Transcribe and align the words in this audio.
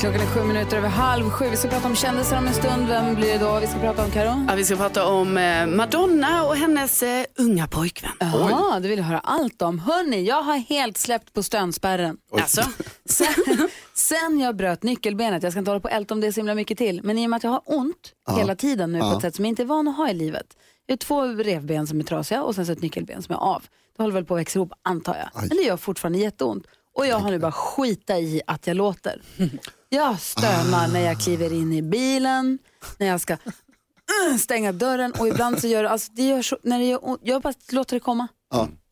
Klockan 0.00 0.20
är 0.20 0.26
sju 0.26 0.44
minuter 0.44 0.76
över 0.76 0.88
halv 0.88 1.30
sju. 1.30 1.48
Vi 1.50 1.56
ska 1.56 1.68
prata 1.68 1.86
om 1.86 1.96
kändisar 1.96 2.38
om 2.38 2.46
en 2.46 2.54
stund. 2.54 2.88
Vem 2.88 3.14
blir 3.14 3.32
det 3.32 3.38
då 3.38 3.60
vi 3.60 3.66
ska 3.66 3.78
prata 3.78 4.04
om, 4.04 4.10
Karo? 4.10 4.44
Ja, 4.48 4.54
vi 4.54 4.64
ska 4.64 4.76
prata 4.76 5.06
om 5.06 5.36
eh, 5.38 5.66
Madonna 5.66 6.44
och 6.44 6.56
hennes 6.56 7.02
eh, 7.02 7.24
unga 7.38 7.66
pojkvän. 7.66 8.10
Jaha, 8.20 8.80
det 8.80 8.88
vill 8.88 8.98
jag 8.98 9.04
höra 9.06 9.18
allt 9.18 9.62
om. 9.62 9.78
Hörni, 9.78 10.24
jag 10.24 10.42
har 10.42 10.56
helt 10.56 10.98
släppt 10.98 11.32
på 11.32 11.42
stönspärren. 11.42 12.16
Alltså, 12.32 12.62
Sen, 13.04 13.68
sen 13.94 14.40
jag 14.40 14.56
bröt 14.56 14.82
nyckelbenet, 14.82 15.42
jag 15.42 15.52
ska 15.52 15.58
inte 15.58 15.70
hålla 15.70 15.80
på 15.80 15.88
och 15.88 15.94
älta 15.94 16.14
om 16.14 16.20
det 16.20 16.32
så 16.32 16.40
himla 16.40 16.54
mycket 16.54 16.78
till, 16.78 17.00
men 17.04 17.18
i 17.18 17.26
och 17.26 17.30
med 17.30 17.36
att 17.36 17.44
jag 17.44 17.50
har 17.50 17.62
ont 17.64 18.12
hela 18.36 18.56
tiden 18.56 18.92
nu 18.92 19.00
på 19.00 19.12
ett 19.12 19.20
sätt 19.22 19.34
som 19.34 19.44
jag 19.44 19.50
inte 19.50 19.62
är 19.62 19.66
van 19.66 19.88
att 19.88 19.96
ha 19.96 20.10
i 20.10 20.14
livet. 20.14 20.46
Jag 20.86 20.92
har 20.92 20.98
två 20.98 21.24
revben 21.24 21.86
som 21.86 22.00
är 22.00 22.04
trasiga 22.04 22.42
och 22.42 22.54
sen 22.54 22.66
så 22.66 22.72
ett 22.72 22.82
nyckelben 22.82 23.22
som 23.22 23.34
är 23.34 23.38
av. 23.38 23.62
Det 23.96 24.02
håller 24.02 24.14
väl 24.14 24.24
på 24.24 24.34
att 24.34 24.40
växa 24.40 24.58
ihop 24.58 24.72
antar 24.82 25.16
jag. 25.16 25.40
Men 25.40 25.48
det 25.48 25.62
gör 25.62 25.76
fortfarande 25.76 26.18
jätteont. 26.18 26.66
Och 26.94 27.06
jag 27.06 27.16
har 27.16 27.30
nu 27.30 27.38
bara 27.38 27.52
skita 27.52 28.18
i 28.18 28.42
att 28.46 28.66
jag 28.66 28.76
låter. 28.76 29.22
Jag 29.90 30.20
stönar 30.20 30.88
när 30.88 31.00
jag 31.00 31.20
kliver 31.20 31.52
in 31.52 31.72
i 31.72 31.82
bilen, 31.82 32.58
när 32.98 33.06
jag 33.06 33.20
ska 33.20 33.32
uh, 33.32 34.36
stänga 34.38 34.72
dörren 34.72 35.12
och 35.12 35.28
ibland 35.28 35.60
så 35.60 35.66
gör 35.66 35.82
det, 35.82 35.90
alltså 35.90 36.12
det 36.12 36.22
gör 36.22 36.42
så, 36.42 36.58
när 36.62 36.78
det 36.78 36.84
gör 36.84 37.08
ont, 37.08 37.20
jag 37.24 37.42
bara 37.42 37.54
låter 37.72 37.96
det 37.96 38.00
komma. 38.00 38.28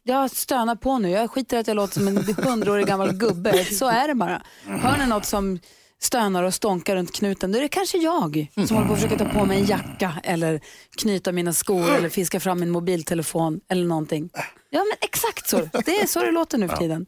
Jag 0.02 0.30
stönar 0.30 0.76
på 0.76 0.98
nu, 0.98 1.10
jag 1.10 1.30
skiter 1.30 1.58
att 1.58 1.66
jag 1.66 1.74
låter 1.74 1.94
som 1.94 2.08
en 2.08 2.16
hundraårig 2.34 2.86
gammal 2.86 3.12
gubbe. 3.12 3.64
Så 3.64 3.88
är 3.88 4.08
det 4.08 4.14
bara. 4.14 4.42
Hör 4.66 4.98
ni 4.98 5.06
något 5.06 5.24
som 5.24 5.58
stönar 5.98 6.42
och 6.42 6.54
stånkar 6.54 6.96
runt 6.96 7.14
knuten, 7.14 7.52
då 7.52 7.58
är 7.58 7.62
det 7.62 7.68
kanske 7.68 7.98
jag 7.98 8.46
som 8.54 8.76
håller 8.76 8.88
på 8.88 8.92
att 8.94 9.00
försöka 9.00 9.24
ta 9.24 9.38
på 9.38 9.44
mig 9.44 9.60
en 9.60 9.66
jacka 9.66 10.12
eller 10.24 10.60
knyta 10.96 11.32
mina 11.32 11.52
skor 11.52 11.94
eller 11.94 12.08
fiska 12.08 12.40
fram 12.40 12.60
min 12.60 12.70
mobiltelefon 12.70 13.60
eller 13.68 13.84
någonting. 13.84 14.30
Ja 14.70 14.78
men 14.78 14.96
exakt 15.00 15.48
så, 15.48 15.56
det 15.56 16.00
är 16.00 16.06
så 16.06 16.22
det 16.22 16.30
låter 16.30 16.58
nu 16.58 16.68
för 16.68 16.76
tiden. 16.76 17.06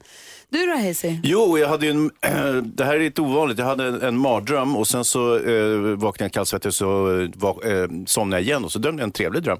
Du 0.50 0.66
då 0.66 0.72
Hazy? 0.72 1.16
Jo, 1.22 1.58
jag 1.58 1.68
hade 1.68 1.86
ju 1.86 1.90
en, 1.90 2.10
det 2.76 2.84
här 2.84 2.94
är 2.94 3.00
lite 3.00 3.22
ovanligt. 3.22 3.58
Jag 3.58 3.66
hade 3.66 3.84
en, 3.84 4.02
en 4.02 4.18
mardröm 4.18 4.76
och 4.76 4.88
sen 4.88 5.04
så 5.04 5.38
eh, 5.38 5.76
vaknade 5.78 6.24
jag 6.24 6.32
kallsvettig 6.32 6.68
och 6.68 6.74
så 6.74 7.20
eh, 7.20 7.28
va, 7.34 7.56
eh, 7.64 7.88
somnade 8.06 8.42
jag 8.42 8.46
igen 8.46 8.64
och 8.64 8.72
så 8.72 8.78
drömde 8.78 9.02
jag 9.02 9.06
en 9.06 9.12
trevlig 9.12 9.42
dröm. 9.42 9.58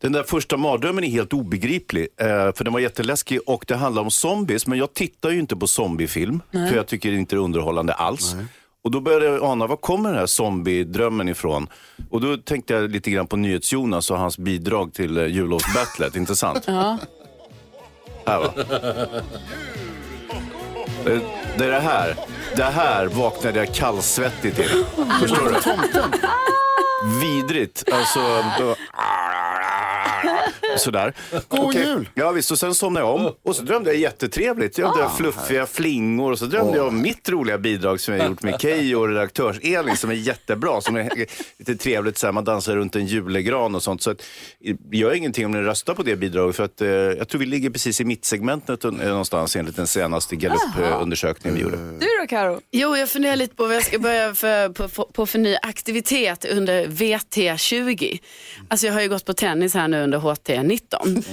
Den 0.00 0.12
där 0.12 0.22
första 0.22 0.56
mardrömmen 0.56 1.04
är 1.04 1.08
helt 1.08 1.32
obegriplig, 1.32 2.08
eh, 2.16 2.26
för 2.26 2.64
den 2.64 2.72
var 2.72 2.80
jätteläskig 2.80 3.40
och 3.46 3.64
det 3.68 3.76
handlar 3.76 4.02
om 4.02 4.10
zombies. 4.10 4.66
Men 4.66 4.78
jag 4.78 4.94
tittar 4.94 5.30
ju 5.30 5.38
inte 5.38 5.56
på 5.56 5.66
zombiefilm, 5.66 6.42
för 6.52 6.76
jag 6.76 6.86
tycker 6.86 7.12
inte 7.12 7.36
det 7.36 7.38
är 7.40 7.44
underhållande 7.44 7.92
alls. 7.92 8.36
Och 8.84 8.90
då 8.90 9.00
började 9.00 9.24
jag 9.24 9.42
ana, 9.44 9.66
var 9.66 9.76
kommer 9.76 10.10
den 10.10 10.18
här 10.18 10.26
zombiedrömmen 10.26 11.28
ifrån? 11.28 11.66
Och 12.10 12.20
då 12.20 12.36
tänkte 12.36 12.74
jag 12.74 12.90
lite 12.90 13.10
grann 13.10 13.26
på 13.26 13.36
NyhetsJonas 13.36 14.10
och 14.10 14.18
hans 14.18 14.38
bidrag 14.38 14.92
till 14.92 15.16
eh, 15.18 15.26
jullovsbattlet, 15.26 16.16
inte 16.16 16.36
sant? 16.36 16.64
Ja. 16.66 16.98
Här 18.26 18.38
va? 18.38 18.52
Det, 21.04 21.20
det 21.58 21.64
är 21.64 21.70
det 21.70 21.80
här. 21.80 22.14
Det 22.56 22.62
här 22.62 23.06
vaknade 23.06 23.58
jag 23.58 23.74
kallsvettig 23.74 24.54
till. 24.54 24.84
Förstår 25.20 25.48
du? 25.48 25.56
Vidrigt. 27.20 27.84
Alltså... 27.92 28.20
Då, 28.58 28.76
sådär. 30.76 31.14
God 31.48 31.60
Okej. 31.60 31.82
jul! 31.86 32.08
Ja 32.14 32.30
visst, 32.30 32.50
och 32.50 32.58
sen 32.58 32.74
somnade 32.74 33.06
jag 33.06 33.14
om 33.14 33.34
och 33.44 33.56
så 33.56 33.62
drömde 33.62 33.90
jag 33.90 34.00
jättetrevligt. 34.00 34.78
Jag 34.78 34.96
drömde 34.96 35.14
fluffiga 35.16 35.66
flingor 35.66 36.32
och 36.32 36.38
så 36.38 36.46
drömde 36.46 36.76
jag 36.76 36.86
om 36.86 37.02
mitt 37.02 37.28
roliga 37.28 37.58
bidrag 37.58 38.00
som 38.00 38.14
jag 38.14 38.28
gjort 38.28 38.42
med 38.42 38.60
Keyyo 38.60 38.96
och 38.96 39.08
redaktörs-Elin 39.08 39.96
som 39.96 40.10
är 40.10 40.14
jättebra. 40.14 40.80
Som 40.80 40.96
är 40.96 41.26
lite 41.58 41.76
trevligt, 41.76 42.18
så 42.18 42.26
här, 42.26 42.32
man 42.32 42.44
dansar 42.44 42.76
runt 42.76 42.96
en 42.96 43.06
julegran 43.06 43.74
och 43.74 43.82
sånt. 43.82 44.02
Så 44.02 44.10
att, 44.10 44.22
det 44.90 44.96
gör 44.96 45.14
ingenting 45.14 45.46
om 45.46 45.52
ni 45.52 45.60
röstar 45.60 45.94
på 45.94 46.02
det 46.02 46.16
bidraget 46.16 46.56
för 46.56 46.64
att 46.64 46.80
eh, 46.80 46.88
jag 46.88 47.28
tror 47.28 47.38
vi 47.38 47.46
ligger 47.46 47.70
precis 47.70 48.00
i 48.00 48.04
mittsegmentet 48.04 48.84
eh, 48.84 48.90
någonstans 48.90 49.56
enligt 49.56 49.76
den 49.76 49.86
senaste 49.86 50.36
gallup-undersökningen 50.36 51.56
vi 51.56 51.62
gjorde. 51.62 51.76
Du 51.76 52.06
då 52.20 52.26
Karo? 52.30 52.60
jo, 52.70 52.96
jag 52.96 53.08
funderar 53.08 53.36
lite 53.36 53.54
på 53.54 53.66
vad 53.66 53.76
jag 53.76 53.84
ska 53.84 53.98
börja 53.98 54.34
för, 54.34 54.68
på, 54.68 54.88
på, 54.88 55.04
på 55.04 55.26
för 55.26 55.38
ny 55.38 55.56
aktivitet 55.62 56.44
under 56.44 56.86
VT20. 56.86 58.20
Alltså 58.68 58.86
jag 58.86 58.94
har 58.94 59.00
ju 59.00 59.08
gått 59.08 59.24
på 59.24 59.32
tennis 59.32 59.74
här 59.74 59.88
nu 59.88 60.02
under 60.02 60.18
HT19. 60.18 61.24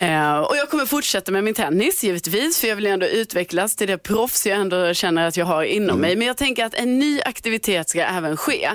Eh, 0.00 0.38
och 0.38 0.56
jag 0.56 0.70
kommer 0.70 0.86
fortsätta 0.86 1.32
med 1.32 1.44
min 1.44 1.54
tennis 1.54 2.04
givetvis, 2.04 2.60
för 2.60 2.68
jag 2.68 2.76
vill 2.76 2.86
ändå 2.86 3.06
utvecklas 3.06 3.76
till 3.76 3.86
det 3.88 3.98
proffs 3.98 4.46
jag 4.46 4.58
ändå 4.58 4.94
känner 4.94 5.28
att 5.28 5.36
jag 5.36 5.46
har 5.46 5.62
inom 5.64 5.98
mig. 6.00 6.16
Men 6.16 6.26
jag 6.26 6.36
tänker 6.36 6.64
att 6.64 6.74
en 6.74 6.98
ny 6.98 7.20
aktivitet 7.20 7.88
ska 7.88 8.00
även 8.00 8.36
ske. 8.36 8.70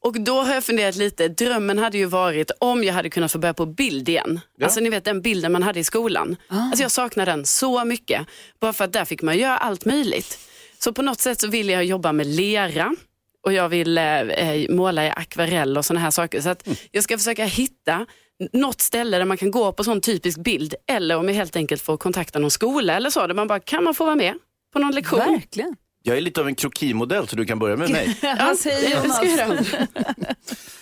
Och 0.00 0.20
då 0.20 0.42
har 0.42 0.54
jag 0.54 0.64
funderat 0.64 0.96
lite, 0.96 1.28
drömmen 1.28 1.78
hade 1.78 1.98
ju 1.98 2.04
varit 2.04 2.50
om 2.58 2.84
jag 2.84 2.94
hade 2.94 3.10
kunnat 3.10 3.32
få 3.32 3.38
börja 3.38 3.54
på 3.54 3.66
bild 3.66 4.08
igen. 4.08 4.40
Alltså 4.62 4.80
ni 4.80 4.90
vet 4.90 5.04
den 5.04 5.22
bilden 5.22 5.52
man 5.52 5.62
hade 5.62 5.80
i 5.80 5.84
skolan. 5.84 6.36
Alltså 6.48 6.82
jag 6.82 6.90
saknar 6.90 7.26
den 7.26 7.46
så 7.46 7.84
mycket. 7.84 8.26
Bara 8.60 8.72
för 8.72 8.84
att 8.84 8.92
där 8.92 9.04
fick 9.04 9.22
man 9.22 9.38
göra 9.38 9.58
allt 9.58 9.84
möjligt. 9.84 10.47
Så 10.78 10.92
på 10.92 11.02
något 11.02 11.20
sätt 11.20 11.40
så 11.40 11.46
vill 11.48 11.68
jag 11.68 11.84
jobba 11.84 12.12
med 12.12 12.26
lera 12.26 12.94
och 13.44 13.52
jag 13.52 13.68
vill 13.68 13.98
eh, 13.98 14.20
eh, 14.20 14.70
måla 14.70 15.06
i 15.06 15.10
akvarell 15.10 15.76
och 15.78 15.84
sådana 15.84 16.00
här 16.00 16.10
saker. 16.10 16.40
Så 16.40 16.48
att 16.48 16.68
jag 16.90 17.04
ska 17.04 17.18
försöka 17.18 17.44
hitta 17.44 18.06
något 18.52 18.80
ställe 18.80 19.18
där 19.18 19.24
man 19.24 19.36
kan 19.36 19.50
gå 19.50 19.72
på 19.72 19.84
sån 19.84 20.00
typisk 20.00 20.38
bild 20.38 20.74
eller 20.86 21.16
om 21.16 21.28
jag 21.28 21.34
helt 21.34 21.56
enkelt 21.56 21.82
får 21.82 21.96
kontakta 21.96 22.38
någon 22.38 22.50
skola 22.50 22.96
eller 22.96 23.10
så. 23.10 23.26
Där 23.26 23.34
man 23.34 23.48
bara, 23.48 23.60
kan 23.60 23.84
man 23.84 23.94
få 23.94 24.04
vara 24.04 24.16
med 24.16 24.34
på 24.72 24.78
någon 24.78 24.92
lektion? 24.92 25.18
Verkligen. 25.18 25.76
Jag 26.02 26.16
är 26.16 26.20
lite 26.20 26.40
av 26.40 26.46
en 26.46 26.54
krokimodell 26.54 27.28
så 27.28 27.36
du 27.36 27.44
kan 27.44 27.58
börja 27.58 27.76
med 27.76 27.90
mig. 27.92 28.18
Vad 28.38 28.58
säger 28.58 29.02
Jonas? 29.02 29.20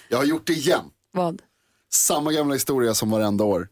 Jag 0.09 0.19
har 0.19 0.25
gjort 0.25 0.47
det 0.47 0.53
igen. 0.53 0.85
Vad? 1.13 1.43
Samma 1.93 2.33
gamla 2.33 2.55
historia 2.55 2.95
som 2.95 3.11
varenda 3.11 3.45
år. 3.45 3.69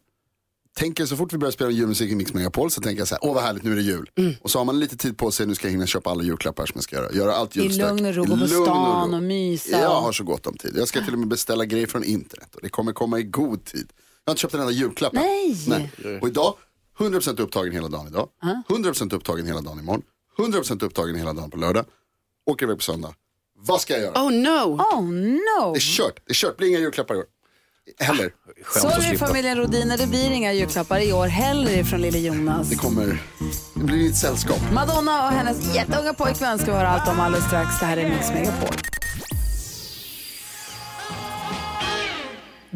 Tänker 0.75 1.05
så 1.05 1.17
fort 1.17 1.33
vi 1.33 1.37
börjar 1.37 1.51
spela 1.51 1.71
julmusik 1.71 2.11
i 2.11 2.15
Mix 2.15 2.33
Megapol 2.33 2.71
så 2.71 2.81
tänker 2.81 3.01
jag 3.01 3.07
så 3.07 3.15
här, 3.15 3.25
åh 3.25 3.33
vad 3.33 3.43
härligt 3.43 3.63
nu 3.63 3.71
är 3.71 3.75
det 3.75 3.81
jul. 3.81 4.09
Och 4.41 4.51
så 4.51 4.57
har 4.59 4.65
man 4.65 4.79
lite 4.79 4.97
tid 4.97 5.17
på 5.17 5.31
sig, 5.31 5.45
nu 5.47 5.55
ska 5.55 5.67
jag 5.67 5.71
hinna 5.71 5.85
köpa 5.87 6.09
alla 6.09 6.23
julklappar 6.23 6.65
som 6.65 6.73
jag 6.75 6.83
ska 6.83 6.95
göra. 6.95 7.11
Göra 7.13 7.35
allt 7.35 7.57
I 7.57 7.61
julstök. 7.61 7.87
lugn 7.89 8.05
och 8.05 8.15
ro, 8.15 8.23
I 8.23 8.27
gå 8.27 8.37
på 8.37 8.47
stan 8.47 9.09
ro. 9.11 9.15
och 9.17 9.23
mysa. 9.23 9.79
Jag 9.81 10.01
har 10.01 10.11
så 10.11 10.23
gott 10.23 10.47
om 10.47 10.57
tid. 10.57 10.73
Jag 10.77 10.87
ska 10.87 11.01
till 11.01 11.13
och 11.13 11.19
med 11.19 11.27
beställa 11.27 11.65
grejer 11.65 11.87
från 11.87 12.03
internet 12.03 12.55
och 12.55 12.61
det 12.61 12.69
kommer 12.69 12.93
komma 12.93 13.19
i 13.19 13.23
god 13.23 13.65
tid. 13.65 13.87
Jag 14.25 14.29
har 14.29 14.33
inte 14.33 14.41
köpt 14.41 14.53
en 14.53 14.59
enda 14.59 14.71
julklapp 14.71 15.13
än. 15.15 15.21
Nej. 15.67 15.91
Och 16.21 16.27
idag, 16.27 16.53
100% 16.97 17.41
upptagen 17.41 17.71
hela 17.73 17.87
dagen 17.87 18.07
idag. 18.07 18.29
100% 18.69 19.15
upptagen 19.15 19.45
hela 19.45 19.61
dagen 19.61 19.79
imorgon. 19.79 20.01
100% 20.37 20.83
upptagen 20.85 21.15
hela 21.15 21.33
dagen 21.33 21.51
på 21.51 21.57
lördag. 21.57 21.85
Åker 22.45 22.65
iväg 22.65 22.77
på 22.77 22.83
söndag. 22.83 23.13
Vad 23.57 23.81
ska 23.81 23.93
jag 23.93 24.01
göra? 24.01 24.23
Oh 24.23 24.31
no! 24.31 24.81
Oh 24.81 25.01
no! 25.11 25.73
Det 25.73 25.77
är 25.77 25.97
kört. 25.97 26.19
Det 26.25 26.31
är 26.31 26.33
kört. 26.33 26.51
Det 26.51 26.57
blir 26.57 26.67
inga 26.69 26.79
julklappar 26.79 27.15
i 27.15 27.17
år. 27.17 27.25
Heller. 27.99 28.31
Sorry 28.81 29.17
familjen 29.17 29.57
Rodiner, 29.57 29.97
det 29.97 30.07
blir 30.07 30.31
inga 30.31 30.53
julklappar 30.53 30.99
i 30.99 31.13
år 31.13 31.27
heller 31.27 31.83
från 31.83 32.01
lille 32.01 32.19
Jonas. 32.19 32.69
Det 32.69 32.75
kommer, 32.75 33.23
det 33.73 33.83
blir 33.83 34.09
ett 34.09 34.17
sällskap. 34.17 34.59
Madonna 34.73 35.27
och 35.27 35.33
hennes 35.33 35.75
jätteunga 35.75 36.13
pojkvän 36.13 36.59
ska 36.59 36.71
vi 36.71 36.77
höra 36.77 36.87
allt 36.89 37.09
om 37.09 37.19
alldeles 37.19 37.45
strax. 37.47 37.79
Det 37.79 37.85
här 37.85 37.97
är 37.97 38.09
Mix 38.09 38.29
Megapol. 38.29 38.75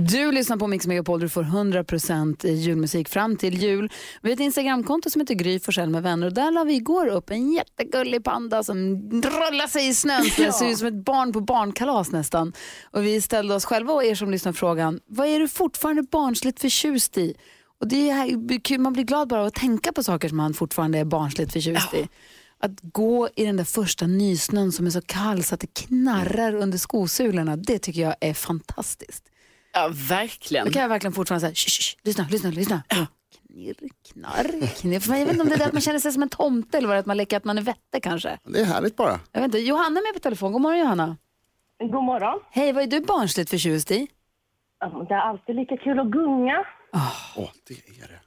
Du 0.08 0.32
lyssnar 0.32 0.58
på 0.58 0.68
Mix 0.68 0.88
Megapol, 0.88 1.20
du 1.20 1.30
får 1.30 1.44
100% 1.44 2.48
julmusik 2.48 3.10
fram 3.10 3.36
till 3.36 3.62
jul. 3.64 3.92
Vi 4.22 4.30
har 4.30 4.34
ett 4.34 4.40
Instagramkonto 4.40 5.10
som 5.10 5.22
heter 5.22 5.34
Gry 5.34 5.60
Forssell 5.60 5.90
med 5.90 6.04
vänner 6.04 6.28
och 6.28 6.34
där 6.34 6.52
la 6.52 6.64
vi 6.64 6.74
igår 6.74 7.08
upp 7.08 7.30
en 7.30 7.52
jättegullig 7.52 8.24
panda 8.24 8.64
som 8.64 8.96
rullar 9.12 9.68
sig 9.68 9.88
i 9.88 9.94
snön. 9.94 10.26
Så 10.26 10.42
Det 10.42 10.52
ser 10.52 10.70
ut 10.70 10.78
som 10.78 10.88
ett 10.88 11.06
barn 11.06 11.34
på 11.34 11.42
barnkalas 11.42 12.12
nästan. 12.12 12.54
Och 12.92 13.06
vi 13.06 13.22
ställde 13.22 13.56
oss 13.56 13.66
själva 13.66 13.94
och 13.94 14.04
er 14.04 14.16
som 14.16 14.32
lyssnar 14.32 14.54
frågan, 14.54 15.00
vad 15.06 15.28
är 15.28 15.40
du 15.40 15.48
fortfarande 15.48 16.04
barnsligt 16.04 16.60
förtjust 16.60 17.18
i? 17.18 17.34
Och 17.80 17.88
det 17.88 18.10
är 18.10 18.60
kul, 18.64 18.80
man 18.80 18.94
blir 18.94 19.04
glad 19.04 19.28
bara 19.28 19.42
av 19.42 19.48
att 19.48 19.56
tänka 19.56 19.92
på 19.92 20.04
saker 20.04 20.28
som 20.28 20.38
man 20.38 20.54
fortfarande 20.54 20.98
är 20.98 21.06
barnsligt 21.06 21.54
förtjust 21.54 21.94
i. 21.94 22.08
Att 22.60 22.80
gå 22.82 23.30
i 23.36 23.46
den 23.46 23.58
där 23.58 23.64
första 23.64 24.08
nysnön 24.08 24.72
som 24.72 24.86
är 24.86 24.90
så 24.90 25.02
kall 25.02 25.44
så 25.44 25.56
att 25.56 25.62
det 25.62 25.74
knarrar 25.74 26.56
under 26.56 26.78
skosulorna, 26.78 27.56
det 27.56 27.80
tycker 27.80 28.02
jag 28.02 28.16
är 28.20 28.34
fantastiskt. 28.34 29.24
Ja, 29.80 29.90
verkligen. 30.10 30.66
Då 30.66 30.72
kan 30.72 30.82
jag 30.82 30.90
verkligen 30.90 31.14
fortfarande 31.14 31.40
säga, 31.42 31.56
shh, 31.56 31.70
shh, 31.70 31.98
lyssna, 32.04 32.28
lyssna, 32.32 32.50
lyssna. 32.50 32.84
Knirr, 33.48 33.76
knarr, 34.14 34.68
knirr. 34.68 35.00
För 35.00 35.14
Jag 35.14 35.20
vet 35.26 35.30
inte 35.32 35.42
om 35.42 35.50
det 35.50 35.56
är 35.56 35.60
det 35.60 35.66
att 35.66 35.74
man 35.74 35.82
känner 35.82 36.00
sig 36.00 36.12
som 36.12 36.24
en 36.24 36.30
tomte 36.30 36.78
eller 36.78 36.88
var 36.88 36.96
det 36.96 37.00
att 37.00 37.06
man 37.06 37.18
leker 37.18 37.38
att 37.38 37.44
man 37.44 37.58
är 37.58 37.62
vette 37.62 38.00
kanske. 38.02 38.38
Det 38.44 38.60
är 38.60 38.66
härligt 38.66 38.96
bara. 38.96 39.20
Jag 39.32 39.42
vet 39.42 39.46
inte. 39.46 39.60
Johanna 39.60 40.00
är 40.00 40.04
med 40.08 40.14
på 40.14 40.20
telefon. 40.20 40.52
God 40.52 40.62
morgon 40.62 40.80
Johanna. 40.80 41.18
God 41.80 42.04
morgon. 42.04 42.40
Hej, 42.52 42.74
vad 42.74 42.84
är 42.84 42.88
du 42.88 43.00
barnsligt 43.02 43.50
förtjust 43.50 43.92
i? 43.92 44.08
Det 45.08 45.14
är 45.14 45.20
alltid 45.20 45.56
lika 45.56 45.78
kul 45.78 46.00
att 46.00 46.12
gunga 46.12 46.66
Åh, 46.94 47.50
det 47.68 47.74
är 47.74 48.08
det. 48.08 48.19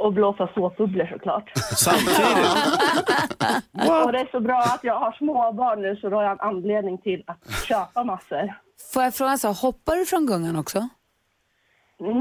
Och 0.00 0.12
blåsa 0.12 0.48
såpbubblor 0.54 1.06
såklart. 1.12 1.52
Samtidigt? 1.76 2.46
Och 4.04 4.12
det 4.12 4.18
är 4.20 4.30
så 4.30 4.40
bra 4.40 4.58
att 4.58 4.84
jag 4.84 4.98
har 5.00 5.12
småbarn 5.12 5.82
nu 5.82 5.96
så 5.96 6.08
då 6.08 6.16
har 6.16 6.22
jag 6.22 6.32
en 6.32 6.40
anledning 6.40 6.98
till 6.98 7.22
att 7.26 7.64
köpa 7.68 8.04
massor. 8.04 8.54
Får 8.94 9.02
jag 9.02 9.14
fråga, 9.14 9.36
så, 9.38 9.48
hoppar 9.52 9.96
du 9.96 10.06
från 10.06 10.26
gungan 10.26 10.56
också? 10.56 10.88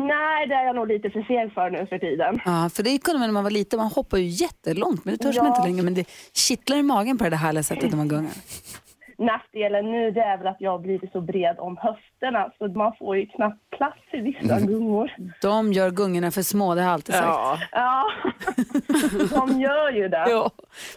Nej, 0.08 0.48
det 0.48 0.54
är 0.56 0.66
jag 0.66 0.76
nog 0.76 0.88
lite 0.88 1.10
för 1.10 1.22
seg 1.24 1.54
för 1.54 1.70
nu 1.70 1.88
för 1.88 1.98
tiden. 2.00 2.40
Ja, 2.46 2.70
för 2.74 2.84
det 2.84 2.98
kunde 2.98 3.20
man 3.20 3.28
när 3.28 3.34
man 3.34 3.44
var 3.44 3.52
liten. 3.52 3.80
Man 3.80 3.88
hoppar 3.92 4.18
ju 4.18 4.28
jättelångt, 4.28 5.06
men 5.06 5.14
det 5.18 5.24
törs 5.24 5.38
man 5.38 5.46
Ja. 5.46 5.56
inte 5.56 5.68
längre. 5.70 5.84
Men 5.84 5.94
det 5.94 6.10
kittlar 6.34 6.78
i 6.78 6.84
magen 6.84 7.18
på 7.18 7.24
det 7.24 7.30
där 7.30 7.38
härliga 7.38 7.64
sättet 7.64 7.90
när 7.90 7.98
man 7.98 8.08
gungar. 8.08 8.32
Nackdelen 9.19 9.92
nu 9.92 10.12
det 10.12 10.21
är 10.21 10.38
väl 10.38 10.48
att 10.48 10.56
jag 10.62 10.71
har 10.71 10.80
blivit 10.80 11.12
så 11.12 11.21
bred 11.21 11.56
om 11.60 11.77
höfterna 11.77 12.51
så 12.57 12.68
man 12.68 12.94
får 13.00 13.18
ju 13.18 13.25
knappt 13.25 13.69
plats 13.77 13.98
i 14.12 14.18
vissa 14.21 14.56
Mm. 14.56 14.68
gungor. 14.68 15.12
De 15.42 15.74
gör 15.74 15.92
gungorna 15.92 16.31
för 16.31 16.42
små, 16.42 16.75
det 16.75 16.81
har 16.81 16.88
jag 16.88 16.94
alltid 16.94 17.16
sagt. 17.16 17.27
Ja. 17.27 17.57
Ja, 17.71 18.06
de 19.48 19.62
gör 19.62 19.92
ju 19.92 20.07
det. 20.07 20.25
Ja. 20.30 20.50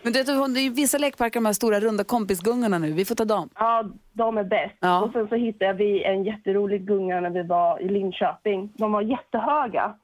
Men 0.02 0.12
du 0.12 0.19
vet, 0.19 0.26
det 0.26 0.60
är 0.60 0.62
ju 0.64 0.70
vissa 0.70 0.98
lekparker, 0.98 1.40
de 1.40 1.46
här 1.46 1.52
stora 1.52 1.80
runda 1.80 2.04
kompisgungorna 2.04 2.78
nu. 2.78 2.92
Vi 2.92 3.04
får 3.04 3.14
ta 3.14 3.24
dem. 3.24 3.48
Ja, 3.58 3.84
de 4.12 4.38
är 4.38 4.44
bäst. 4.44 4.75
Ja. 4.80 5.00
Och 5.02 5.12
sen 5.12 5.28
så 5.28 5.34
hittade 5.34 5.72
vi 5.72 6.04
en 6.04 6.25
jätterolig 6.25 6.86
gunga 6.86 7.20
när 7.20 7.30
vi 7.30 7.42
var 7.42 7.80
i 7.82 7.88
Linköping. 7.88 8.72
De 8.76 8.92
var 8.92 9.02
jättehöga. 9.02 9.94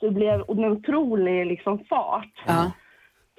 Så 0.00 0.06
det 0.06 0.12
blev 0.12 0.34
en 0.34 0.64
otrolig 0.64 1.46
liksom, 1.46 1.78
fart. 1.88 2.42
Ja. 2.46 2.70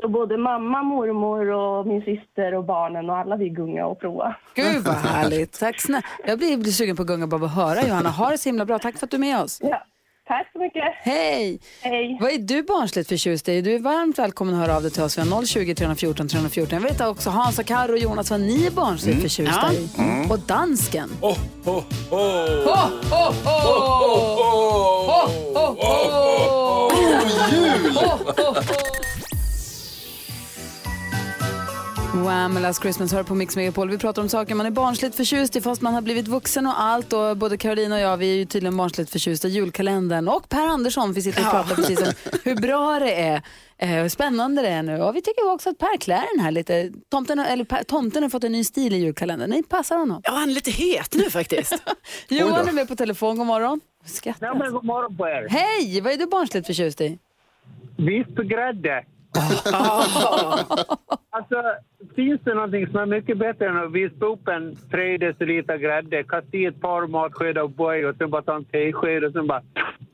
Så 0.02 0.08
både 0.10 0.38
mamma, 0.38 0.84
mormor 0.84 1.48
och 1.50 1.88
min 1.88 2.02
syster 2.02 2.54
och 2.54 2.64
barnen 2.66 3.10
och 3.10 3.18
alla 3.18 3.36
vi 3.36 3.50
gunga 3.50 3.86
och 3.86 4.00
prova. 4.00 4.36
Gud 4.56 4.84
vad 4.84 4.96
härligt. 4.96 5.60
Tack 5.60 5.82
snälla. 5.82 6.04
Jag 6.28 6.38
blir, 6.38 6.58
blir 6.58 6.72
sugen 6.72 6.96
på 6.96 7.02
att 7.02 7.08
gunga 7.08 7.28
bara 7.28 7.46
att 7.46 7.56
höra 7.56 7.88
Johanna. 7.88 8.10
Ha 8.10 8.30
det 8.30 8.38
så 8.38 8.50
himla 8.50 8.66
bra. 8.66 8.80
Tack 8.80 8.98
för 8.98 9.08
att 9.08 9.12
du 9.12 9.18
är 9.18 9.22
med 9.22 9.40
oss. 9.42 9.60
Ja. 9.64 9.86
Tack 10.28 10.50
så 10.54 10.60
mycket. 10.60 10.84
Hej! 10.96 11.60
Hej. 11.82 12.18
Vad 12.22 12.32
är 12.32 12.38
du 12.38 12.64
barnsligt 12.64 13.10
förtjust 13.10 13.50
i? 13.50 13.62
Du 13.62 13.76
är 13.76 13.80
varmt 13.80 14.20
välkommen 14.20 14.54
att 14.56 14.62
höra 14.62 14.76
av 14.76 14.82
dig 14.82 14.92
till 14.92 15.04
oss. 15.04 15.18
Vi 15.18 15.22
har 15.22 15.46
020 15.46 15.76
314 15.76 16.28
314. 16.28 16.80
Jag 16.82 16.90
vet 16.90 17.02
också 17.02 17.30
Hans 17.30 17.60
och 17.60 17.66
Karo 17.66 17.92
och 17.92 17.98
Jonas 17.98 18.32
vad 18.32 18.40
ni 18.40 18.66
är 18.66 18.72
barnsligt 18.72 19.22
förtjusta 19.22 19.74
i. 19.74 19.90
Och 20.30 20.40
dansken. 20.40 21.10
Oh, 21.22 21.38
oh, 21.66 21.78
oh. 21.78 21.84
Ho, 22.12 22.76
ho, 23.10 23.34
ho! 23.44 23.60
Ho, 25.08 25.28
ho, 25.54 25.66
ho! 25.66 26.04
Ho, 26.90 27.14
ho, 27.96 28.54
ho! 28.56 29.13
Wham! 32.14 32.54
Last 32.62 32.82
Christmas 32.82 33.14
hör 33.14 33.24
på 33.24 33.36
Mix 33.36 33.56
Megapol. 33.56 33.90
Vi 33.90 33.98
pratar 33.98 34.22
om 34.22 34.30
saker 34.30 34.56
man 34.56 34.66
är 34.66 34.72
barnsligt 34.72 35.16
förtjust 35.16 35.56
i 35.56 35.62
fast 35.62 35.82
man 35.82 35.94
har 35.94 36.02
blivit 36.02 36.28
vuxen 36.28 36.66
och 36.68 36.82
allt. 36.82 37.14
Och 37.14 37.38
både 37.38 37.58
Caroline 37.58 37.92
och 37.92 38.00
jag 38.00 38.18
vi 38.18 38.32
är 38.32 38.36
ju 38.36 38.46
tydligen 38.46 38.78
barnsligt 38.78 39.10
förtjusta 39.12 39.48
i 39.48 39.52
julkalendern. 39.52 40.28
Och 40.28 40.50
Per 40.50 40.68
Andersson, 40.68 41.14
vi 41.14 41.22
sitter 41.22 41.46
och 41.46 41.52
pratar 41.52 41.76
precis 41.76 42.02
om 42.02 42.14
hur 42.44 42.56
bra 42.56 43.00
det 43.00 43.22
är. 43.22 43.42
Eh, 43.78 43.90
hur 43.90 44.10
spännande 44.10 44.62
det 44.62 44.68
är 44.68 44.84
nu. 44.84 45.02
Och 45.02 45.16
vi 45.16 45.22
tycker 45.22 45.52
också 45.52 45.70
att 45.70 45.78
Per 45.78 45.98
klär 45.98 46.24
den 46.36 46.44
här 46.44 46.52
lite. 46.52 46.92
Tomten, 47.10 47.40
har- 47.40 47.46
eller 47.46 47.64
per, 47.64 47.84
tomten 47.84 48.24
har 48.24 48.30
fått 48.30 48.44
en 48.44 48.52
ny 48.52 48.64
stil 48.64 48.94
i 48.94 48.98
julkalendern. 48.98 49.50
Det 49.52 49.64
passar 49.70 49.98
honom. 49.98 50.22
Ja, 50.24 50.32
han 50.32 50.50
är 50.50 50.54
lite 50.54 50.72
het 50.72 51.16
nu 51.16 51.30
faktiskt. 51.30 51.84
Johan 52.28 52.68
är 52.68 52.72
med 52.72 52.88
på 52.88 52.96
telefon. 52.96 53.38
God 53.38 53.48
morgon. 53.48 53.82
Skrattar. 54.06 54.48
Ja, 54.48 54.54
men 54.54 54.72
god 54.72 54.84
morgon 54.86 55.18
på 55.18 55.28
er. 55.28 55.48
Hej! 55.50 56.02
Vad 56.02 56.14
är 56.14 56.18
du 56.18 56.26
barnsligt 56.26 56.68
förtjust 56.68 57.02
i? 57.02 57.18
Vispgrädde. 57.98 59.04
alltså, 61.30 61.64
finns 62.16 62.42
det 62.44 62.54
någonting 62.54 62.88
som 62.88 63.00
är 63.00 63.06
mycket 63.06 63.38
bättre 63.38 63.68
än 63.68 63.78
att 63.78 63.92
vispa 63.92 64.26
upp 64.26 64.48
en 64.48 64.76
tre 64.92 65.18
deciliter 65.18 65.78
grädde, 65.78 66.24
kasta 66.24 66.58
i 66.58 66.66
ett 66.66 66.82
par 66.82 67.08
matskedar 67.08 67.62
och 67.62 67.70
boy 67.70 68.06
och 68.06 68.16
sen 68.16 68.30
bara 68.30 68.42
ta 68.42 68.56
en 68.56 68.66
tesked 68.66 69.24
och 69.24 69.32
sen 69.32 69.48
bara... 69.48 69.62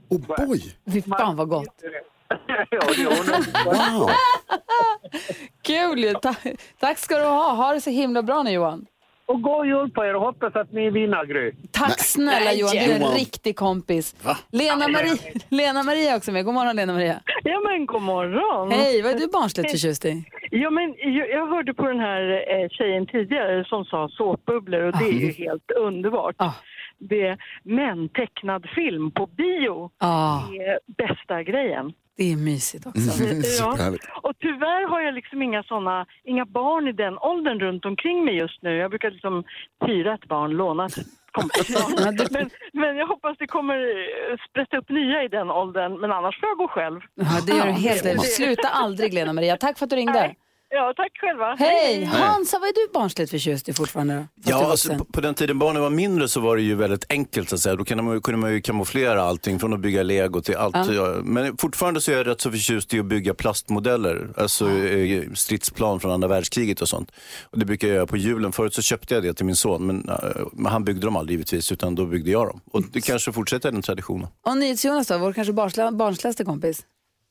Oh 0.09 0.19
boy! 0.27 0.59
Fy 0.93 1.01
fan 1.01 1.35
vad 1.35 1.49
gott. 1.49 1.83
Wow! 3.65 4.09
Kul 5.61 5.99
ju. 5.99 6.13
Ta 6.13 6.35
tack 6.79 6.97
ska 6.97 7.17
du 7.17 7.23
ha. 7.23 7.53
Ha 7.53 7.73
det 7.73 7.81
så 7.81 7.89
himla 7.89 8.21
bra 8.23 8.43
nu 8.43 8.51
Johan. 8.51 8.85
Och 9.29 9.41
god 9.41 9.65
jul 9.67 9.91
på 9.91 10.05
er 10.05 10.15
och 10.15 10.21
hoppas 10.21 10.55
att 10.55 10.71
ni 10.71 10.89
vinner, 10.89 11.25
Gry. 11.25 11.51
Tack 11.71 11.99
snälla 11.99 12.53
Johan, 12.53 12.73
du 12.73 12.91
är 12.91 12.95
en 12.95 13.13
riktig 13.13 13.55
kompis. 13.55 14.15
Lena 14.51 14.87
Maria, 14.87 15.17
Lena 15.49 15.83
Maria 15.83 16.11
är 16.11 16.17
också 16.17 16.31
med. 16.31 16.45
God 16.45 16.53
morgon 16.53 16.75
Lena 16.75 16.93
Maria. 16.93 17.21
Ja 17.43 17.59
men 17.69 17.85
god 17.85 18.01
morgon. 18.01 18.71
Hej, 18.71 19.01
vad 19.01 19.11
är 19.11 19.19
du 19.19 19.27
barnsligt 19.27 19.71
förtjust 19.71 20.05
i? 20.05 20.23
Ja, 20.51 20.69
men 20.69 20.95
jag, 20.97 21.29
jag 21.29 21.47
hörde 21.47 21.73
på 21.73 21.87
den 21.87 21.99
här 21.99 22.21
eh, 22.31 22.69
tjejen 22.69 23.05
tidigare 23.07 23.65
som 23.65 23.85
sa 23.85 24.09
såpbubblor 24.09 24.81
och 24.81 24.97
det 24.97 25.05
är 25.05 25.13
ju 25.13 25.31
helt 25.31 25.71
underbart. 25.71 26.35
Ah. 26.37 26.51
Det, 26.99 27.37
men 27.63 28.09
tecknad 28.09 28.65
film 28.75 29.11
på 29.11 29.25
bio 29.25 29.91
Ah, 29.97 30.39
är 30.39 30.79
bästa 30.97 31.43
grejen. 31.43 31.93
det 32.17 32.31
är 32.31 32.35
mysigt 32.37 32.85
också. 32.85 32.99
Ja. 33.01 33.11
Superhärligt. 33.43 34.05
Och 34.23 34.33
tyvärr 34.39 34.89
har 34.89 35.01
jag 35.01 35.13
liksom 35.13 35.41
inga 35.41 35.63
såna, 35.63 36.05
inga 36.23 36.45
barn 36.45 36.87
i 36.87 36.91
den 36.91 37.17
åldern 37.17 37.59
runt 37.59 37.85
omkring 37.85 38.25
mig 38.25 38.35
just 38.35 38.61
nu. 38.61 38.75
Jag 38.77 38.89
brukar 38.89 39.11
liksom 39.11 39.43
hyra 39.85 40.13
ett 40.13 40.25
barn, 40.27 40.51
låna 40.51 40.85
ett 40.85 40.97
men, 42.31 42.49
men 42.73 42.97
jag 42.97 43.07
hoppas 43.07 43.37
det 43.37 43.47
kommer 43.47 43.75
eh, 43.77 44.37
sprätta 44.49 44.77
upp 44.77 44.89
nya 44.89 45.23
i 45.23 45.27
den 45.27 45.51
åldern, 45.51 45.99
men 45.99 46.11
annars 46.11 46.39
får 46.39 46.49
jag 46.49 46.57
gå 46.57 46.67
själv. 46.67 46.99
Ja, 47.15 47.25
det 47.47 47.57
gör 47.57 47.65
du 47.65 47.71
helt 47.71 48.05
rätt. 48.05 48.21
Sluta 48.21 48.67
aldrig 48.67 49.13
Lena 49.13 49.33
Maria. 49.33 49.57
Tack 49.57 49.77
för 49.77 49.85
att 49.85 49.89
du 49.89 49.95
ringde. 49.95 50.35
Ja, 50.71 50.93
tack 50.97 51.11
själva. 51.21 51.55
Hej! 51.59 52.03
Hansa, 52.03 52.59
vad 52.59 52.69
är 52.69 52.73
du 52.73 52.93
barnsligt 52.93 53.31
förtjust 53.31 53.69
i 53.69 53.73
fortfarande 53.73 54.13
då? 54.15 54.19
Fast 54.21 54.47
du 54.47 54.53
är 54.53 54.57
Ja, 54.59 54.71
alltså, 54.71 54.87
vuxen. 54.89 55.05
på, 55.05 55.11
på 55.13 55.21
den 55.21 55.33
tiden 55.33 55.59
barnen 55.59 55.81
var 55.81 55.89
mindre 55.89 56.27
så 56.27 56.39
var 56.39 56.55
det 56.55 56.61
ju 56.61 56.75
väldigt 56.75 57.05
enkelt. 57.09 57.49
Så 57.49 57.55
att 57.55 57.61
säga. 57.61 57.75
Då 57.75 57.85
kunde 57.85 58.03
man, 58.03 58.13
ju- 58.13 58.21
kunde 58.21 58.37
man 58.39 58.53
ju 58.53 58.61
kamouflera 58.61 59.21
allting 59.23 59.59
från 59.59 59.73
att 59.73 59.79
bygga 59.79 60.03
lego 60.03 60.41
till 60.41 60.55
allt. 60.55 60.75
Ja. 60.93 61.15
Men 61.23 61.57
fortfarande 61.57 62.01
så 62.01 62.11
är 62.11 62.17
jag 62.17 62.27
rätt 62.27 62.41
så 62.41 62.51
förtjust 62.51 62.93
i 62.93 62.99
att 62.99 63.05
bygga 63.05 63.33
plastmodeller. 63.33 64.29
Alltså 64.37 64.69
eh, 64.71 65.23
stridsplan 65.33 65.99
från 65.99 66.11
andra 66.11 66.27
världskriget 66.27 66.81
och 66.81 66.89
sånt. 66.89 67.11
Och 67.43 67.59
det 67.59 67.65
brukar 67.65 67.87
jag 67.87 67.95
göra 67.95 68.07
på 68.07 68.17
julen. 68.17 68.51
Förut 68.51 68.73
så 68.73 68.81
köpte 68.81 69.13
jag 69.13 69.23
det 69.23 69.33
till 69.33 69.45
min 69.45 69.55
son, 69.55 69.85
men, 69.87 70.09
eh, 70.09 70.15
men 70.53 70.71
han 70.71 70.83
byggde 70.83 71.05
dem 71.07 71.15
aldrig 71.15 71.33
givetvis, 71.37 71.71
utan 71.71 71.95
då 71.95 72.05
byggde 72.05 72.31
jag 72.31 72.47
dem. 72.47 72.61
Och 72.71 72.83
det 72.91 73.01
kanske 73.01 73.31
fortsätter 73.31 73.71
den 73.71 73.81
traditionen. 73.81 74.27
Och 74.45 74.57
NyhetsJonas 74.57 75.07
då, 75.07 75.17
vår 75.17 75.33
kanske 75.33 75.53
barnsla, 75.53 75.91
barnsligaste 75.91 76.45
kompis. 76.45 76.81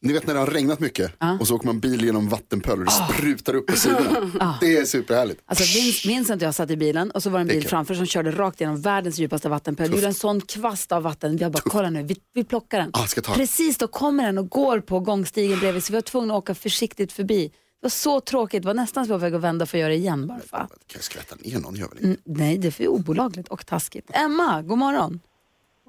Ni 0.00 0.12
vet 0.12 0.26
när 0.26 0.34
det 0.34 0.40
har 0.40 0.46
regnat 0.46 0.80
mycket 0.80 1.12
och 1.40 1.48
så 1.48 1.54
åker 1.54 1.66
man 1.66 1.80
bil 1.80 2.04
genom 2.04 2.28
vattenpöl 2.28 2.78
och 2.78 2.84
det 2.84 2.90
Ah. 3.00 3.08
sprutar 3.12 3.54
upp 3.54 3.66
på 3.66 3.76
sidorna. 3.76 4.58
Det 4.60 4.76
är 4.76 4.84
superhärligt. 4.84 5.40
Alltså 5.46 5.64
Vin- 5.78 6.08
Vincent 6.08 6.42
och 6.42 6.46
jag 6.46 6.54
satt 6.54 6.70
i 6.70 6.76
bilen 6.76 7.10
och 7.10 7.22
så 7.22 7.30
var 7.30 7.38
det 7.38 7.42
en 7.42 7.46
Det 7.46 7.52
är 7.52 7.54
bil 7.54 7.62
kul. 7.62 7.70
framför 7.70 7.94
som 7.94 8.06
körde 8.06 8.30
rakt 8.30 8.60
genom 8.60 8.80
världens 8.80 9.18
djupaste 9.18 9.48
vattenpöl. 9.48 9.90
Gjorde 9.94 10.06
en 10.06 10.14
sån 10.14 10.40
kvast 10.40 10.92
av 10.92 11.02
vatten. 11.02 11.38
Jag 11.38 11.52
bara, 11.52 11.62
kolla 11.66 11.90
nu, 11.90 12.02
vi, 12.02 12.16
vi 12.34 12.44
plockar 12.44 12.78
den. 12.78 12.90
Ah, 12.92 13.06
ska 13.06 13.20
ta 13.20 13.32
den. 13.32 13.38
Precis 13.40 13.78
då 13.78 13.86
kommer 13.86 14.24
den 14.26 14.38
och 14.38 14.48
går 14.48 14.80
på 14.80 15.00
gångstigen 15.00 15.58
bredvid 15.58 15.84
så 15.84 15.92
vi 15.92 15.96
var 15.96 16.02
tvungna 16.02 16.34
att 16.34 16.38
åka 16.38 16.54
försiktigt 16.54 17.12
förbi. 17.12 17.48
Det 17.48 17.84
var 17.84 17.90
så 17.90 18.20
tråkigt, 18.20 18.62
det 18.62 18.66
var 18.66 18.74
nästan 18.74 19.06
så 19.06 19.12
jag 19.12 19.18
var 19.18 19.18
på 19.18 19.24
väg 19.24 19.34
att 19.34 19.40
vända 19.40 19.66
för 19.66 19.78
att 19.78 19.80
göra 19.80 19.88
det 19.88 19.96
igen 19.96 20.26
bara 20.26 20.40
för 20.40 20.56
att. 20.56 20.68
Kan 20.70 20.76
jag 20.94 21.02
skvätta 21.04 21.36
ner 21.40 21.58
någon? 21.58 21.74
Gör 21.76 21.88
väl 21.88 21.96
inte. 21.98 22.06
Mm, 22.06 22.18
nej, 22.24 22.58
det 22.58 22.66
är 22.68 22.72
för 22.72 22.88
obolagligt 22.88 23.48
och 23.48 23.66
taskigt. 23.66 24.10
Emma, 24.14 24.62
god 24.62 24.78
morgon. 24.78 25.20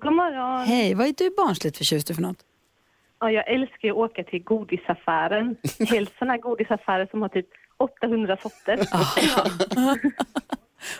God 0.01 0.13
morgon. 0.13 0.67
Hej, 0.67 0.93
vad 0.93 1.07
är 1.07 1.13
du 1.17 1.29
barnsligt 1.38 1.77
förtjust 1.77 2.10
i 2.10 2.13
för 2.13 2.22
något? 2.22 2.38
Ja, 3.19 3.31
jag 3.31 3.47
älskar 3.53 3.88
ju 3.88 3.91
att 3.91 3.97
åka 3.97 4.23
till 4.23 4.43
godisaffären. 4.43 5.55
Helst 5.89 6.13
sådana 6.19 6.33
här 6.33 6.39
godisaffärer 6.41 7.07
som 7.11 7.21
har 7.21 7.29
typ 7.29 7.47
800 7.77 8.38
sorter. 8.41 8.79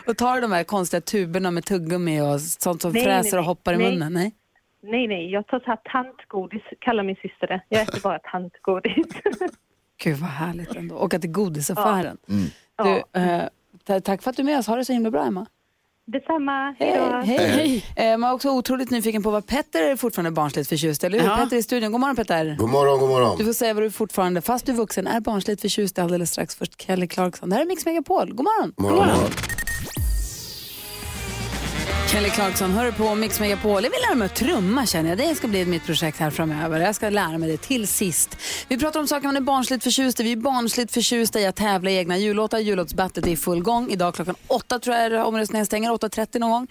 Och 0.06 0.16
tar 0.16 0.40
de 0.40 0.52
här 0.52 0.64
konstiga 0.64 1.00
tuberna 1.00 1.50
med 1.50 1.64
tuggummi 1.64 2.20
och 2.20 2.40
sånt 2.40 2.82
som 2.82 2.92
Nej, 2.92 3.04
fräser 3.04 3.32
nej, 3.36 3.38
och 3.38 3.44
hoppar 3.44 3.72
i 3.72 3.76
nej. 3.76 3.92
munnen? 3.92 4.12
Nej. 4.12 4.32
Nej, 4.82 5.06
nej, 5.06 5.30
jag 5.30 5.46
tar 5.46 5.60
så 5.60 5.66
här 5.66 5.78
tantgodis, 5.84 6.62
kallar 6.78 7.02
min 7.02 7.16
syster 7.16 7.46
det. 7.46 7.60
Jag 7.68 7.82
äter 7.82 8.00
bara 8.00 8.18
tantgodis. 8.18 9.06
Gud 10.04 10.16
vad 10.16 10.30
härligt 10.30 10.74
ändå. 10.76 10.96
Åka 10.96 11.18
till 11.18 11.30
godisaffären. 11.30 12.18
Ja. 12.76 12.84
Du, 13.12 13.20
eh, 13.20 13.42
ta- 13.84 14.00
tack 14.00 14.22
för 14.22 14.30
att 14.30 14.36
du 14.36 14.42
är 14.42 14.46
med 14.46 14.58
oss. 14.58 14.66
Ha 14.66 14.76
det 14.76 14.84
så 14.84 14.92
himla 14.92 15.10
bra 15.10 15.24
Emma. 15.26 15.46
Detsamma, 16.12 16.74
hej 16.78 16.94
då. 16.98 17.16
Hej, 17.26 17.82
hej. 17.96 18.12
Eh, 18.12 18.18
man 18.18 18.30
är 18.30 18.34
också 18.34 18.50
otroligt 18.50 18.90
nyfiken 18.90 19.22
på 19.22 19.30
vad 19.30 19.46
Petter 19.46 19.82
är 19.82 19.96
fortfarande 19.96 20.30
barnsligt 20.30 20.68
förtjust 20.68 21.04
eller 21.04 21.20
hur? 21.20 21.26
Ja. 21.26 21.36
Petter 21.36 21.56
i 21.56 21.62
studion. 21.62 21.92
God 21.92 22.00
morgon 22.00 22.16
Petter. 22.16 22.56
God 22.58 22.70
morgon, 22.70 22.98
god 23.00 23.08
Du 23.08 23.12
morgon. 23.12 23.44
får 23.46 23.52
säga 23.52 23.74
vad 23.74 23.82
du 23.82 23.90
fortfarande, 23.90 24.40
fast 24.40 24.66
du 24.66 24.72
är 24.72 24.76
vuxen, 24.76 25.06
är 25.06 25.20
barnsligt 25.20 25.60
förtjust 25.60 25.98
alldeles 25.98 26.30
strax. 26.30 26.54
Först 26.56 26.82
Kelly 26.82 27.06
Clarkson. 27.08 27.48
Det 27.48 27.54
här 27.56 27.62
är 27.62 27.66
Mix 27.66 27.86
Megapol. 27.86 28.34
God 28.34 28.44
morgon. 28.44 28.72
God 28.76 28.84
morgon. 28.90 28.98
god 29.08 29.16
morgon. 29.16 29.30
Kelly 32.12 32.30
Clarkson 32.30 32.70
hör 32.70 32.90
på 32.90 33.14
Mix 33.14 33.40
Megapol. 33.40 33.84
Jag 33.84 33.90
vill 33.90 34.00
lära 34.08 34.14
mig 34.14 34.26
att 34.26 34.34
trumma 34.34 34.86
känner 34.86 35.08
jag. 35.08 35.18
Det 35.18 35.34
ska 35.34 35.48
bli 35.48 35.64
mitt 35.64 35.86
projekt 35.86 36.18
här 36.18 36.30
framöver. 36.30 36.80
Jag 36.80 36.94
ska 36.94 37.10
lära 37.10 37.38
mig 37.38 37.50
det 37.50 37.56
till 37.56 37.88
sist. 37.88 38.36
Vi 38.68 38.78
pratar 38.78 39.00
om 39.00 39.06
saker 39.06 39.26
man 39.26 39.36
är 39.36 39.40
barnsligt 39.40 39.84
förtjust 39.84 40.20
i. 40.20 40.22
Vi 40.22 40.32
är 40.32 40.36
barnsligt 40.36 40.92
förtjusta 40.92 41.40
i 41.40 41.46
att 41.46 41.56
tävla 41.56 41.90
i 41.90 41.96
egna 41.96 42.18
jullåtar. 42.18 42.58
Jullåtsbattet 42.58 43.26
är 43.26 43.30
i 43.30 43.36
full 43.36 43.62
gång. 43.62 43.90
Idag 43.90 44.14
klockan 44.14 44.34
åtta 44.46 44.78
tror 44.78 44.96
jag 44.96 45.04
är 45.06 45.24
omröstningen 45.24 45.66
stänger. 45.66 45.90
8.30 45.90 46.38
någon 46.38 46.50
gång. 46.50 46.66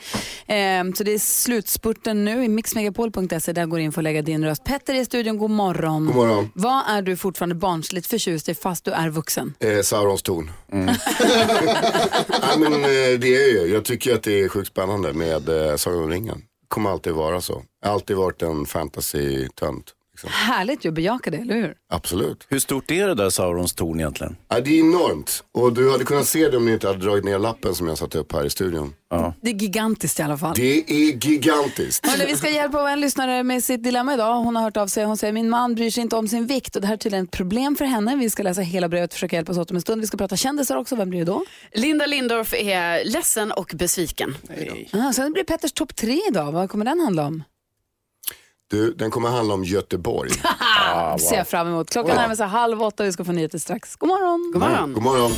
Ehm, 0.48 0.96
så 0.96 1.04
det 1.04 1.12
är 1.14 1.20
slutspurten 1.20 2.26
nu 2.26 2.44
i 2.44 2.48
mixmegapol.se. 2.48 3.54
Där 3.54 3.66
går 3.66 3.78
du 3.78 3.84
in 3.84 3.92
för 3.92 4.02
att 4.02 4.04
lägga 4.04 4.22
din 4.22 4.46
röst. 4.46 4.64
Petter 4.64 4.94
är 4.96 5.00
i 5.02 5.06
studion. 5.06 5.38
God 5.38 5.52
morgon. 5.52 6.06
God 6.06 6.16
morgon. 6.16 6.52
Vad 6.54 6.84
är 6.88 7.02
du 7.02 7.18
fortfarande 7.18 7.56
barnsligt 7.56 8.08
förtjust 8.08 8.50
i 8.50 8.56
fast 8.56 8.86
du 8.86 8.92
är 8.92 9.10
vuxen? 9.10 9.54
Eh, 9.60 9.82
Saurons 9.82 10.22
ton. 10.22 10.52
ja, 10.72 12.58
men, 12.58 12.74
eh, 12.74 13.20
det 13.20 13.36
är 13.36 13.52
ju, 13.54 13.74
jag 13.74 13.86
tycker 13.86 14.16
att 14.16 14.24
det 14.24 14.42
är 14.42 14.50
sjukt 14.50 14.68
spännande 14.68 15.14
med 15.14 15.29
eh, 15.50 15.76
Sagan 15.76 16.04
om 16.04 16.10
ringen. 16.10 16.42
kommer 16.68 16.90
alltid 16.90 17.14
vara 17.14 17.42
så. 17.42 17.64
Jag 17.82 17.90
har 17.90 17.94
alltid 17.94 18.18
varit 18.18 18.42
en 18.42 18.66
fantasy-tönt. 18.66 19.94
Liksom. 20.24 20.30
Härligt 20.34 20.86
ju 20.86 20.90
att 20.90 20.96
bejaka 20.96 21.32
det, 21.32 21.38
eller 21.38 21.56
hur? 21.56 21.74
Absolut. 21.90 22.46
Hur 22.50 22.60
stort 22.60 22.92
är 22.92 23.08
det 23.08 23.16
där 23.16 23.30
Saurons 23.30 23.74
torn 23.74 24.00
egentligen? 24.00 24.38
Ja, 24.50 24.60
det 24.60 24.70
är 24.70 24.80
enormt. 24.80 25.44
Och 25.54 25.74
du 25.74 25.92
hade 25.92 26.04
kunnat 26.04 26.28
se 26.28 26.50
det 26.50 26.58
om 26.58 26.66
ni 26.66 26.72
inte 26.72 26.88
hade 26.88 27.00
dragit 27.00 27.24
ner 27.26 27.40
lappen 27.40 27.76
som 27.76 27.88
jag 27.88 27.98
satte 27.98 28.18
upp 28.18 28.34
här 28.34 28.46
i 28.46 28.50
studion. 28.50 28.94
Det 29.42 29.50
är 29.50 29.54
gigantiskt 29.54 30.20
i 30.20 30.24
alla 30.24 30.38
fall. 30.38 30.54
Det 30.56 30.92
är 30.92 31.26
gigantiskt. 31.26 32.06
Hörrni, 32.08 32.26
vi 32.26 32.36
ska 32.36 32.50
hjälpa 32.50 32.92
en 32.92 33.02
lyssnare 33.02 33.44
med 33.44 33.64
sitt 33.64 33.84
dilemma 33.84 34.14
idag. 34.14 34.36
Hon 34.36 34.56
har 34.56 34.64
hört 34.64 34.78
av 34.78 34.88
sig. 34.88 35.06
Hon 35.06 35.18
säger 35.18 35.34
min 35.34 35.50
man 35.50 35.76
bryr 35.76 35.92
sig 35.92 36.02
inte 36.02 36.16
om 36.16 36.28
sin 36.28 36.46
vikt 36.46 36.76
och 36.76 36.82
det 36.82 36.88
här 36.88 36.94
är 36.94 36.98
tydligen 36.98 37.26
ett 37.26 37.32
problem 37.32 37.76
för 37.76 37.86
henne. 37.86 38.16
Vi 38.16 38.30
ska 38.30 38.44
läsa 38.44 38.62
hela 38.62 38.90
brevet 38.90 39.10
och 39.10 39.14
försöka 39.14 39.36
hjälpas 39.36 39.58
åt 39.58 39.72
om 39.72 39.76
en 39.76 39.82
stund. 39.82 40.02
Vi 40.02 40.08
ska 40.08 40.18
prata 40.18 40.36
kändisar 40.36 40.76
också. 40.78 40.96
Vem 40.96 41.10
blir 41.10 41.20
det 41.20 41.26
då? 41.26 41.46
Linda 41.74 42.06
Lindorff 42.06 42.54
är 42.54 43.06
ledsen 43.06 43.52
och 43.52 43.72
besviken. 43.76 44.36
Ah, 44.92 45.14
sen 45.14 45.34
blir 45.34 45.44
det 45.44 45.48
Petters 45.48 45.72
topp 45.72 45.96
tre 45.96 46.22
idag. 46.30 46.52
Vad 46.52 46.70
kommer 46.70 46.86
den 46.86 47.00
handla 47.00 47.26
om? 47.26 47.44
Du, 48.70 48.94
den 48.94 49.12
kommer 49.12 49.30
handla 49.30 49.54
om 49.54 49.64
Göteborg. 49.64 50.30
Ah, 50.96 51.18
ser 51.18 51.36
jag 51.36 51.48
fram 51.48 51.68
emot. 51.68 51.90
Klockan 51.90 52.16
närmar 52.16 52.36
sig 52.36 52.48
halv 52.48 52.84
åtta 52.84 53.04
och 53.04 53.08
vi 53.08 53.12
ska 53.14 53.24
få 53.24 53.32
nyheter 53.32 53.58
strax. 53.58 53.96
God 53.96 54.10
morgon! 54.10 54.52
God 54.54 54.62
morgon. 54.62 54.94
God 54.94 55.04
morgon. 55.04 55.32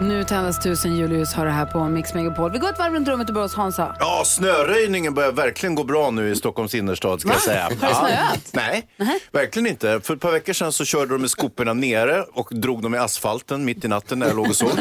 Nu 0.00 0.24
tändas 0.24 0.62
tusen 0.62 0.96
julljus 0.96 1.34
har 1.34 1.44
det 1.44 1.50
här 1.50 1.66
på 1.66 1.84
Mix 1.88 2.14
Megapol. 2.14 2.52
Vi 2.52 2.58
går 2.58 2.68
ett 2.68 2.78
varv 2.78 2.92
runt 2.94 3.08
rummet 3.08 3.28
och 3.28 3.34
börjar 3.34 3.48
hos 3.48 3.54
Hansa. 3.54 3.96
Ja, 4.00 4.22
snöröjningen 4.26 5.14
börjar 5.14 5.32
verkligen 5.32 5.74
gå 5.74 5.84
bra 5.84 6.10
nu 6.10 6.30
i 6.30 6.36
Stockholms 6.36 6.74
innerstad 6.74 7.20
ska 7.20 7.30
jag 7.30 7.40
säga. 7.42 7.62
Har 7.62 7.70
det 7.70 7.76
Ja. 7.80 7.94
snöat? 7.94 8.50
Nej, 8.52 8.88
verkligen 9.32 9.66
inte. 9.66 10.00
För 10.00 10.14
ett 10.14 10.20
par 10.20 10.32
veckor 10.32 10.52
sedan 10.52 10.72
så 10.72 10.84
körde 10.84 11.14
de 11.14 11.20
med 11.20 11.30
skoporna 11.30 11.72
nere 11.72 12.22
och 12.22 12.48
drog 12.52 12.82
dem 12.82 12.94
i 12.94 12.98
asfalten 12.98 13.64
mitt 13.64 13.84
i 13.84 13.88
natten 13.88 14.18
när 14.18 14.26
jag 14.26 14.36
låg 14.36 14.48
och 14.48 14.56
sov. 14.56 14.70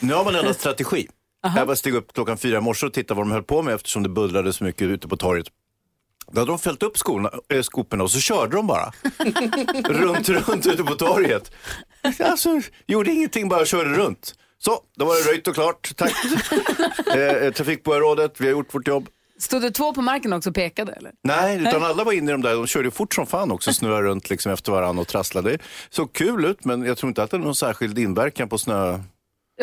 nu 0.00 0.14
har 0.14 0.24
man 0.24 0.34
ändrat 0.34 0.60
strategi. 0.60 1.08
Jag 1.42 1.66
bara 1.66 1.76
steg 1.76 1.94
upp 1.94 2.12
klockan 2.12 2.38
fyra 2.38 2.58
i 2.58 2.60
morse 2.60 2.86
och 2.86 2.92
tittade 2.92 3.18
vad 3.18 3.26
de 3.26 3.32
höll 3.32 3.42
på 3.42 3.62
med 3.62 3.74
eftersom 3.74 4.02
det 4.02 4.08
bullrade 4.08 4.52
så 4.52 4.64
mycket 4.64 4.82
ute 4.82 5.08
på 5.08 5.16
torget. 5.16 5.46
Då 6.32 6.40
hade 6.40 6.52
de 6.52 6.58
fällt 6.58 6.82
upp 6.82 6.96
skorna, 6.96 7.30
äh, 7.48 7.62
skoporna 7.62 8.04
och 8.04 8.10
så 8.10 8.20
körde 8.20 8.56
de 8.56 8.66
bara. 8.66 8.92
runt, 9.88 10.28
runt 10.28 10.66
ute 10.66 10.84
på 10.84 10.94
torget. 10.94 11.52
Alltså, 12.20 12.60
gjorde 12.86 13.10
ingenting, 13.10 13.48
bara 13.48 13.64
körde 13.64 13.90
runt. 13.90 14.34
Så, 14.58 14.80
då 14.96 15.04
var 15.04 15.14
det 15.14 15.30
röjt 15.30 15.48
och 15.48 15.54
klart. 15.54 15.92
Tack. 15.96 16.12
eh, 17.16 17.52
trafikborgarrådet, 17.52 18.40
vi 18.40 18.44
har 18.44 18.52
gjort 18.52 18.74
vårt 18.74 18.88
jobb. 18.88 19.08
Stod 19.38 19.62
det 19.62 19.70
två 19.70 19.94
på 19.94 20.02
marken 20.02 20.32
också 20.32 20.50
och 20.50 20.54
pekade? 20.54 20.92
Eller? 20.92 21.12
Nej, 21.22 21.60
utan 21.60 21.82
alla 21.82 22.04
var 22.04 22.12
inne 22.12 22.30
i 22.30 22.32
de 22.32 22.42
där. 22.42 22.54
De 22.54 22.66
körde 22.66 22.90
fort 22.90 23.14
som 23.14 23.26
fan 23.26 23.52
också, 23.52 23.72
snöade 23.74 24.02
runt 24.02 24.30
liksom 24.30 24.52
efter 24.52 24.72
varandra 24.72 25.00
och 25.00 25.08
trasslade. 25.08 25.58
Så 25.90 26.06
kul 26.06 26.44
ut, 26.44 26.64
men 26.64 26.82
jag 26.82 26.98
tror 26.98 27.08
inte 27.08 27.22
att 27.22 27.30
det 27.30 27.36
hade 27.36 27.46
någon 27.46 27.54
särskild 27.54 27.98
inverkan 27.98 28.48
på, 28.48 28.58
snö, 28.58 29.00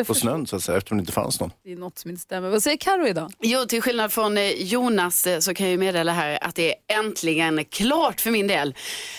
på 0.06 0.14
snön 0.14 0.46
så 0.46 0.56
att 0.56 0.62
säga, 0.62 0.78
eftersom 0.78 0.98
det 0.98 1.02
inte 1.02 1.12
fanns 1.12 1.40
någon. 1.40 1.50
Det 1.64 1.72
är 1.72 1.76
något 1.76 1.98
som 1.98 2.10
inte 2.10 2.22
stämmer. 2.22 2.50
Vad 2.50 2.62
säger 2.62 2.76
Karo 2.76 3.06
idag? 3.06 3.32
Jo, 3.40 3.64
till 3.64 3.82
skillnad 3.82 4.12
från 4.12 4.38
eh, 4.38 4.50
Jonas 4.50 5.26
eh, 5.26 5.38
så 5.38 5.54
kan 5.54 5.70
jag 5.70 5.78
meddela 5.78 6.12
här 6.12 6.38
att 6.40 6.54
det 6.54 6.74
är 6.74 6.98
äntligen 6.98 7.64
klart 7.64 8.20
för 8.20 8.30
min 8.30 8.46
del. 8.46 8.74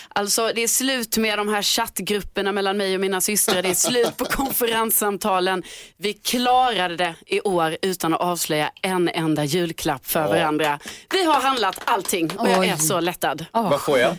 Alltså 0.08 0.52
det 0.54 0.62
är 0.62 0.68
slut 0.68 1.16
med 1.16 1.38
de 1.38 1.48
här 1.48 1.62
chattgrupperna 1.62 2.52
mellan 2.52 2.76
mig 2.76 2.94
och 2.94 3.00
mina 3.00 3.20
systrar. 3.20 3.62
Det 3.62 3.68
är 3.68 3.74
slut 3.74 4.16
på 4.16 4.24
konferenssamtalen. 4.30 5.62
Vi 5.96 6.12
klarade 6.12 6.96
det 6.96 7.14
i 7.26 7.40
år 7.40 7.76
utan 7.82 8.14
att 8.14 8.20
avslöja 8.20 8.70
en 8.82 9.08
enda 9.08 9.44
julklapp 9.44 10.06
för 10.06 10.28
varandra. 10.28 10.78
Vi 11.12 11.24
har 11.24 11.40
handlat 11.40 11.80
allting 11.84 12.30
och 12.38 12.48
jag 12.48 12.66
är 12.66 12.76
så 12.76 13.00
lättad. 13.00 13.46
Vad 13.52 13.82
får 13.82 13.98
jag? 13.98 14.16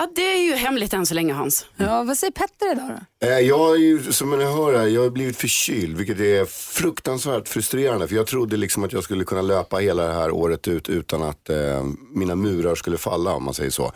Ja, 0.00 0.08
det 0.14 0.32
är 0.32 0.42
ju 0.44 0.52
hemligt 0.54 0.92
än 0.92 1.06
så 1.06 1.14
länge 1.14 1.32
Hans. 1.32 1.66
Ja, 1.76 2.02
vad 2.02 2.18
säger 2.18 2.30
Petter 2.32 2.72
idag 2.72 2.98
då? 3.20 3.26
Eh, 3.26 3.38
Jag 3.40 3.58
har 3.58 3.76
ju, 3.76 4.12
som 4.12 4.30
ni 4.38 4.44
hör 4.44 4.78
här, 4.78 4.86
jag 4.86 5.02
har 5.02 5.10
blivit 5.10 5.36
förkyld, 5.36 5.96
vilket 5.96 6.20
är 6.20 6.44
fruktansvärt 6.44 7.48
frustrerande. 7.48 8.08
För 8.08 8.14
jag 8.16 8.26
trodde 8.26 8.56
liksom 8.56 8.84
att 8.84 8.92
jag 8.92 9.04
skulle 9.04 9.24
kunna 9.24 9.42
löpa 9.42 9.76
hela 9.76 10.06
det 10.06 10.12
här 10.14 10.30
året 10.30 10.68
ut 10.68 10.88
utan 10.88 11.22
att 11.22 11.50
eh, 11.50 11.84
mina 12.14 12.34
murar 12.34 12.74
skulle 12.74 12.98
falla, 12.98 13.32
om 13.34 13.44
man 13.44 13.54
säger 13.54 13.70
så. 13.70 13.92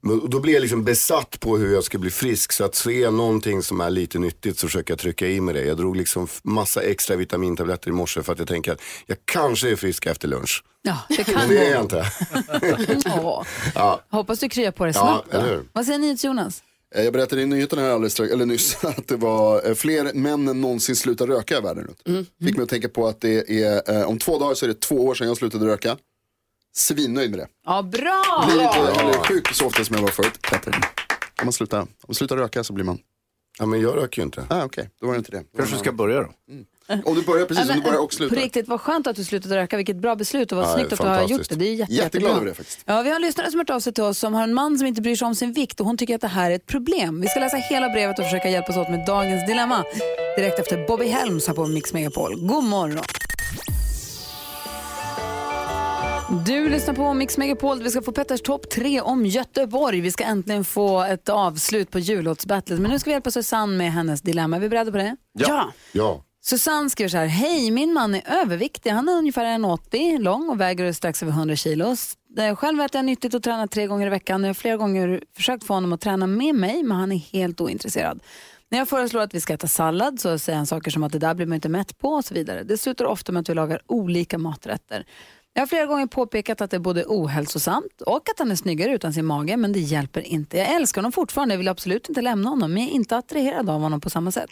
Men 0.00 0.30
då 0.30 0.40
blir 0.40 0.54
jag 0.54 0.60
liksom 0.60 0.84
besatt 0.84 1.40
på 1.40 1.56
hur 1.56 1.74
jag 1.74 1.84
ska 1.84 1.98
bli 1.98 2.10
frisk. 2.10 2.52
Så 2.52 2.64
att 2.64 2.74
se 2.74 3.10
någonting 3.10 3.62
som 3.62 3.80
är 3.80 3.90
lite 3.90 4.18
nyttigt 4.18 4.58
så 4.58 4.66
försöker 4.66 4.92
jag 4.92 4.98
trycka 4.98 5.26
i 5.26 5.40
mig 5.40 5.54
det. 5.54 5.64
Jag 5.64 5.76
drog 5.76 5.96
liksom 5.96 6.28
massa 6.42 6.82
extra 6.82 7.16
vitamintabletter 7.16 7.88
i 7.88 7.92
morse 7.92 8.22
för 8.22 8.32
att 8.32 8.38
jag 8.38 8.48
tänker 8.48 8.72
att 8.72 8.82
jag 9.06 9.18
kanske 9.24 9.70
är 9.70 9.76
frisk 9.76 10.06
efter 10.06 10.28
lunch. 10.28 10.64
Ja, 10.82 10.98
det 11.08 11.16
Men 11.28 11.36
kan 11.36 11.48
det 11.48 11.66
är 11.66 11.70
jag 11.72 11.82
inte. 11.82 12.06
Åh. 13.22 13.42
Ja. 13.74 14.00
Hoppas 14.10 14.38
du 14.40 14.48
kryar 14.48 14.70
på 14.72 14.84
det 14.84 14.92
Ja, 14.94 15.00
snabbt. 15.00 15.28
då. 15.32 15.38
eller 15.38 15.48
hur? 15.48 15.64
Vad 15.72 15.86
säger 15.86 15.98
NyhetsJonas? 15.98 16.62
Eh, 16.94 17.04
Jag 17.04 17.12
berättade 17.12 17.42
i 17.42 17.46
nyheterna 17.46 17.82
här 17.82 17.90
alldeles 17.90 18.12
strax, 18.12 18.32
eller 18.32 18.46
nyss 18.46 18.84
att 18.84 19.08
det 19.08 19.16
var 19.16 19.68
eh, 19.68 19.74
fler 19.74 20.12
män 20.14 20.48
än 20.48 20.60
någonsin 20.60 20.96
slutar 20.96 21.26
röka 21.26 21.58
i 21.58 21.60
världen 21.60 21.84
runt. 21.84 22.28
Fick 22.44 22.56
mig 22.56 22.62
att 22.62 22.68
tänka 22.68 22.88
på 22.88 23.06
att 23.08 23.20
det 23.20 23.62
är, 23.62 23.96
eh, 24.00 24.08
om 24.08 24.18
två 24.18 24.38
dagar 24.38 24.54
så 24.54 24.64
är 24.66 24.68
det 24.68 24.80
två 24.80 24.96
år 25.06 25.14
sedan 25.14 25.26
jag 25.26 25.36
slutade 25.36 25.66
röka. 25.66 25.96
Svinnöjd 26.74 27.30
med 27.30 27.38
det. 27.38 27.46
Ja, 27.66 27.82
bra! 27.82 28.44
Blir 28.50 28.62
inte, 28.62 29.18
sjukt 29.28 29.56
så 29.56 29.66
ofta 29.66 29.84
som 29.84 29.96
jag 29.96 30.02
var 30.02 30.10
förut. 30.10 30.38
Bättre. 30.50 30.72
Om 31.40 31.46
man 31.46 31.52
slutar, 31.52 31.80
om 31.80 31.88
man 32.08 32.14
slutar 32.14 32.36
röka 32.36 32.64
så 32.64 32.72
blir 32.72 32.84
man... 32.84 32.98
Ja, 33.58 33.66
men 33.66 33.80
jag 33.80 33.96
röker 33.96 34.18
ju 34.22 34.24
inte. 34.24 34.44
Ah, 34.50 34.64
Okej, 34.64 34.90
då 35.00 35.06
var 35.06 35.14
det 35.14 35.18
inte 35.18 35.30
det. 35.30 35.44
Kanske 35.56 35.76
ska 35.76 35.92
börja 35.92 36.20
då. 36.20 36.28
Om 37.04 37.14
du 37.14 37.22
börjar 37.22 37.46
precis, 37.46 37.70
om 37.70 37.76
du 37.76 37.82
börjar 37.82 37.98
och 37.98 38.08
På 38.10 38.14
slutar. 38.14 38.36
riktigt, 38.36 38.68
vad 38.68 38.80
skönt 38.80 39.06
att 39.06 39.16
du 39.16 39.24
slutade 39.24 39.56
röka. 39.56 39.76
Vilket 39.76 39.96
bra 39.96 40.14
beslut 40.16 40.52
och 40.52 40.58
vad 40.58 40.66
Ja, 40.66 40.74
snyggt 40.74 40.92
att 40.92 40.98
du 40.98 41.04
har 41.06 41.14
fantastiskt. 41.16 41.50
gjort 41.50 41.58
det. 41.58 41.64
Det 41.64 41.70
är 41.70 41.74
jätte, 41.74 41.92
Jätteglad 41.92 42.04
jättebra. 42.30 42.36
över 42.36 42.46
det 42.46 42.54
faktiskt. 42.54 42.78
Ja, 42.84 43.02
vi 43.02 43.08
har 43.08 43.16
en 43.16 43.22
lyssnare 43.22 43.50
som 43.50 43.58
har 43.58 43.64
hört 43.64 43.70
av 43.70 43.80
sig 43.80 43.92
till 43.92 44.04
oss 44.04 44.18
som 44.18 44.34
har 44.34 44.42
en 44.42 44.54
man 44.54 44.78
som 44.78 44.86
inte 44.86 45.02
bryr 45.02 45.16
sig 45.16 45.26
om 45.26 45.34
sin 45.34 45.52
vikt 45.52 45.80
och 45.80 45.86
hon 45.86 45.96
tycker 45.98 46.14
att 46.14 46.20
det 46.20 46.28
här 46.28 46.50
är 46.50 46.54
ett 46.54 46.66
problem. 46.66 47.20
Vi 47.20 47.28
ska 47.28 47.40
läsa 47.40 47.56
hela 47.56 47.88
brevet 47.88 48.18
och 48.18 48.24
försöka 48.24 48.48
hjälpas 48.50 48.76
åt 48.76 48.90
med 48.90 49.06
dagens 49.06 49.46
dilemma. 49.46 49.84
Direkt 50.36 50.58
efter 50.58 50.86
Bobby 50.86 51.06
Helms 51.06 51.46
här 51.46 51.54
på 51.54 51.66
Mix 51.66 51.92
Megapol. 51.92 52.46
God 52.46 52.64
morgon! 52.64 52.98
Du 56.32 56.68
lyssnar 56.68 56.94
på 56.94 57.14
Mix 57.14 57.38
Megapol. 57.38 57.82
Vi 57.82 57.90
ska 57.90 58.02
få 58.02 58.12
Petters 58.12 58.42
topp 58.42 58.70
tre 58.70 59.00
om 59.00 59.26
Göteborg. 59.26 60.00
Vi 60.00 60.10
ska 60.10 60.24
äntligen 60.24 60.64
få 60.64 61.02
ett 61.02 61.28
avslut 61.28 61.90
på 61.90 61.98
jullåtsbattlet. 61.98 62.80
Men 62.80 62.90
nu 62.90 62.98
ska 62.98 63.10
vi 63.10 63.12
hjälpa 63.12 63.30
Susanne 63.30 63.76
med 63.76 63.92
hennes 63.92 64.22
dilemma. 64.22 64.56
Är 64.56 64.60
vi 64.60 64.68
beredda 64.68 64.90
på 64.92 64.96
det? 64.98 65.16
Ja. 65.38 65.72
Ja. 65.92 66.24
Susanne 66.44 66.90
skriver 66.90 67.08
så 67.08 67.16
här, 67.16 67.26
hej 67.26 67.70
min 67.70 67.92
man 67.92 68.14
är 68.14 68.22
överviktig, 68.26 68.90
han 68.90 69.08
är 69.08 69.12
ungefär 69.12 69.44
1,80 69.44 70.18
lång 70.18 70.48
och 70.48 70.60
väger 70.60 70.92
strax 70.92 71.22
över 71.22 71.32
100 71.32 71.56
kilo. 71.56 71.96
Eh, 72.38 72.56
Själv 72.56 72.80
äter 72.80 72.98
jag 72.98 73.04
nyttigt 73.04 73.34
och 73.34 73.42
tränar 73.42 73.66
tre 73.66 73.86
gånger 73.86 74.06
i 74.06 74.10
veckan 74.10 74.42
jag 74.42 74.48
har 74.48 74.54
flera 74.54 74.76
gånger 74.76 75.22
försökt 75.36 75.64
få 75.64 75.74
honom 75.74 75.92
att 75.92 76.00
träna 76.00 76.26
med 76.26 76.54
mig 76.54 76.82
men 76.82 76.96
han 76.96 77.12
är 77.12 77.16
helt 77.16 77.60
ointresserad. 77.60 78.20
När 78.70 78.78
jag 78.78 78.88
föreslår 78.88 79.20
att 79.20 79.34
vi 79.34 79.40
ska 79.40 79.54
äta 79.54 79.68
sallad 79.68 80.20
så 80.20 80.38
säger 80.38 80.56
han 80.56 80.66
saker 80.66 80.90
som 80.90 81.02
att 81.02 81.12
det 81.12 81.18
där 81.18 81.34
blir 81.34 81.46
man 81.46 81.54
inte 81.54 81.68
mätt 81.68 81.98
på 81.98 82.08
och 82.08 82.24
så 82.24 82.34
vidare. 82.34 82.62
Det 82.62 82.78
slutar 82.78 83.04
ofta 83.04 83.32
med 83.32 83.40
att 83.40 83.48
vi 83.48 83.54
lagar 83.54 83.82
olika 83.86 84.38
maträtter. 84.38 85.06
Jag 85.54 85.62
har 85.62 85.66
flera 85.66 85.86
gånger 85.86 86.06
påpekat 86.06 86.60
att 86.60 86.70
det 86.70 86.76
är 86.76 86.80
både 86.80 87.04
ohälsosamt 87.06 88.00
och 88.00 88.28
att 88.28 88.38
han 88.38 88.50
är 88.50 88.56
snyggare 88.56 88.94
utan 88.94 89.12
sin 89.12 89.26
mage 89.26 89.56
men 89.56 89.72
det 89.72 89.80
hjälper 89.80 90.20
inte. 90.20 90.56
Jag 90.58 90.74
älskar 90.74 91.00
honom 91.00 91.12
fortfarande, 91.12 91.54
jag 91.54 91.58
vill 91.58 91.68
absolut 91.68 92.08
inte 92.08 92.22
lämna 92.22 92.50
honom 92.50 92.74
men 92.74 92.82
jag 92.82 92.90
är 92.90 92.94
inte 92.94 93.16
attraherad 93.16 93.70
av 93.70 93.80
honom 93.80 94.00
på 94.00 94.10
samma 94.10 94.32
sätt. 94.32 94.50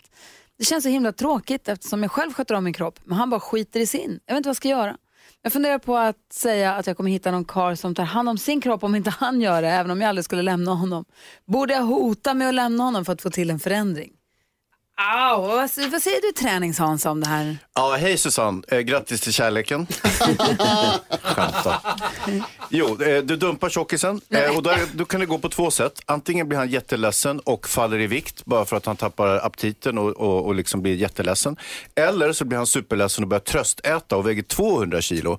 Det 0.59 0.65
känns 0.65 0.85
så 0.85 0.91
himla 0.91 1.13
tråkigt 1.13 1.69
eftersom 1.69 2.03
jag 2.03 2.13
själv 2.13 2.33
sköter 2.33 2.55
om 2.55 2.65
min 2.65 2.73
kropp 2.73 3.01
men 3.05 3.19
han 3.19 3.31
bara 3.31 3.41
skiter 3.41 3.81
i 3.81 3.87
sin. 3.87 4.21
Jag 4.27 4.35
vet 4.35 4.37
inte 4.37 4.47
vad 4.47 4.51
jag 4.51 4.57
ska 4.57 4.69
göra. 4.69 4.97
Jag 5.43 5.53
funderar 5.53 5.79
på 5.79 5.97
att 5.97 6.33
säga 6.33 6.75
att 6.75 6.87
jag 6.87 6.97
kommer 6.97 7.11
hitta 7.11 7.31
någon 7.31 7.45
karl 7.45 7.77
som 7.77 7.95
tar 7.95 8.05
hand 8.05 8.29
om 8.29 8.39
sin 8.39 8.61
kropp 8.61 8.85
om 8.85 8.95
inte 8.95 9.11
han 9.11 9.41
gör 9.41 9.63
det, 9.63 9.69
även 9.69 9.91
om 9.91 10.01
jag 10.01 10.09
aldrig 10.09 10.25
skulle 10.25 10.43
lämna 10.43 10.75
honom. 10.75 11.05
Borde 11.47 11.75
jag 11.75 11.83
hota 11.83 12.35
med 12.35 12.49
att 12.49 12.55
lämna 12.55 12.85
honom 12.85 13.05
för 13.05 13.13
att 13.13 13.23
få 13.23 13.31
till 13.31 13.51
en 13.51 13.61
förändring? 13.61 14.13
Au, 15.03 15.41
vad, 15.47 15.71
vad 15.93 16.03
säger 16.03 16.21
du 16.27 16.33
tränings 16.33 16.81
om 17.07 17.21
det 17.21 17.27
här? 17.27 17.59
Ja, 17.75 17.97
hej 18.01 18.17
Susanne. 18.19 18.63
Eh, 18.69 18.79
grattis 18.79 19.21
till 19.21 19.33
kärleken. 19.33 19.87
Skämtar. 21.23 21.79
Jo, 22.69 23.03
eh, 23.03 23.23
du 23.23 23.37
dumpar 23.37 23.69
tjockisen 23.69 24.21
eh, 24.31 24.57
och 24.57 24.63
då, 24.63 24.71
är- 24.71 24.87
då 24.95 25.05
kan 25.05 25.21
det 25.21 25.27
gå 25.27 25.39
på 25.39 25.49
två 25.49 25.71
sätt. 25.71 25.93
Antingen 26.07 26.49
blir 26.49 26.59
han 26.59 26.69
jätteledsen 26.69 27.41
och 27.41 27.69
faller 27.69 27.99
i 27.99 28.07
vikt 28.07 28.45
bara 28.45 28.65
för 28.65 28.77
att 28.77 28.87
han 28.87 28.97
tappar 28.97 29.29
aptiten 29.47 29.99
och, 29.99 30.09
och, 30.11 30.47
och 30.47 30.55
liksom 30.55 30.83
blir 30.83 30.95
jätteledsen. 30.95 31.57
Eller 31.95 32.33
så 32.33 32.45
blir 32.45 32.57
han 32.59 32.67
superledsen 32.67 33.25
och 33.25 33.29
börjar 33.29 33.41
tröstäta 33.41 34.17
och 34.17 34.27
väger 34.29 34.43
200 34.43 35.01
kilo. 35.01 35.39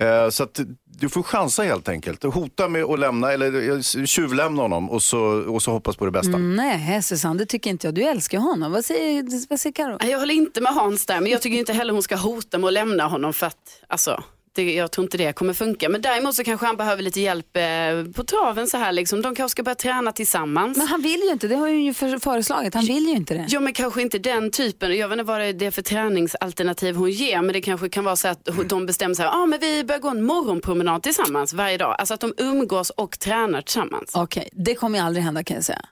Eh, 0.00 0.28
så 0.30 0.42
att 0.42 0.60
du 0.84 1.08
får 1.08 1.22
chansa 1.22 1.62
helt 1.62 1.88
enkelt. 1.88 2.22
Hota 2.22 2.68
med 2.68 2.84
att 2.84 2.98
lämna 2.98 3.32
eller 3.32 3.70
eh, 3.70 3.80
tjuvlämna 4.06 4.62
honom 4.62 4.90
och 4.90 5.02
så, 5.02 5.20
och 5.24 5.62
så 5.62 5.70
hoppas 5.70 5.96
på 5.96 6.04
det 6.04 6.10
bästa. 6.10 6.32
Mm, 6.36 6.56
nej, 6.56 7.02
Susanne, 7.02 7.38
det 7.38 7.46
tycker 7.46 7.70
inte 7.70 7.86
jag. 7.86 7.94
Du 7.94 8.02
älskar 8.02 8.38
honom. 8.38 8.72
Vad 8.72 8.84
säger, 8.84 9.48
vad 9.50 9.60
säger 9.60 9.72
Karo? 9.72 9.98
Jag 10.10 10.18
håller 10.18 10.34
inte 10.34 10.60
med 10.60 10.72
Hans 10.72 11.06
där, 11.06 11.20
men 11.20 11.32
jag 11.32 11.42
tycker 11.42 11.58
inte 11.58 11.72
heller 11.72 11.92
hon 11.92 12.02
ska 12.02 12.16
hota 12.16 12.58
med 12.58 12.66
att 12.66 12.72
lämna 12.72 13.06
honom 13.06 13.32
för 13.32 13.46
att, 13.46 13.82
alltså, 13.88 14.22
det, 14.54 14.74
jag 14.74 14.90
tror 14.92 15.04
inte 15.04 15.18
det 15.18 15.32
kommer 15.32 15.52
funka. 15.52 15.88
Men 15.88 16.02
däremot 16.02 16.34
så 16.34 16.44
kanske 16.44 16.66
han 16.66 16.76
behöver 16.76 17.02
lite 17.02 17.20
hjälp 17.20 17.56
eh, 17.56 17.62
på 18.14 18.24
traven 18.24 18.66
så 18.66 18.76
här 18.76 18.92
liksom. 18.92 19.22
De 19.22 19.34
kanske 19.34 19.52
ska 19.52 19.62
börja 19.62 19.74
träna 19.74 20.12
tillsammans. 20.12 20.78
Men 20.78 20.86
han 20.86 21.02
vill 21.02 21.20
ju 21.20 21.32
inte, 21.32 21.48
det 21.48 21.56
har 21.56 21.68
ju 21.68 21.94
för, 21.94 22.18
föreslagit. 22.18 22.74
Han 22.74 22.84
vill 22.84 23.04
ju 23.04 23.12
inte 23.12 23.34
det. 23.34 23.46
Ja 23.48 23.60
men 23.60 23.72
kanske 23.72 24.02
inte 24.02 24.18
den 24.18 24.50
typen, 24.50 24.96
jag 24.96 25.08
vet 25.08 25.18
inte 25.18 25.24
vad 25.24 25.40
det 25.40 25.66
är 25.66 25.70
för 25.70 25.82
träningsalternativ 25.82 26.96
hon 26.96 27.10
ger 27.10 27.42
men 27.42 27.52
det 27.52 27.60
kanske 27.60 27.88
kan 27.88 28.04
vara 28.04 28.16
så 28.16 28.28
att 28.28 28.48
de 28.68 28.86
bestämmer 28.86 29.14
sig, 29.14 29.26
ah, 29.26 29.46
men 29.46 29.60
vi 29.60 29.84
börjar 29.84 30.00
gå 30.00 30.08
en 30.08 30.24
morgonpromenad 30.24 31.02
tillsammans 31.02 31.52
varje 31.52 31.78
dag. 31.78 31.96
Alltså 31.98 32.14
att 32.14 32.20
de 32.20 32.34
umgås 32.36 32.90
och 32.90 33.18
tränar 33.18 33.62
tillsammans. 33.62 34.10
Okej, 34.14 34.48
det 34.52 34.74
kommer 34.74 34.98
ju 34.98 35.04
aldrig 35.04 35.24
hända 35.24 35.44
kan 35.44 35.54
jag 35.54 35.64
säga. 35.64 35.84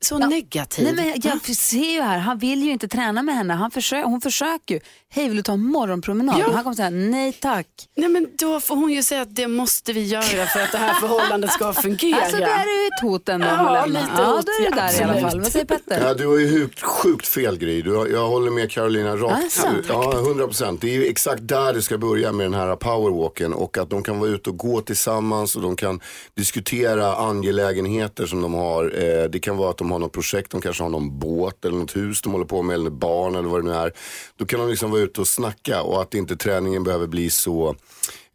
Så 0.00 0.18
negativ. 0.18 0.84
Nej, 0.84 0.94
men 0.94 1.20
jag 1.22 1.56
ser 1.56 1.92
ju 1.94 2.00
här, 2.00 2.18
han 2.18 2.38
vill 2.38 2.62
ju 2.62 2.70
inte 2.70 2.88
träna 2.88 3.22
med 3.22 3.34
henne. 3.34 3.54
Han 3.54 3.70
försöker, 3.70 4.04
hon 4.04 4.20
försöker 4.20 4.74
ju. 4.74 4.80
Hej, 5.10 5.28
vill 5.28 5.36
du 5.36 5.42
ta 5.42 5.52
en 5.52 5.62
morgonpromenad? 5.62 6.40
Ja. 6.40 6.50
Han 6.52 6.62
kommer 6.62 6.76
säga 6.76 6.90
nej 6.90 7.32
tack. 7.32 7.66
Nej 7.96 8.08
men 8.08 8.28
då 8.38 8.60
får 8.60 8.76
hon 8.76 8.92
ju 8.92 9.02
säga 9.02 9.22
att 9.22 9.34
det 9.34 9.48
måste 9.48 9.92
vi 9.92 10.04
göra 10.04 10.46
för 10.46 10.60
att 10.60 10.72
det 10.72 10.78
här 10.78 10.94
förhållandet 10.94 11.50
ska 11.50 11.72
fungera. 11.72 12.20
Alltså 12.22 12.36
det 12.36 12.44
är 12.44 12.82
ju 12.82 12.86
ett 12.86 13.02
hot 13.02 13.28
ändå. 13.28 13.46
Ja, 13.46 13.86
lite 13.86 14.08
ja, 14.16 14.24
hot, 14.24 14.46
då 14.46 14.52
är 14.52 14.70
det 14.70 14.76
ja, 14.76 14.82
där 14.82 15.00
i 15.00 15.04
alla 15.04 15.30
fall. 15.30 15.40
Vad 15.40 15.52
säger 15.52 15.64
Petter? 15.64 16.06
Ja, 16.06 16.14
du 16.14 16.26
har 16.26 16.38
ju 16.38 16.60
sjukt, 16.60 16.82
sjukt 16.82 17.28
fel 17.28 17.58
Gry. 17.58 17.82
Du 17.82 17.94
har, 17.94 18.06
jag 18.06 18.28
håller 18.28 18.50
med 18.50 18.70
Carolina 18.70 19.16
rakt. 19.16 19.44
Alltså? 19.44 19.68
Ja, 19.88 20.18
100 20.18 20.46
procent. 20.46 20.80
Det 20.80 20.90
är 20.90 20.94
ju 20.94 21.06
exakt 21.06 21.48
där 21.48 21.72
det 21.72 21.82
ska 21.82 21.98
börja 21.98 22.32
med 22.32 22.46
den 22.46 22.54
här 22.54 22.76
powerwalken 22.76 23.52
och 23.52 23.78
att 23.78 23.90
de 23.90 24.02
kan 24.02 24.18
vara 24.18 24.30
ute 24.30 24.50
och 24.50 24.56
gå 24.56 24.80
tillsammans 24.80 25.56
och 25.56 25.62
de 25.62 25.76
kan 25.76 26.00
diskutera 26.34 27.14
angelägenheter 27.16 28.26
som 28.26 28.42
de 28.42 28.54
har. 28.54 28.84
Eh, 29.02 29.24
kan 29.48 29.56
vara 29.56 29.70
att 29.70 29.76
de 29.76 29.90
har 29.90 29.98
något 29.98 30.12
projekt, 30.12 30.50
de 30.50 30.60
kanske 30.60 30.82
har 30.82 30.90
någon 30.90 31.18
båt 31.18 31.64
eller 31.64 31.78
något 31.78 31.96
hus 31.96 32.22
de 32.22 32.32
håller 32.32 32.44
på 32.44 32.62
med 32.62 32.74
eller 32.74 32.90
barn 32.90 33.34
eller 33.34 33.48
vad 33.48 33.64
det 33.64 33.70
nu 33.70 33.74
är. 33.74 33.92
Då 34.36 34.46
kan 34.46 34.60
de 34.60 34.68
liksom 34.68 34.90
vara 34.90 35.00
ute 35.00 35.20
och 35.20 35.28
snacka 35.28 35.82
och 35.82 36.02
att 36.02 36.14
inte 36.14 36.36
träningen 36.36 36.84
behöver 36.84 37.06
bli 37.06 37.30
så 37.30 37.76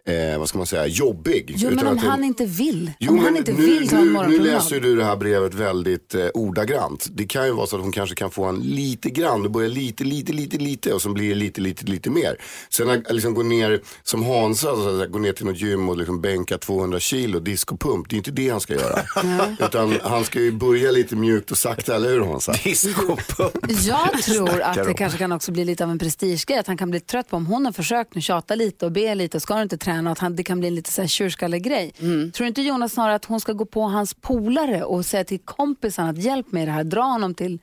Eh, 0.08 0.40
vad 0.40 0.50
ska 0.50 0.58
man 0.58 0.68
säga, 0.68 0.88
jobbig. 0.88 1.54
Jo, 1.58 1.70
men 1.76 1.88
om 1.88 1.96
det- 1.96 2.02
han 2.02 2.24
inte 2.24 2.46
vill. 2.46 2.92
Jo, 3.00 3.12
om 3.12 3.20
han 3.20 3.38
inte 3.38 3.52
nu, 3.54 3.58
vill 3.66 3.90
ta 3.90 3.98
en 3.98 4.14
nu, 4.30 4.40
läser 4.40 4.76
ju 4.76 4.82
du 4.82 4.96
det 4.96 5.04
här 5.06 5.16
brevet 5.16 5.54
väldigt 5.54 6.16
eh, 6.16 6.26
ordagrant. 6.34 7.08
Det 7.12 7.26
kan 7.26 7.46
ju 7.46 7.52
vara 7.52 7.68
så 7.68 7.76
att 7.76 7.82
hon 7.82 7.92
kanske 7.92 8.16
kan 8.16 8.32
få 8.32 8.44
en 8.46 8.56
lite 8.60 9.10
grann, 9.10 9.44
det 9.44 9.50
börjar 9.50 9.70
lite, 9.70 10.04
lite, 10.04 10.34
lite, 10.34 10.58
lite 10.58 10.94
och 10.94 11.02
så 11.02 11.10
blir 11.14 11.30
det 11.30 11.36
lite, 11.36 11.62
lite, 11.62 11.86
lite 11.86 12.10
mer. 12.10 12.38
Sen 12.70 12.90
att 12.90 13.14
liksom 13.16 13.34
gå 13.34 13.44
ner 13.44 13.82
som 14.04 14.24
Hansa, 14.24 14.76
så 14.76 14.90
att 14.90 14.96
säga, 14.96 15.08
gå 15.08 15.20
ner 15.20 15.34
till 15.34 15.46
något 15.46 15.62
gym 15.62 15.90
och 15.90 15.98
liksom 15.98 16.22
bänka 16.22 16.58
200 16.58 17.00
kilo, 17.00 17.40
diskopump, 17.40 18.10
det 18.10 18.16
är 18.16 18.18
inte 18.18 18.32
det 18.32 18.50
han 18.50 18.60
ska 18.62 18.74
göra. 18.74 19.00
Utan 19.60 19.98
han 20.04 20.24
ska 20.24 20.40
ju 20.40 20.52
börja 20.52 20.92
lite 20.92 21.16
mjukt 21.16 21.52
och 21.52 21.58
sakta, 21.58 21.96
eller 21.96 22.10
hur 22.12 22.26
Hansa? 22.26 22.52
Diskopump. 22.64 23.72
Jag 23.86 24.22
tror 24.24 24.62
att 24.62 24.76
det 24.88 24.94
kanske 24.94 25.18
kan 25.18 25.32
också 25.32 25.52
bli 25.52 25.66
lite 25.66 25.84
av 25.84 25.90
en 25.92 26.00
prestigegrej. 26.00 26.60
Att 26.60 26.68
han 26.68 26.78
kan 26.78 26.90
bli 26.90 27.00
trött 27.00 27.30
på 27.30 27.36
om 27.38 27.46
hon 27.46 27.66
har 27.66 27.72
försökt 27.72 28.16
nu 28.16 28.22
tjata 28.22 28.56
lite 28.56 28.86
och 28.86 28.92
be 28.92 29.16
lite 29.16 29.38
och 29.38 29.42
ska 29.42 29.56
du 29.56 29.62
inte 29.64 29.78
träna. 29.78 29.93
Att 30.08 30.20
han, 30.20 30.36
det 30.36 30.44
kan 30.44 30.60
bli 30.60 30.68
en 30.68 30.76
lite 30.76 30.92
så 30.92 31.02
här 31.02 31.08
tjurskallegrej. 31.08 31.94
Mm. 32.00 32.32
Tror 32.32 32.48
inte 32.48 32.62
Jonas 32.62 32.94
snarare 32.94 33.16
att 33.16 33.26
hon 33.26 33.40
ska 33.40 33.54
gå 33.54 33.66
på 33.66 33.82
hans 33.82 34.14
polare 34.14 34.84
och 34.84 35.06
säga 35.06 35.24
till 35.24 35.40
kompisen 35.40 36.06
att 36.08 36.18
hjälp 36.18 36.52
mig 36.52 36.64
i 36.64 36.66
det 36.66 36.72
här, 36.72 36.84
dra 36.84 37.02
honom 37.02 37.34
till... 37.34 37.60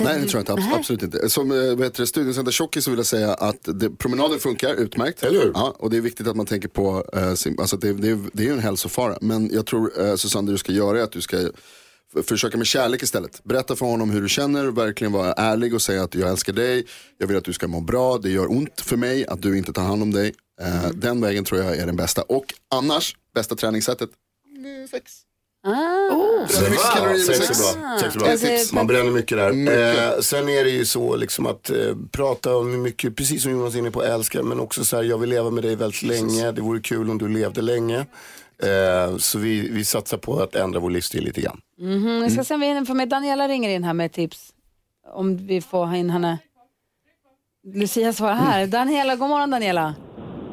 Nej, 0.00 0.20
det 0.20 0.28
tror 0.28 0.44
jag 0.46 0.58
inte. 0.58 0.74
Absolut 0.76 1.02
inte. 1.02 1.30
Som 1.30 1.48
det, 1.48 2.06
Studiecenter 2.06 2.52
Tjockis 2.52 2.84
så 2.84 2.90
vill 2.90 2.98
jag 2.98 3.06
säga 3.06 3.34
att 3.34 3.58
det, 3.64 3.90
promenader 3.90 4.38
funkar 4.38 4.74
utmärkt. 4.74 5.22
Eller 5.22 5.40
hur? 5.40 5.52
Ja, 5.54 5.74
och 5.78 5.90
det 5.90 5.96
är 5.96 6.00
viktigt 6.00 6.26
att 6.28 6.36
man 6.36 6.46
tänker 6.46 6.68
på, 6.68 7.04
eh, 7.12 7.34
sin, 7.34 7.60
alltså 7.60 7.76
det, 7.76 7.92
det, 7.92 8.18
det 8.32 8.42
är 8.42 8.46
ju 8.46 8.52
en 8.52 8.58
hälsofara. 8.58 9.18
Men 9.20 9.50
jag 9.52 9.66
tror 9.66 10.06
eh, 10.06 10.14
Susanne, 10.14 10.46
det 10.46 10.52
du 10.52 10.58
ska 10.58 10.72
göra 10.72 10.98
är 10.98 11.02
att 11.02 11.12
du 11.12 11.20
ska 11.20 11.36
f- 12.16 12.24
försöka 12.26 12.56
med 12.58 12.66
kärlek 12.66 13.02
istället. 13.02 13.44
Berätta 13.44 13.76
för 13.76 13.86
honom 13.86 14.10
hur 14.10 14.22
du 14.22 14.28
känner, 14.28 14.64
verkligen 14.66 15.12
vara 15.12 15.32
ärlig 15.32 15.74
och 15.74 15.82
säga 15.82 16.02
att 16.02 16.14
jag 16.14 16.28
älskar 16.30 16.52
dig, 16.52 16.86
jag 17.18 17.26
vill 17.26 17.36
att 17.36 17.44
du 17.44 17.52
ska 17.52 17.68
må 17.68 17.80
bra, 17.80 18.18
det 18.18 18.30
gör 18.30 18.50
ont 18.50 18.80
för 18.80 18.96
mig 18.96 19.26
att 19.26 19.42
du 19.42 19.58
inte 19.58 19.72
tar 19.72 19.82
hand 19.82 20.02
om 20.02 20.12
dig. 20.12 20.34
Eh, 20.60 20.90
Den 20.94 21.20
vägen 21.20 21.44
tror 21.44 21.60
jag 21.62 21.76
är 21.76 21.86
den 21.86 21.96
bästa. 21.96 22.22
Och 22.22 22.54
annars, 22.70 23.16
bästa 23.34 23.54
träningssättet, 23.54 24.10
mm, 24.56 24.88
sex. 24.88 25.12
Ah. 25.66 26.40
Mycket 26.70 26.92
kalorier 26.94 27.12
med 27.12 27.20
Sex 27.36 27.38
sex. 27.46 27.60
är 27.74 27.80
bra. 27.80 27.98
Sex 28.00 28.14
är 28.14 28.18
bra. 28.20 28.36
Säger- 28.36 28.74
Man 28.74 28.86
bränner 28.86 29.10
mycket 29.10 29.38
där. 29.38 29.52
Mycket. 29.52 30.14
Eh, 30.14 30.20
sen 30.20 30.48
är 30.48 30.64
det 30.64 30.70
ju 30.70 30.84
så 30.84 31.16
liksom 31.16 31.46
att 31.46 31.70
eh, 31.70 31.76
prata 32.10 32.56
om 32.56 32.82
mycket, 32.82 33.16
precis 33.16 33.42
som 33.42 33.52
Jonas 33.52 33.74
är 33.74 33.78
inne 33.78 33.90
på, 33.90 34.02
älskar, 34.04 34.42
men 34.42 34.60
också 34.60 34.84
så 34.84 34.96
här, 34.96 35.02
jag 35.02 35.18
vill 35.18 35.30
leva 35.30 35.50
med 35.50 35.64
dig 35.64 35.76
väldigt 35.76 36.02
länge. 36.02 36.52
Det 36.52 36.60
vore 36.60 36.80
kul 36.80 37.10
om 37.10 37.18
du 37.18 37.28
levde 37.28 37.62
länge. 37.62 38.06
Eh, 38.62 39.16
så 39.16 39.38
vi, 39.38 39.68
vi 39.68 39.84
satsar 39.84 40.18
på 40.18 40.40
att 40.40 40.54
ändra 40.54 40.80
vår 40.80 40.90
livsstil 40.90 41.24
lite 41.24 41.40
grann. 41.40 41.60
Mhm, 41.78 42.22
Jag 42.22 42.32
ska 42.32 42.44
se 42.44 42.54
om 42.54 42.60
vi 42.60 42.66
hinner 42.66 42.84
få 42.84 42.94
med. 42.94 43.08
Daniela 43.08 43.48
ringer 43.48 43.70
in 43.70 43.84
här 43.84 43.94
med 43.94 44.12
tips. 44.12 44.52
Om 45.14 45.46
vi 45.46 45.60
får 45.60 45.86
ha 45.86 45.96
in 45.96 46.10
henne. 46.10 46.38
Lucia 47.74 48.12
svarar 48.12 48.34
här. 48.34 48.66
Daniela, 48.66 49.16
god 49.16 49.28
morgon 49.28 49.50
Daniela. 49.50 49.94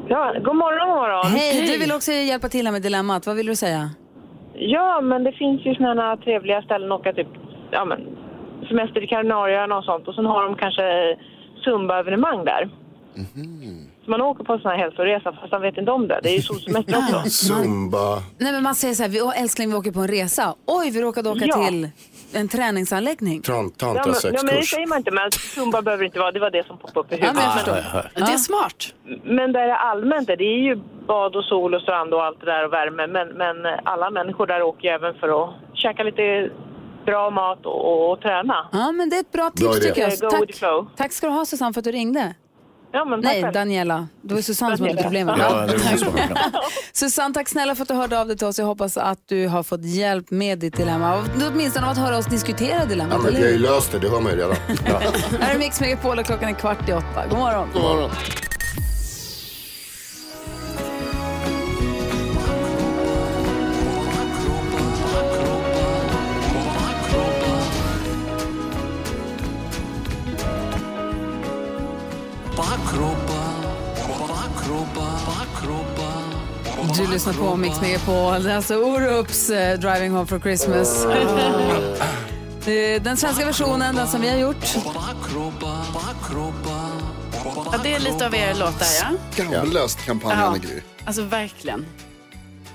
Ja, 0.08 0.32
god 0.44 0.56
morgon, 0.56 0.88
god 0.88 0.96
morgon. 0.96 1.26
Hej, 1.32 1.66
du 1.66 1.78
vill 1.78 1.92
också 1.92 2.12
hjälpa 2.12 2.48
till 2.48 2.66
här 2.66 2.72
med 2.72 2.82
dilemmat. 2.82 3.26
Vad 3.26 3.36
vill 3.36 3.46
du 3.46 3.56
säga? 3.56 3.90
Ja, 4.54 5.00
men 5.00 5.24
det 5.24 5.32
finns 5.32 5.66
ju 5.66 5.74
sådana 5.74 6.16
trevliga 6.16 6.62
ställen 6.62 6.92
att 6.92 7.00
åka 7.00 7.12
typ, 7.12 7.28
ja 7.70 7.84
men, 7.84 8.00
semester 8.68 9.04
i 9.04 9.06
Kanarieöarna 9.06 9.76
och 9.78 9.84
sånt. 9.84 10.08
Och 10.08 10.14
sen 10.14 10.26
har 10.26 10.42
de 10.44 10.56
kanske 10.56 10.82
Zumba-evenemang 11.64 12.44
där. 12.44 12.70
Så 14.04 14.10
man 14.10 14.20
åker 14.22 14.44
på 14.44 14.52
en 14.52 14.58
sån 14.60 14.70
här 14.70 14.78
hälsoresa 14.78 15.32
fast 15.32 15.52
man 15.52 15.62
vet 15.62 15.76
inte 15.78 15.90
om 15.90 16.08
det. 16.08 16.20
Det 16.22 16.28
är 16.28 16.36
ju 16.36 16.42
solsemester 16.42 16.96
också. 16.98 17.22
Zumba. 17.30 18.14
Nej 18.38 18.52
men 18.52 18.62
man 18.62 18.74
säger 18.74 18.94
så 18.94 19.02
här, 19.02 19.10
vi, 19.10 19.22
åh, 19.22 19.40
älskling 19.42 19.68
vi 19.70 19.74
åker 19.74 19.92
på 19.92 20.00
en 20.00 20.08
resa. 20.08 20.54
Oj, 20.66 20.90
vi 20.90 21.02
råkade 21.02 21.28
åka 21.30 21.44
Ja. 21.46 21.66
till 21.68 21.90
en 22.34 22.48
träningsanläggning. 22.48 23.42
Ja 23.48 23.52
men, 23.62 23.70
ja, 23.78 23.86
men 23.86 23.94
det 23.94 24.02
Tantrasexkurs. 24.02 24.70
säger 24.70 24.86
man 24.86 24.98
inte, 24.98 25.10
men 25.10 25.30
Zumba 25.32 25.82
behöver 25.82 26.04
inte 26.04 26.18
vara, 26.18 26.32
det 26.32 26.40
var 26.40 26.50
det 26.50 26.66
som 26.66 26.78
poppade 26.78 27.00
upp 27.00 27.12
i 27.12 27.16
Ja, 27.20 27.26
huvudet. 27.26 27.34
men 27.36 27.44
jag 27.44 27.52
förstår. 27.54 28.20
Det 28.26 28.32
är 28.32 28.36
smart. 28.36 28.94
Men 29.24 29.52
där 29.52 29.60
är 29.68 29.74
allmänt, 29.74 30.26
det 30.26 30.32
är 30.44 30.62
ju 30.68 30.76
bad 31.06 31.36
och 31.36 31.44
sol 31.44 31.74
och 31.74 31.82
strand 31.82 32.14
och 32.14 32.24
allt 32.24 32.40
det 32.40 32.46
där 32.46 32.64
och 32.66 32.72
värme. 32.72 33.06
Men, 33.06 33.28
men 33.28 33.56
alla 33.84 34.10
människor 34.10 34.46
där 34.46 34.62
åker 34.62 34.88
ju 34.88 34.94
även 34.94 35.14
för 35.14 35.28
att 35.44 35.50
käka 35.74 36.02
lite 36.02 36.50
bra 37.06 37.30
mat 37.30 37.66
och, 37.66 37.84
och, 37.92 38.12
och 38.12 38.20
träna. 38.20 38.68
Ja, 38.72 38.92
men 38.92 39.10
det 39.10 39.16
är 39.16 39.20
ett 39.20 39.32
bra 39.32 39.50
Bra 39.56 39.72
tips 39.72 39.76
idé. 39.84 39.88
tycker 39.94 40.02
jag. 40.66 40.86
Tack, 40.86 40.96
tack 40.96 41.12
ska 41.12 41.26
du 41.26 41.32
ha 41.32 41.44
Susanne 41.46 41.72
för 41.72 41.80
att 41.80 41.84
du 41.84 41.92
ringde. 41.92 42.34
Ja, 42.94 43.04
men 43.04 43.20
Nej, 43.20 43.42
själv. 43.42 43.52
Daniela. 43.54 44.08
Det 44.22 44.34
var 44.34 44.40
Susanne 44.40 44.76
som 44.76 44.86
hade 44.86 45.02
problemet. 45.02 45.34
Ja, 45.38 45.66
det 45.66 46.04
problem. 46.04 46.28
Susanne, 46.92 47.34
tack 47.34 47.48
snälla 47.48 47.74
för 47.74 47.82
att 47.82 47.88
du 47.88 47.94
hörde 47.94 48.20
av 48.20 48.26
dig 48.26 48.36
till 48.36 48.46
oss. 48.46 48.58
Jag 48.58 48.66
hoppas 48.66 48.96
att 48.96 49.18
du 49.28 49.46
har 49.48 49.62
fått 49.62 49.84
hjälp 49.84 50.30
med 50.30 50.58
ditt 50.58 50.76
dilemma. 50.76 51.16
Och 51.16 51.24
Åtminstone 51.52 51.86
av 51.86 51.92
att 51.92 51.98
höra 51.98 52.18
oss 52.18 52.26
diskutera 52.26 52.78
Ja, 52.78 52.84
dilemmat. 52.84 53.22
men 53.22 53.34
vi 53.34 53.42
har 53.42 53.48
ju 53.48 53.58
löst 53.58 53.92
det, 53.92 53.98
det 53.98 54.08
hör 54.08 54.20
man 54.20 54.32
ju 54.32 54.38
redan. 54.38 54.56
Ja. 54.86 55.00
Här 55.40 55.54
är 55.54 55.58
Mix 55.58 55.80
Megapol 55.80 56.18
och 56.18 56.26
klockan 56.26 56.48
är 56.48 56.52
kvart 56.52 56.88
i 56.88 56.92
åtta. 56.92 57.26
God 57.30 57.38
morgon. 57.38 57.68
God 57.72 57.82
morgon. 57.82 58.10
Lyssnar 77.26 77.50
på 77.50 77.56
Mix 77.56 77.80
Megapol. 77.80 78.42
Det 78.42 78.50
är 78.50 78.56
alltså 78.56 78.76
Orups 78.76 79.50
eh, 79.50 79.78
Driving 79.78 80.10
Home 80.12 80.26
for 80.26 80.38
Christmas. 80.40 81.06
Eh, 82.66 83.02
Den 83.02 83.16
svenska 83.16 83.46
versionen, 83.46 83.94
den 83.94 84.08
som 84.08 84.20
vi 84.20 84.28
har 84.28 84.36
gjort. 84.36 84.76
Ja, 87.72 87.78
det 87.82 87.94
är 87.94 88.00
lite 88.00 88.26
av 88.26 88.34
er 88.34 88.54
låtar 88.54 88.86
ja. 89.02 89.08
Skamlöst 89.30 90.06
kampanjande 90.06 90.60
Ja. 90.62 90.68
Gry. 90.68 90.80
Alltså 91.04 91.22
verkligen. 91.22 91.86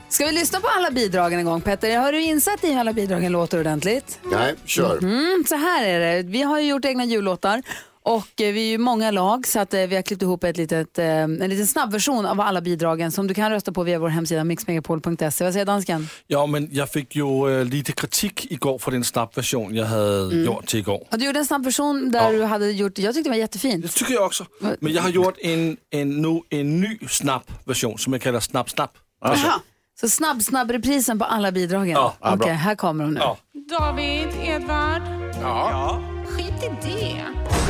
Ska 0.09 0.25
vi 0.25 0.31
lyssna 0.31 0.59
på 0.59 0.67
alla 0.77 0.91
bidragen 0.91 1.39
en 1.39 1.45
gång, 1.45 1.61
Petter? 1.61 1.97
Har 1.97 2.11
du 2.11 2.21
insatt 2.21 2.63
i 2.63 2.71
hur 2.71 2.79
alla 2.79 2.93
bidragen 2.93 3.31
låter 3.31 3.59
ordentligt? 3.59 4.19
Nej, 4.23 4.55
kör. 4.65 4.97
Mm, 4.97 5.43
så 5.47 5.55
här 5.55 5.85
är 5.87 5.99
det. 5.99 6.23
Vi 6.29 6.41
har 6.41 6.59
ju 6.59 6.67
gjort 6.67 6.85
egna 6.85 7.05
jullåtar 7.05 7.61
och 8.03 8.41
eh, 8.41 8.53
vi 8.53 8.67
är 8.67 8.69
ju 8.69 8.77
många 8.77 9.11
lag 9.11 9.47
så 9.47 9.59
att 9.59 9.73
eh, 9.73 9.81
vi 9.81 9.95
har 9.95 10.01
klippt 10.01 10.21
ihop 10.21 10.43
ett 10.43 10.57
litet, 10.57 10.99
eh, 10.99 11.05
en 11.07 11.37
liten 11.49 11.67
snabbversion 11.67 12.25
av 12.25 12.41
alla 12.41 12.61
bidragen 12.61 13.11
som 13.11 13.27
du 13.27 13.33
kan 13.33 13.51
rösta 13.51 13.71
på 13.71 13.83
via 13.83 13.99
vår 13.99 14.09
hemsida 14.09 14.43
mixmegapol.se. 14.43 15.43
Vad 15.43 15.53
säger 15.53 15.65
dansken? 15.65 16.09
Ja, 16.27 16.45
men 16.45 16.69
jag 16.71 16.89
fick 16.89 17.15
ju 17.15 17.63
lite 17.63 17.91
kritik 17.91 18.51
igår 18.51 18.77
för 18.77 18.91
den 18.91 19.03
snabbversion 19.03 19.75
jag 19.75 19.85
hade 19.85 20.35
gjort 20.35 20.65
till 20.65 20.79
igår. 20.79 21.07
Och 21.11 21.19
du 21.19 21.25
gjorde 21.25 21.39
en 21.39 21.45
snabbversion 21.45 22.11
där 22.11 22.33
du 22.33 22.43
hade 22.43 22.71
gjort, 22.71 22.97
jag 22.97 23.13
tyckte 23.13 23.29
det 23.29 23.33
var 23.33 23.39
jättefint. 23.39 23.83
Det 23.83 23.89
tycker 23.89 24.13
jag 24.13 24.25
också. 24.25 24.45
Men 24.79 24.93
jag 24.93 25.01
har 25.01 25.09
gjort 25.09 25.37
en, 25.41 25.77
en, 25.89 26.21
nu, 26.21 26.41
en 26.49 26.81
ny 26.81 26.99
snabbversion 27.09 27.97
som 27.97 28.13
jag 28.13 28.21
kallar 28.21 28.39
Snabb 28.39 28.69
Snabb. 28.69 28.89
Jaha. 29.21 29.61
Så 29.99 30.09
snabb, 30.09 30.41
snabb 30.41 30.71
reprisen 30.71 31.19
på 31.19 31.25
alla 31.25 31.51
bidragen. 31.51 31.89
Ja, 31.89 32.13
ja, 32.21 32.27
Okej, 32.33 32.37
bra. 32.37 32.53
här 32.53 32.75
kommer 32.75 33.03
hon 33.03 33.13
nu. 33.13 33.19
Ja. 33.19 33.37
David, 33.69 34.27
Edvard. 34.43 35.01
Ja. 35.41 36.01
Skit 36.25 36.63
i 36.63 36.89
det. 36.89 37.68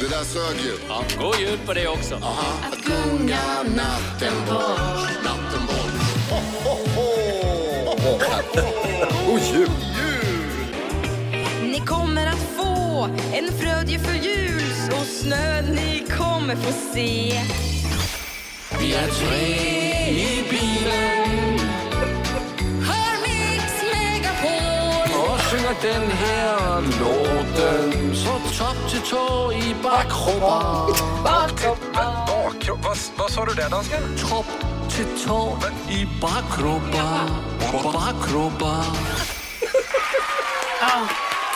Det 0.00 0.08
där 0.08 0.24
sög 0.24 0.56
ju. 0.64 0.72
Ja. 0.88 1.02
God 1.18 1.40
jul 1.40 1.58
på 1.66 1.74
det 1.74 1.88
också. 1.88 2.14
Att 2.14 2.78
gunga 2.84 3.62
natten 3.62 4.34
bort, 4.48 5.24
natten 5.24 5.66
bort. 5.66 5.96
Oh, 6.30 6.98
oh, 9.28 9.40
jul. 9.54 9.68
Ni 11.62 11.80
kommer 11.86 12.26
att 12.26 12.46
få 12.56 13.08
en 13.32 13.58
frödjefull 13.58 14.16
jul 14.22 14.62
och 15.00 15.06
snö 15.06 15.62
ni 15.62 16.06
kommer 16.18 16.56
få 16.56 16.72
se. 16.94 17.40
Vi 18.80 18.94
är 18.94 19.06
tre 19.06 19.56
i 20.10 20.44
bilen 20.50 21.60
synger 25.50 25.76
den 25.82 26.10
här 26.10 26.80
låten 27.00 28.16
så 28.16 28.32
topp 28.58 28.90
till 28.90 29.00
tå 29.00 29.52
i 29.52 29.74
bakkroppen. 29.82 31.22
Bakkropp? 31.24 31.78
Vad, 32.84 32.98
vad 33.16 33.30
sa 33.30 33.44
du 33.44 33.54
där 33.54 33.70
dansken? 33.70 34.02
Topp 34.30 34.46
till 34.90 35.26
tå 35.26 35.58
i 35.88 36.06
bakkroppen, 36.20 37.30
bakkroppen. 37.82 38.84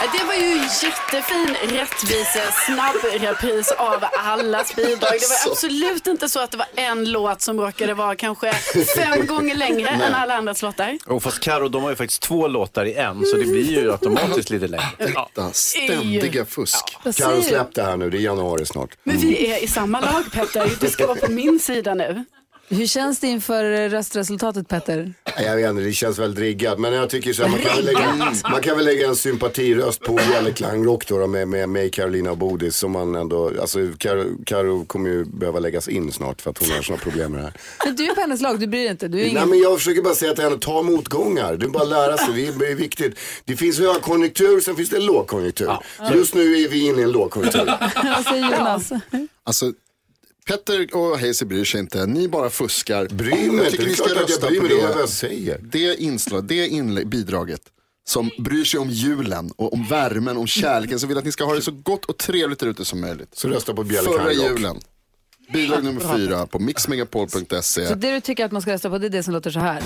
Ja, 0.02 0.06
det 0.18 0.24
var 0.24 0.34
ju 0.34 0.54
jättefin 0.86 1.56
rättvise 1.78 2.42
snabbrepris 2.66 3.72
av 3.72 4.04
allas 4.12 4.76
bidrag. 4.76 4.98
Det 5.00 5.44
var 5.46 5.52
absolut 5.52 6.06
inte 6.06 6.28
så 6.28 6.40
att 6.40 6.50
det 6.50 6.56
var 6.56 6.66
en 6.74 7.12
låt 7.12 7.40
som 7.42 7.60
råkade 7.60 7.94
vara 7.94 8.16
kanske 8.16 8.52
fem 8.96 9.26
gånger 9.26 9.54
längre 9.54 9.88
än 9.88 10.14
alla 10.14 10.34
andras 10.34 10.62
låtar. 10.62 10.98
Och 11.06 11.22
fast 11.22 11.40
Karo, 11.40 11.68
de 11.68 11.82
har 11.82 11.90
ju 11.90 11.96
faktiskt 11.96 12.22
två 12.22 12.48
låtar 12.48 12.84
i 12.84 12.94
en, 12.94 13.24
så 13.26 13.36
det 13.36 13.44
blir 13.44 13.70
ju 13.70 13.92
automatiskt 13.92 14.50
lite 14.50 14.66
längre. 14.66 14.86
Detta 14.98 15.52
ständiga 15.52 16.44
fusk. 16.46 16.96
Säger 17.12 17.36
du? 17.36 17.42
släpp 17.42 17.74
det 17.74 17.82
här 17.82 17.96
nu, 17.96 18.10
det 18.10 18.18
är 18.18 18.20
januari 18.20 18.66
snart. 18.66 18.90
Men 19.04 19.16
vi 19.16 19.50
är 19.52 19.64
i 19.64 19.66
samma 19.68 20.00
lag 20.00 20.24
Petter, 20.32 20.70
du 20.80 20.88
ska 20.88 21.06
vara 21.06 21.18
på 21.18 21.30
min 21.32 21.60
sida 21.60 21.94
nu. 21.94 22.24
Hur 22.72 22.86
känns 22.86 23.20
det 23.20 23.26
inför 23.26 23.88
röstresultatet 23.88 24.68
Petter? 24.68 25.14
Nej, 25.36 25.46
Jag 25.46 25.56
vet 25.56 25.70
inte, 25.70 25.82
det 25.82 25.92
känns 25.92 26.18
väldigt 26.18 26.38
riggat. 26.40 26.78
Men 26.78 26.92
jag 26.92 27.10
tycker 27.10 27.32
så 27.32 27.42
här, 27.42 27.50
man, 27.50 27.60
kan 27.60 27.76
väl 27.76 27.84
lägga, 27.84 28.34
man 28.50 28.60
kan 28.62 28.76
väl 28.76 28.84
lägga 28.86 29.08
en 29.08 29.16
sympatiröst 29.16 30.00
på 30.00 30.18
Gälleklang 30.32 30.84
Rock 30.84 31.06
då, 31.08 31.18
då 31.18 31.26
med, 31.26 31.48
med 31.48 31.68
mig, 31.68 31.90
Carolina 31.90 32.30
och 32.30 32.38
Bodis. 32.38 32.76
Som 32.76 32.92
man 32.92 33.14
ändå, 33.14 33.52
alltså 33.60 33.78
Karo, 33.98 34.24
Karo 34.46 34.84
kommer 34.84 35.10
ju 35.10 35.24
behöva 35.24 35.58
läggas 35.58 35.88
in 35.88 36.12
snart 36.12 36.40
för 36.42 36.50
att 36.50 36.58
hon 36.58 36.70
har 36.70 36.82
sådana 36.82 37.02
problem 37.02 37.32
med 37.32 37.40
det 37.40 37.44
här. 37.44 37.52
Men 37.84 37.96
du 37.96 38.04
är 38.04 38.14
på 38.14 38.20
hennes 38.20 38.40
lag, 38.40 38.60
du 38.60 38.66
bryr 38.66 38.80
dig 38.80 38.90
inte. 38.90 39.08
Du 39.08 39.18
är 39.18 39.22
Nej 39.22 39.30
ingen... 39.30 39.48
men 39.48 39.58
jag 39.58 39.78
försöker 39.78 40.02
bara 40.02 40.14
säga 40.14 40.34
till 40.34 40.44
henne, 40.44 40.58
ta 40.58 40.82
motgångar. 40.82 41.56
Det 41.56 41.66
är 41.66 41.68
bara 41.68 41.82
att 41.82 41.88
lära 41.88 42.16
sig, 42.16 42.34
det 42.34 42.46
är, 42.46 42.52
det 42.52 42.66
är 42.66 42.74
viktigt. 42.74 43.18
Det 43.44 43.56
finns 43.56 43.78
högkonjunktur, 43.78 44.60
sen 44.60 44.76
finns 44.76 44.90
det 44.90 44.98
lågkonjunktur. 44.98 45.72
Just 46.14 46.34
nu 46.34 46.56
är 46.56 46.68
vi 46.68 46.86
inne 46.86 47.00
i 47.00 47.04
en 47.04 47.12
lågkonjunktur. 47.12 47.64
Vad 48.16 48.24
säger 48.24 48.58
Jonas? 48.58 48.90
Alltså, 49.44 49.72
Petter 50.46 50.94
och 50.94 51.18
Hayes 51.18 51.42
bryr 51.42 51.64
sig 51.64 51.80
inte, 51.80 52.06
ni 52.06 52.28
bara 52.28 52.50
fuskar. 52.50 53.08
Bryr 53.08 53.30
mig 53.30 53.46
jag 53.46 53.54
inte, 53.54 53.70
tycker 53.70 53.84
det 53.84 53.86
är 53.86 53.90
ni 53.90 53.94
ska 53.94 54.04
klart 54.04 54.22
att 54.24 54.30
jag 54.30 54.36
rösta 54.36 54.46
bryr 54.46 54.58
på 54.58 54.64
mig, 54.66 54.76
det 54.76 55.00
jag 55.00 55.08
säger. 55.08 55.60
det 55.62 56.02
inslag, 56.02 56.44
det 56.44 56.68
inlägg, 56.68 57.08
bidraget 57.08 57.62
som 58.10 58.30
bryr 58.38 58.64
sig 58.64 58.80
om 58.80 58.90
julen 58.90 59.52
och 59.56 59.72
om 59.72 59.84
värmen, 59.84 60.36
om 60.36 60.46
kärleken, 60.46 61.00
som 61.00 61.08
vill 61.08 61.18
att 61.18 61.24
ni 61.24 61.32
ska 61.32 61.44
ha 61.44 61.54
det 61.54 61.62
så 61.62 61.70
gott 61.70 62.04
och 62.04 62.16
trevligt 62.16 62.58
där 62.58 62.66
ute 62.66 62.84
som 62.84 63.00
möjligt. 63.00 63.28
Så 63.32 63.48
rösta 63.48 63.74
på 63.74 63.84
Bjelle 63.84 64.08
Förra 64.08 64.32
julen. 64.32 64.80
Bidrag 65.52 65.84
nummer 65.84 66.16
fyra 66.16 66.46
på 66.46 66.58
mixmegapol.se. 66.58 67.86
Så 67.86 67.94
det 67.94 68.10
du 68.12 68.20
tycker 68.20 68.44
att 68.44 68.52
man 68.52 68.62
ska 68.62 68.72
rösta 68.72 68.90
på 68.90 68.98
det 68.98 69.06
är 69.06 69.10
det 69.10 69.22
som 69.22 69.34
låter 69.34 69.50
så 69.50 69.60
här. 69.60 69.82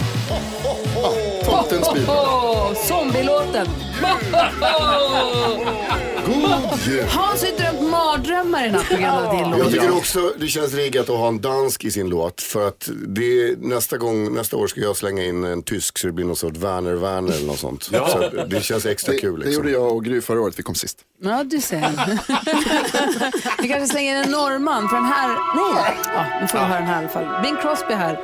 Tomtens 1.45 1.95
bidrag. 1.95 2.17
Oh, 2.17 2.75
Zombielåten. 2.88 3.67
God 6.26 6.78
jul! 6.87 7.04
Hans 7.08 7.42
har 7.42 7.48
ju 7.50 7.56
drömt 7.56 7.90
mardrömmar 7.90 8.66
i 8.66 8.70
natt 8.70 8.88
på 8.88 8.94
grund 8.96 9.06
av 9.06 9.37
din 9.37 9.40
Jag 9.50 9.58
låt. 9.58 9.72
tycker 9.72 9.96
också 9.96 10.32
det 10.40 10.46
känns 10.48 10.74
riggat 10.74 11.10
att 11.10 11.16
ha 11.18 11.28
en 11.28 11.40
dansk 11.40 11.84
i 11.84 11.90
sin 11.90 12.08
låt. 12.08 12.40
För 12.40 12.68
att 12.68 12.88
det, 13.06 13.58
nästa, 13.58 13.96
gång, 13.96 14.34
nästa 14.34 14.56
år 14.56 14.66
ska 14.66 14.80
jag 14.80 14.96
slänga 14.96 15.24
in 15.24 15.44
en 15.44 15.62
tysk 15.62 15.98
så 15.98 16.06
det 16.06 16.12
blir 16.12 16.24
någon 16.24 16.37
sorts 16.37 16.58
Werner 16.58 16.94
Werner 16.94 17.32
eller 17.32 17.46
något 17.46 17.58
sånt. 17.58 17.88
Ja. 17.92 18.08
Så 18.08 18.44
det 18.46 18.64
känns 18.64 18.87
extra 18.87 19.12
Det, 19.12 19.18
kul. 19.18 19.40
det 19.40 19.46
Liksom. 19.46 19.54
gjorde 19.64 19.70
jag 19.78 19.92
och 19.92 20.04
Gry 20.04 20.20
förra 20.20 20.40
året, 20.40 20.58
vi 20.58 20.62
kom 20.62 20.74
sist. 20.74 20.98
Ja, 21.22 21.44
du 21.44 21.60
ser. 21.60 21.80
vi 23.62 23.68
kanske 23.68 23.87
slänger 23.88 24.16
in 24.16 24.24
en 24.24 24.30
norrman 24.30 24.88
för 24.88 24.96
den 24.96 25.04
här... 25.04 25.28
Nej, 25.28 25.94
ja, 26.14 26.40
nu 26.40 26.46
får 26.48 26.58
vi 26.58 26.64
höra 26.64 26.78
den 26.78 26.88
här 26.88 27.02
i 27.02 27.04
alla 27.04 27.08
fall. 27.08 27.42
Bing 27.42 27.56
Crosby 27.62 27.94
här 27.94 28.20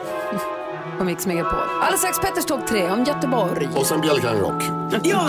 på 0.99 1.05
Mix 1.05 1.27
Megapol. 1.27 1.59
Alldeles 1.81 2.01
strax 2.01 2.19
Petters 2.21 2.45
topp 2.45 2.67
tre 2.69 2.91
om 2.91 3.05
Göteborg. 3.05 3.69
Och 3.77 3.87
sen 3.87 4.01
Bjälkan 4.01 4.37
Rock. 4.37 4.63
Ja. 5.03 5.29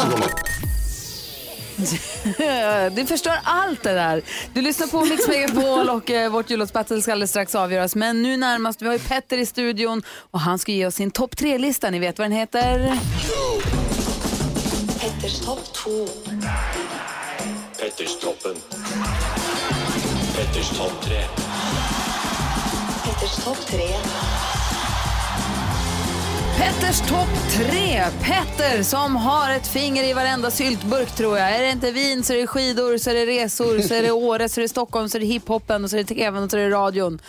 Du 2.95 3.05
förstör 3.05 3.39
allt 3.43 3.83
det 3.83 3.93
där. 3.93 4.21
Du 4.53 4.61
lyssnar 4.61 4.87
på 4.87 5.05
Mix 5.05 5.27
Megapol 5.27 5.89
och 5.89 6.11
eh, 6.11 6.31
vårt 6.31 6.49
jullåtsbattle 6.49 7.01
ska 7.01 7.11
alldeles 7.11 7.29
strax 7.29 7.55
avgöras. 7.55 7.95
Men 7.95 8.23
nu 8.23 8.37
närmast, 8.37 8.81
vi 8.81 8.85
har 8.85 8.93
ju 8.93 8.99
Petter 8.99 9.37
i 9.37 9.45
studion 9.45 10.03
och 10.31 10.39
han 10.39 10.59
ska 10.59 10.71
ge 10.71 10.85
oss 10.85 10.95
sin 10.95 11.11
topp 11.11 11.37
tre-lista. 11.37 11.89
Ni 11.89 11.99
vet 11.99 12.17
vad 12.19 12.25
den 12.25 12.37
heter? 12.37 12.97
Petters 14.99 15.39
topp 15.39 15.73
2. 15.73 15.91
Petters 17.79 18.19
toppen. 18.21 18.55
Petters 20.35 20.69
topp 20.77 21.01
tre. 21.01 21.23
Petters 23.03 23.35
topp 23.45 23.57
3. 23.67 24.50
Petters 26.61 26.99
topp 27.01 27.29
tre. 27.51 28.03
Petter 28.23 28.83
som 28.83 29.15
har 29.15 29.51
ett 29.51 29.67
finger 29.67 30.03
i 30.03 30.13
varenda 30.13 30.51
syltburk 30.51 31.11
tror 31.11 31.37
jag. 31.37 31.55
Är 31.55 31.61
det 31.61 31.71
inte 31.71 31.91
vin 31.91 32.23
så 32.23 32.33
är 32.33 32.37
det 32.37 32.47
skidor, 32.47 32.97
så 32.97 33.09
är 33.09 33.13
det 33.13 33.25
resor, 33.25 33.79
så 33.79 33.93
är 33.93 34.01
det 34.01 34.11
Åre, 34.11 34.49
så 34.49 34.59
är 34.59 34.61
det 34.61 34.69
Stockholm, 34.69 35.09
så 35.09 35.17
är 35.17 35.19
det 35.19 35.25
hiphopen 35.25 35.83
och 35.83 35.89
så 35.89 35.97
är 35.97 36.03
det 36.03 36.15
tvn 36.15 36.43
och 36.43 36.51
så 36.51 36.57
är 36.57 36.61
det 36.61 36.75
radion. 36.75 37.19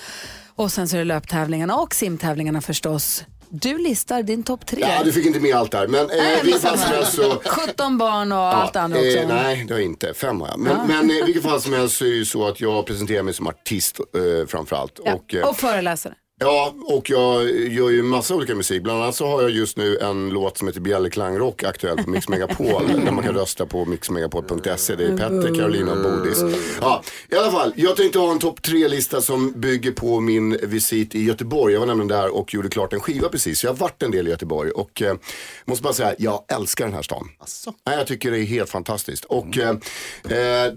Och 0.57 0.73
sen 0.73 0.89
så 0.89 0.97
är 0.97 0.99
det 0.99 1.05
löptävlingarna 1.05 1.77
och 1.77 1.95
simtävlingarna 1.95 2.61
förstås. 2.61 3.25
Du 3.49 3.79
listar 3.79 4.23
din 4.23 4.43
topp 4.43 4.67
tre. 4.67 4.81
Ja, 4.81 5.05
du 5.05 5.13
fick 5.13 5.27
inte 5.27 5.41
med 5.41 5.55
allt 5.55 5.71
där. 5.71 5.87
Men 5.89 6.01
eh, 6.11 6.17
Nej, 6.17 6.41
vilket 6.43 6.63
fall 6.63 6.79
som 6.79 6.91
helst 6.91 7.13
så... 7.15 7.43
17 7.47 7.99
barn 7.99 8.33
och 8.33 8.39
allt 8.39 8.77
annat 8.77 8.99
också. 8.99 9.19
Eh, 9.19 9.29
nej, 9.29 9.65
det 9.69 9.75
har 9.75 9.81
jag 9.81 9.89
inte. 9.89 10.15
Fem 10.15 10.41
har 10.41 10.49
jag. 10.49 10.59
Men, 10.59 10.73
Ja. 10.73 10.85
men 10.89 11.11
i 11.11 11.23
vilket 11.23 11.43
fall 11.43 11.61
som 11.61 11.73
helst 11.73 11.97
så 11.97 12.05
är 12.05 12.09
det 12.09 12.15
ju 12.17 12.25
så 12.25 12.49
att 12.49 12.61
jag 12.61 12.87
presenterar 12.87 13.23
mig 13.23 13.35
som 13.35 13.47
artist 13.47 14.01
eh, 14.01 14.47
framförallt. 14.49 15.01
Ja. 15.05 15.15
Och, 15.15 15.35
eh, 15.35 15.49
och 15.49 15.57
föreläsare. 15.57 16.15
Ja, 16.43 16.75
och 16.85 17.11
jag 17.11 17.51
gör 17.51 17.91
ju 17.91 18.03
massa 18.03 18.35
olika 18.35 18.55
musik. 18.55 18.83
Bland 18.83 19.03
annat 19.03 19.15
så 19.15 19.27
har 19.27 19.43
jag 19.43 19.51
just 19.51 19.77
nu 19.77 19.99
en 19.99 20.31
låt 20.31 20.59
som 20.59 20.69
heter 20.69 20.81
Bjällerklang 20.81 21.39
Rock 21.39 21.63
aktuell 21.65 22.05
på 22.05 22.11
Mix 22.11 22.29
Megapol. 22.29 22.87
där 23.05 23.13
man 23.13 23.25
kan 23.25 23.35
rösta 23.35 23.67
på 23.67 23.85
mixmegapol.se. 23.85 24.97
Det 24.97 25.05
är 25.05 25.17
Petter, 25.17 25.55
Carolina 25.55 25.93
och 25.93 26.03
Bodis. 26.03 26.43
Ja, 26.81 27.03
I 27.29 27.37
alla 27.37 27.51
fall, 27.51 27.73
jag 27.77 27.97
tänkte 27.97 28.19
ha 28.19 28.33
en 28.33 28.39
topp 28.39 28.63
tre-lista 28.63 29.21
som 29.21 29.53
bygger 29.61 29.93
på 29.93 30.21
min 30.21 30.57
visit 30.63 31.15
i 31.15 31.25
Göteborg. 31.25 31.73
Jag 31.73 31.81
var 31.81 31.87
nämligen 31.87 32.09
där 32.09 32.35
och 32.35 32.55
gjorde 32.55 32.69
klart 32.69 32.93
en 32.93 33.01
skiva 33.01 33.29
precis. 33.29 33.65
Jag 33.65 33.71
har 33.71 33.77
varit 33.77 34.03
en 34.03 34.11
del 34.11 34.27
i 34.27 34.31
Göteborg 34.31 34.71
och 34.71 35.03
eh, 35.03 35.17
måste 35.65 35.83
bara 35.83 35.93
säga, 35.93 36.15
jag 36.19 36.45
älskar 36.49 36.85
den 36.85 36.95
här 36.95 37.03
stan. 37.03 37.29
Nej, 37.87 37.99
jag 37.99 38.07
tycker 38.07 38.31
det 38.31 38.39
är 38.39 38.45
helt 38.45 38.71
fantastiskt. 38.71 39.25
Och 39.25 39.59
eh, 39.59 39.71
eh, 40.25 40.73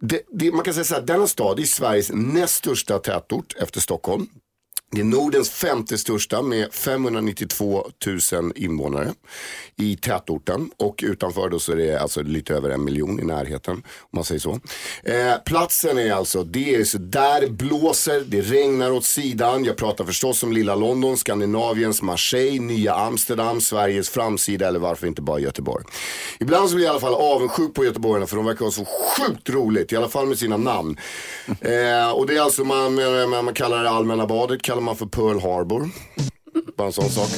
det, 0.00 0.22
det, 0.32 0.52
man 0.52 0.64
kan 0.64 0.74
säga 0.74 0.84
så 0.84 0.94
här, 0.94 1.02
denna 1.02 1.26
stad 1.26 1.58
är 1.60 1.64
Sveriges 1.64 2.10
näst 2.12 2.54
största 2.54 2.98
tätort 2.98 3.54
efter 3.58 3.80
Stockholm. 3.80 4.26
Det 4.92 5.00
är 5.00 5.04
Nordens 5.04 5.50
femte 5.50 5.98
största 5.98 6.42
med 6.42 6.74
592 6.74 7.86
000 8.32 8.52
invånare 8.56 9.14
i 9.76 9.96
tätorten 9.96 10.70
och 10.76 11.00
utanför 11.02 11.48
då 11.48 11.58
så 11.58 11.72
är 11.72 11.76
det 11.76 11.96
alltså 11.96 12.22
lite 12.22 12.54
över 12.54 12.70
en 12.70 12.84
miljon 12.84 13.20
i 13.20 13.24
närheten 13.24 13.74
om 13.74 13.82
man 14.10 14.24
säger 14.24 14.40
så. 14.40 14.60
Eh, 15.02 15.34
platsen 15.44 15.98
är 15.98 16.12
alltså, 16.12 16.44
det 16.44 16.74
är 16.74 16.84
så 16.84 16.98
där 16.98 17.40
det 17.40 17.50
blåser, 17.50 18.20
det 18.26 18.40
regnar 18.40 18.90
åt 18.90 19.04
sidan. 19.04 19.64
Jag 19.64 19.76
pratar 19.76 20.04
förstås 20.04 20.42
om 20.42 20.52
lilla 20.52 20.74
London, 20.74 21.16
Skandinaviens 21.16 22.02
Marseille, 22.02 22.60
nya 22.60 22.94
Amsterdam, 22.94 23.60
Sveriges 23.60 24.10
framsida 24.10 24.68
eller 24.68 24.78
varför 24.78 25.06
inte 25.06 25.22
bara 25.22 25.38
Göteborg. 25.38 25.84
Ibland 26.40 26.68
så 26.68 26.74
blir 26.74 26.84
jag 26.84 26.90
i 26.90 26.92
alla 26.92 27.00
fall 27.00 27.14
avundsjuk 27.14 27.74
på 27.74 27.84
göteborgarna 27.84 28.26
för 28.26 28.36
de 28.36 28.44
verkar 28.44 28.64
ha 28.64 28.72
så 28.72 28.84
sjukt 28.84 29.50
roligt, 29.50 29.92
i 29.92 29.96
alla 29.96 30.08
fall 30.08 30.26
med 30.26 30.38
sina 30.38 30.56
namn. 30.56 30.96
Eh, 31.46 32.10
och 32.10 32.26
det 32.26 32.36
är 32.36 32.40
alltså, 32.40 32.64
man, 32.64 32.94
man, 32.94 33.44
man 33.44 33.54
kallar 33.54 33.82
det 33.82 33.90
allmänna 33.90 34.26
badet, 34.26 34.62
kallar 34.80 34.86
man 34.86 34.96
för 34.96 35.06
Pearl 35.06 35.40
Harbor. 35.40 35.90
Bara 36.76 36.86
en 36.86 36.92
sån 36.92 37.10
sak. 37.10 37.28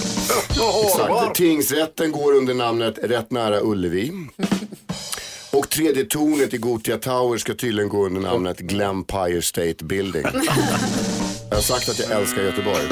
Exakt. 0.85 1.35
Tingsrätten 1.35 2.13
går 2.13 2.33
under 2.33 2.55
namnet 2.55 2.99
Rätt 3.03 3.31
nära 3.31 3.61
Ullevi. 3.61 4.13
Och 5.53 5.69
tredje 5.71 6.05
tornet 6.05 6.55
i 6.55 6.59
Gothia 6.59 6.99
Tower 6.99 7.39
ska 7.39 7.55
tydligen 7.55 7.89
gå 7.89 8.07
under 8.07 8.21
namnet 8.21 8.59
Glenpire 8.59 9.43
State 9.43 9.85
Building. 9.85 10.23
Jag 11.51 11.57
har 11.57 11.63
sagt 11.63 11.89
att 11.89 11.99
jag 11.99 12.11
älskar 12.11 12.43
Göteborg. 12.43 12.83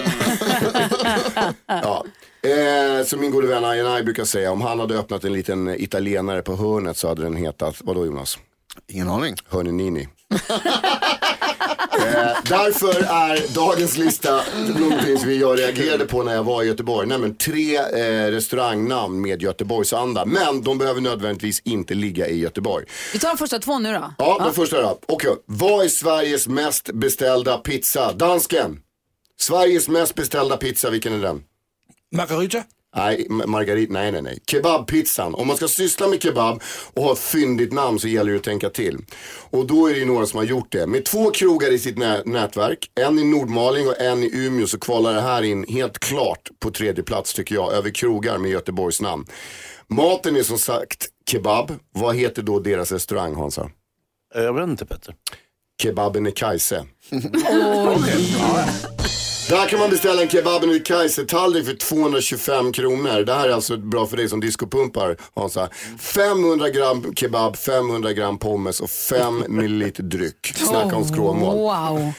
Ja. 1.67 2.05
Eh, 2.43 3.05
som 3.05 3.21
min 3.21 3.31
gode 3.31 3.47
vän 3.47 3.65
Ayanai 3.65 4.03
brukar 4.03 4.25
säga, 4.25 4.53
om 4.53 4.61
han 4.61 4.81
hade 4.81 4.99
öppnat 4.99 5.25
en 5.25 5.33
liten 5.33 5.69
italienare 5.69 6.43
på 6.43 6.57
hörnet 6.57 6.97
så 6.97 7.09
hade 7.09 7.23
den 7.23 7.37
hetat, 7.37 7.77
vadå 7.81 8.07
Jonas? 8.07 8.39
Ingen 8.89 9.09
aning. 9.09 9.35
Hörnenini. 9.49 10.09
Eh, 12.17 12.37
därför 12.45 13.03
är 13.03 13.55
dagens 13.55 13.97
lista 13.97 14.41
någonting 14.79 15.19
som 15.19 15.35
jag 15.35 15.59
reagerade 15.59 16.07
på 16.07 16.23
när 16.23 16.35
jag 16.35 16.45
var 16.45 16.63
i 16.63 16.67
Göteborg. 16.67 17.09
Nämligen 17.09 17.37
tre 17.37 17.77
eh, 17.77 18.31
restaurangnamn 18.31 19.21
med 19.21 19.43
Göteborgsanda. 19.43 20.25
Men 20.25 20.63
de 20.63 20.79
behöver 20.79 21.01
nödvändigtvis 21.01 21.61
inte 21.65 21.95
ligga 21.95 22.29
i 22.29 22.39
Göteborg. 22.39 22.87
Vi 23.13 23.19
tar 23.19 23.29
de 23.29 23.39
första 23.39 23.59
två 23.59 23.79
nu 23.79 23.93
då. 23.93 24.15
Ja, 24.19 24.41
den 24.45 24.55
första 24.55 24.83
då. 24.83 24.99
Okej, 25.07 25.31
vad 25.47 25.85
är 25.85 25.89
Sveriges 25.89 26.49
mest 26.49 26.91
beställda 26.93 27.59
pizza? 27.59 28.13
Dansken. 28.13 28.79
Sveriges 29.41 29.89
mest 29.89 30.15
beställda 30.15 30.57
pizza, 30.57 30.91
vilken 30.91 31.13
är 31.13 31.19
den? 31.23 31.43
Margarita? 32.17 32.63
Nej, 32.97 33.27
ma- 33.31 33.47
margarit, 33.47 33.91
nej, 33.91 34.13
nej, 34.13 34.23
nej. 34.23 34.39
Kebabpizzan. 34.51 35.35
Om 35.35 35.47
man 35.47 35.57
ska 35.57 35.69
syssla 35.69 36.09
med 36.09 36.23
kebab 36.23 36.63
och 36.95 37.03
ha 37.03 37.13
ett 37.13 37.19
fyndigt 37.19 37.73
namn 37.73 37.99
så 37.99 38.09
gäller 38.09 38.33
det 38.33 38.39
att 38.39 38.45
tänka 38.45 38.71
till. 38.71 38.99
Och 39.51 39.67
då 39.67 39.87
är 39.87 39.93
det 39.93 39.99
ju 39.99 40.05
några 40.05 40.27
som 40.27 40.37
har 40.39 40.45
gjort 40.45 40.73
det. 40.73 40.87
Med 40.87 41.05
två 41.05 41.31
krogar 41.31 41.73
i 41.73 41.79
sitt 41.79 41.99
nä- 41.99 42.23
nätverk, 42.25 42.91
en 43.01 43.19
i 43.19 43.25
Nordmaling 43.25 43.89
och 43.89 44.01
en 44.01 44.23
i 44.23 44.31
Umeå 44.35 44.67
så 44.67 44.79
kvalar 44.79 45.15
det 45.15 45.21
här 45.21 45.43
in 45.43 45.65
helt 45.69 45.99
klart 45.99 46.49
på 46.61 46.71
tredje 46.71 47.05
plats 47.05 47.35
tycker 47.35 47.55
jag, 47.55 47.73
över 47.73 47.91
krogar 47.91 48.39
med 48.39 48.51
Göteborgs 48.51 49.01
namn. 49.01 49.25
Maten 49.89 50.37
är 50.37 50.43
som 50.43 50.59
sagt 50.59 51.07
kebab. 51.31 51.73
Vad 51.95 52.17
heter 52.17 52.43
då 52.43 52.59
deras 52.61 52.93
restaurang 52.93 53.35
Hansa? 53.35 53.71
Jag 54.35 54.55
vet 54.55 54.69
inte 54.69 54.87
Petter. 54.87 55.15
Kebaben 55.83 56.27
i 56.27 56.33
Kajse. 56.33 56.85
Där 59.51 59.67
kan 59.67 59.79
man 59.79 59.91
beställa 59.91 60.23
en 60.23 60.29
kebaben 60.29 60.71
i 60.71 60.81
Kaisertallrik 60.81 61.67
för 61.67 61.75
225 61.75 62.73
kronor. 62.73 63.25
Det 63.25 63.35
här 63.35 63.49
är 63.49 63.53
alltså 63.53 63.77
bra 63.77 64.07
för 64.07 64.17
dig 64.17 64.29
som 64.29 64.41
discopumpar 64.41 65.17
Hansa. 65.37 65.69
500 65.99 66.69
gram 66.69 67.15
kebab, 67.17 67.57
500 67.57 68.13
gram 68.13 68.39
pommes 68.39 68.81
och 68.81 68.91
5 68.91 69.45
milliliter 69.49 70.03
dryck. 70.03 70.53
Snacka 70.57 70.97
om 70.97 71.05
skråmål. 71.05 71.57
Oh, 71.57 71.91
wow. 71.91 72.13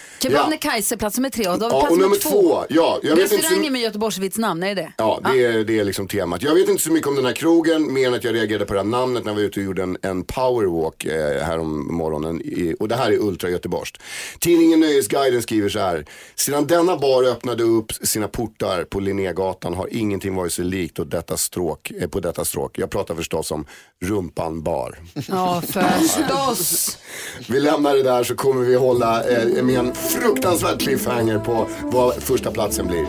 Kajse, 0.61 0.97
plats 0.97 1.17
nummer 1.17 1.29
tre. 1.29 1.47
Och 1.47 1.59
då 1.59 1.65
har 1.65 1.69
vi 1.69 1.75
Ja, 1.75 1.79
plats 1.79 1.91
och 1.91 1.97
nummer 1.97 2.09
nummer 2.09 2.21
två. 2.41 2.65
Ja, 2.69 2.99
jag 3.03 3.15
vet 3.15 3.19
inte 3.23 3.29
så- 3.29 3.41
Restaurangen 3.41 3.73
med 3.73 3.81
Göteborgsvits 3.81 4.37
namn, 4.37 4.63
är 4.63 4.75
det 4.75 4.81
det? 4.81 4.91
Ja, 4.97 5.19
det 5.33 5.45
är, 5.45 5.63
det 5.63 5.79
är 5.79 5.83
liksom 5.83 6.07
temat. 6.07 6.41
Jag 6.41 6.53
vet 6.55 6.69
inte 6.69 6.83
så 6.83 6.91
mycket 6.91 7.07
om 7.07 7.15
den 7.15 7.25
här 7.25 7.33
krogen, 7.33 7.93
mer 7.93 8.07
än 8.07 8.13
att 8.13 8.23
jag 8.23 8.35
reagerade 8.35 8.65
på 8.65 8.73
det 8.73 8.79
här 8.79 8.87
namnet 8.87 9.25
när 9.25 9.33
vi 9.33 9.41
var 9.41 9.47
ute 9.47 9.59
och 9.59 9.65
gjorde 9.65 9.83
en, 9.83 9.97
en 10.01 10.23
powerwalk 10.23 11.05
eh, 11.05 11.43
här 11.43 11.59
om 11.59 11.95
morgonen. 11.95 12.41
I, 12.41 12.75
och 12.79 12.87
det 12.87 12.95
här 12.95 13.11
är 13.11 13.17
ultra 13.17 13.49
göteborgskt. 13.49 13.97
Tidningen 14.39 14.79
Nöjesguiden 14.79 15.41
skriver 15.41 15.69
så 15.69 15.79
här. 15.79 16.05
Sedan 16.35 16.67
denna 16.67 16.97
bar 16.97 17.23
öppnade 17.23 17.63
upp 17.63 17.91
sina 17.91 18.27
portar 18.27 18.83
på 18.83 18.99
Linnégatan 18.99 19.73
har 19.73 19.87
ingenting 19.91 20.35
varit 20.35 20.53
sig 20.53 20.65
likt 20.65 20.99
åt 20.99 21.11
detta 21.11 21.37
stråk, 21.37 21.91
eh, 21.91 22.07
på 22.09 22.19
detta 22.19 22.45
stråk. 22.45 22.77
Jag 22.79 22.89
pratar 22.89 23.15
förstås 23.15 23.51
om 23.51 23.65
Rumpan 24.03 24.63
bar. 24.63 24.99
Ja, 25.27 25.61
förstås. 25.67 26.97
Vi 27.47 27.59
lämnar 27.59 27.95
det 27.95 28.03
där 28.03 28.23
så 28.23 28.35
kommer 28.35 28.63
vi 28.65 28.75
hålla 28.75 29.23
eh, 29.29 29.63
med 29.63 29.79
en 29.79 29.93
fruktansvärd 30.19 30.81
cliffhanger 30.81 31.39
på 31.39 31.67
vad 31.83 32.13
första 32.13 32.51
platsen 32.51 32.87
blir. 32.87 33.05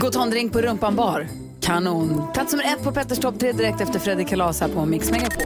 Gå 0.00 0.06
och 0.06 0.12
ta 0.12 0.22
en 0.22 0.30
drink 0.30 0.52
på 0.52 0.60
Rumpan 0.60 0.96
bar. 0.96 1.28
Kanon. 1.60 2.22
Plats 2.34 2.52
nummer 2.52 2.64
ett 2.64 2.84
på 2.84 2.92
Petters 2.92 3.18
topp 3.18 3.38
tre 3.38 3.52
direkt 3.52 3.80
efter 3.80 3.98
Fredrik 3.98 4.28
Kalas 4.28 4.60
här 4.60 4.68
på 4.68 4.86
Mix 4.86 5.10
Megapol. 5.10 5.42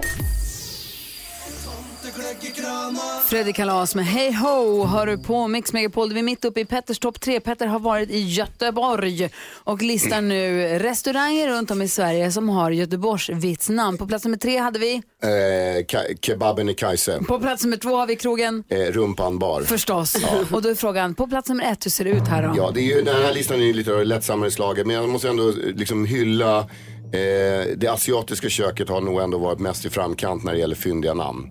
Fredrik 3.29 3.57
Kalas 3.57 3.95
med 3.95 4.07
Hej 4.07 4.33
Ho 4.33 4.85
hör 4.87 5.07
du 5.07 5.19
på 5.19 5.49
Mix 5.49 5.73
Megapol. 5.73 6.13
Vi 6.13 6.19
är 6.19 6.23
mitt 6.23 6.45
uppe 6.45 6.61
i 6.61 6.65
Petters 6.65 6.99
topp 6.99 7.21
tre. 7.21 7.41
Petter 7.41 7.67
har 7.67 7.79
varit 7.79 8.11
i 8.11 8.19
Göteborg 8.21 9.31
och 9.65 9.83
listar 9.83 10.21
nu 10.21 10.65
restauranger 10.79 11.49
runt 11.49 11.71
om 11.71 11.83
i 11.83 11.89
Sverige 11.89 12.33
som 12.33 12.49
har 12.49 12.71
Göteborgsvits 12.71 13.69
namn. 13.69 13.99
På 13.99 14.07
plats 14.07 14.25
nummer 14.25 14.37
tre 14.39 14.59
hade 14.59 14.79
vi, 14.79 15.03
Eh, 15.23 15.87
kebaben 16.21 16.69
i 16.69 16.75
Kajse. 16.75 17.19
på 17.29 17.39
plats 17.41 17.65
nummer 17.65 17.77
två 17.77 17.97
har 17.97 18.07
vi 18.07 18.17
krogen 18.17 18.65
Eh, 18.69 18.77
rumpan 18.79 19.39
bar. 19.39 19.63
förstås. 19.63 20.17
Och 20.53 20.63
då 20.63 20.69
är 20.69 20.75
frågan, 20.75 21.15
på 21.15 21.27
plats 21.27 21.49
nummer 21.49 21.65
ett, 21.73 21.87
hur 21.87 21.91
ser 21.91 22.05
det 22.05 22.11
ut 22.11 22.29
här 22.29 22.43
då? 22.49 22.55
Ja, 22.57 22.71
det 22.75 22.81
är 22.81 22.97
ju, 22.97 23.03
den 23.03 23.23
här 23.23 23.35
listan 23.35 23.61
är 23.61 23.65
ju 23.65 23.73
lite 23.73 23.91
lättsammare 24.05 24.51
slaget 24.51 24.87
men 24.87 24.97
jag 24.97 25.09
måste 25.09 25.29
ändå 25.29 25.53
liksom 25.75 26.05
hylla 26.05 26.59
eh, 26.59 26.67
det 27.77 27.89
asiatiska 27.91 28.49
köket 28.49 28.89
har 28.89 29.01
nog 29.01 29.21
ändå 29.21 29.39
varit 29.39 29.59
mest 29.59 29.85
i 29.85 29.91
framkant 29.91 30.45
när 30.45 30.53
det 30.53 30.59
gäller 30.59 30.77
fyndiga 30.77 31.15
namn. 31.15 31.51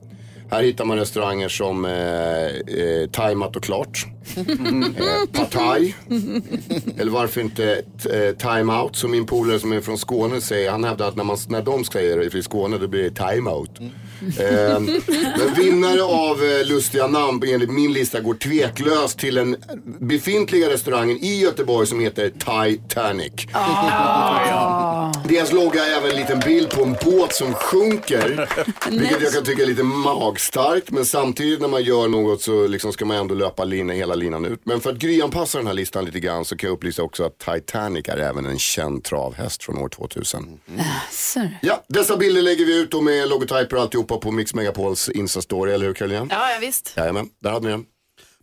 Här 0.49 0.63
hittar 0.63 0.85
man 0.85 0.97
restauranger 0.97 1.49
som 1.49 1.85
eh, 1.85 1.91
eh, 1.93 3.09
Thaimat 3.11 3.55
och 3.55 3.63
klart, 3.63 4.05
eh, 4.37 4.45
Pad 5.33 5.51
Thai, 5.51 5.93
eller 6.97 7.11
varför 7.11 7.41
inte 7.41 7.83
eh, 8.11 8.35
Time 8.37 8.73
Out 8.73 8.95
som 8.95 9.11
min 9.11 9.25
polare 9.25 9.59
som 9.59 9.71
är 9.71 9.81
från 9.81 9.97
Skåne 9.97 10.41
säger. 10.41 10.71
Han 10.71 10.83
hävdar 10.83 11.07
att 11.07 11.15
när, 11.15 11.23
man, 11.23 11.37
när 11.49 11.61
de 11.61 11.85
säger 11.85 12.17
det 12.17 12.37
i 12.37 12.43
Skåne 12.43 12.77
då 12.77 12.87
blir 12.87 13.03
det 13.03 13.29
Time 13.31 13.49
Out. 13.49 13.79
Eh, 14.21 14.79
men 15.37 15.53
vinnare 15.55 16.03
av 16.03 16.43
eh, 16.43 16.65
lustiga 16.65 17.07
namn 17.07 17.43
enligt 17.47 17.71
min 17.71 17.93
lista 17.93 18.19
går 18.19 18.33
tveklöst 18.33 19.19
till 19.19 19.35
den 19.35 19.55
befintliga 19.99 20.69
restaurangen 20.69 21.17
i 21.17 21.39
Göteborg 21.39 21.87
som 21.87 21.99
heter 21.99 22.29
Titanic. 22.29 23.33
Deras 25.29 25.51
logga 25.51 25.85
är 25.85 25.97
även 25.97 26.11
en 26.11 26.17
liten 26.17 26.39
bild 26.39 26.69
på 26.69 26.83
en 26.83 26.95
båt 27.05 27.33
som 27.33 27.53
sjunker. 27.53 28.49
Vilket 28.89 29.21
jag 29.21 29.33
kan 29.33 29.43
tycka 29.43 29.61
är 29.61 29.67
lite 29.67 29.83
magstarkt. 29.83 30.91
Men 30.91 31.05
samtidigt 31.05 31.61
när 31.61 31.67
man 31.67 31.83
gör 31.83 32.07
något 32.07 32.41
så 32.41 32.67
liksom 32.67 32.93
ska 32.93 33.05
man 33.05 33.17
ändå 33.17 33.35
löpa 33.35 33.63
lina, 33.63 33.93
hela 33.93 34.15
linan 34.15 34.45
ut. 34.45 34.59
Men 34.63 34.81
för 34.81 34.89
att 34.89 34.97
gryanpassa 34.97 35.57
den 35.57 35.67
här 35.67 35.73
listan 35.73 36.05
lite 36.05 36.19
grann 36.19 36.45
så 36.45 36.57
kan 36.57 36.67
jag 36.67 36.75
upplysa 36.75 37.03
också 37.03 37.23
att 37.23 37.37
Titanic 37.37 38.07
är 38.07 38.17
även 38.17 38.45
en 38.45 38.59
känd 38.59 39.03
travhäst 39.03 39.63
från 39.63 39.77
år 39.77 39.89
2000. 39.89 40.59
Så. 41.11 41.49
Ja, 41.61 41.83
dessa 41.87 42.17
bilder 42.17 42.41
lägger 42.41 42.65
vi 42.65 42.81
ut 42.81 42.93
och 42.93 43.03
med 43.03 43.29
logotyper 43.29 43.75
och 43.75 43.83
alltihopa 44.07 44.17
på 44.17 44.31
Mix 44.31 44.53
Megapols 44.53 45.09
Insta-story, 45.09 45.73
eller 45.73 45.85
hur 45.85 45.93
Carolina? 45.93 46.27
Ja, 46.29 46.51
ja 46.53 46.59
visst. 46.61 46.93
Jajamän, 46.97 47.29
där 47.39 47.51
hade 47.51 47.65
ni 47.65 47.71
den. 47.71 47.85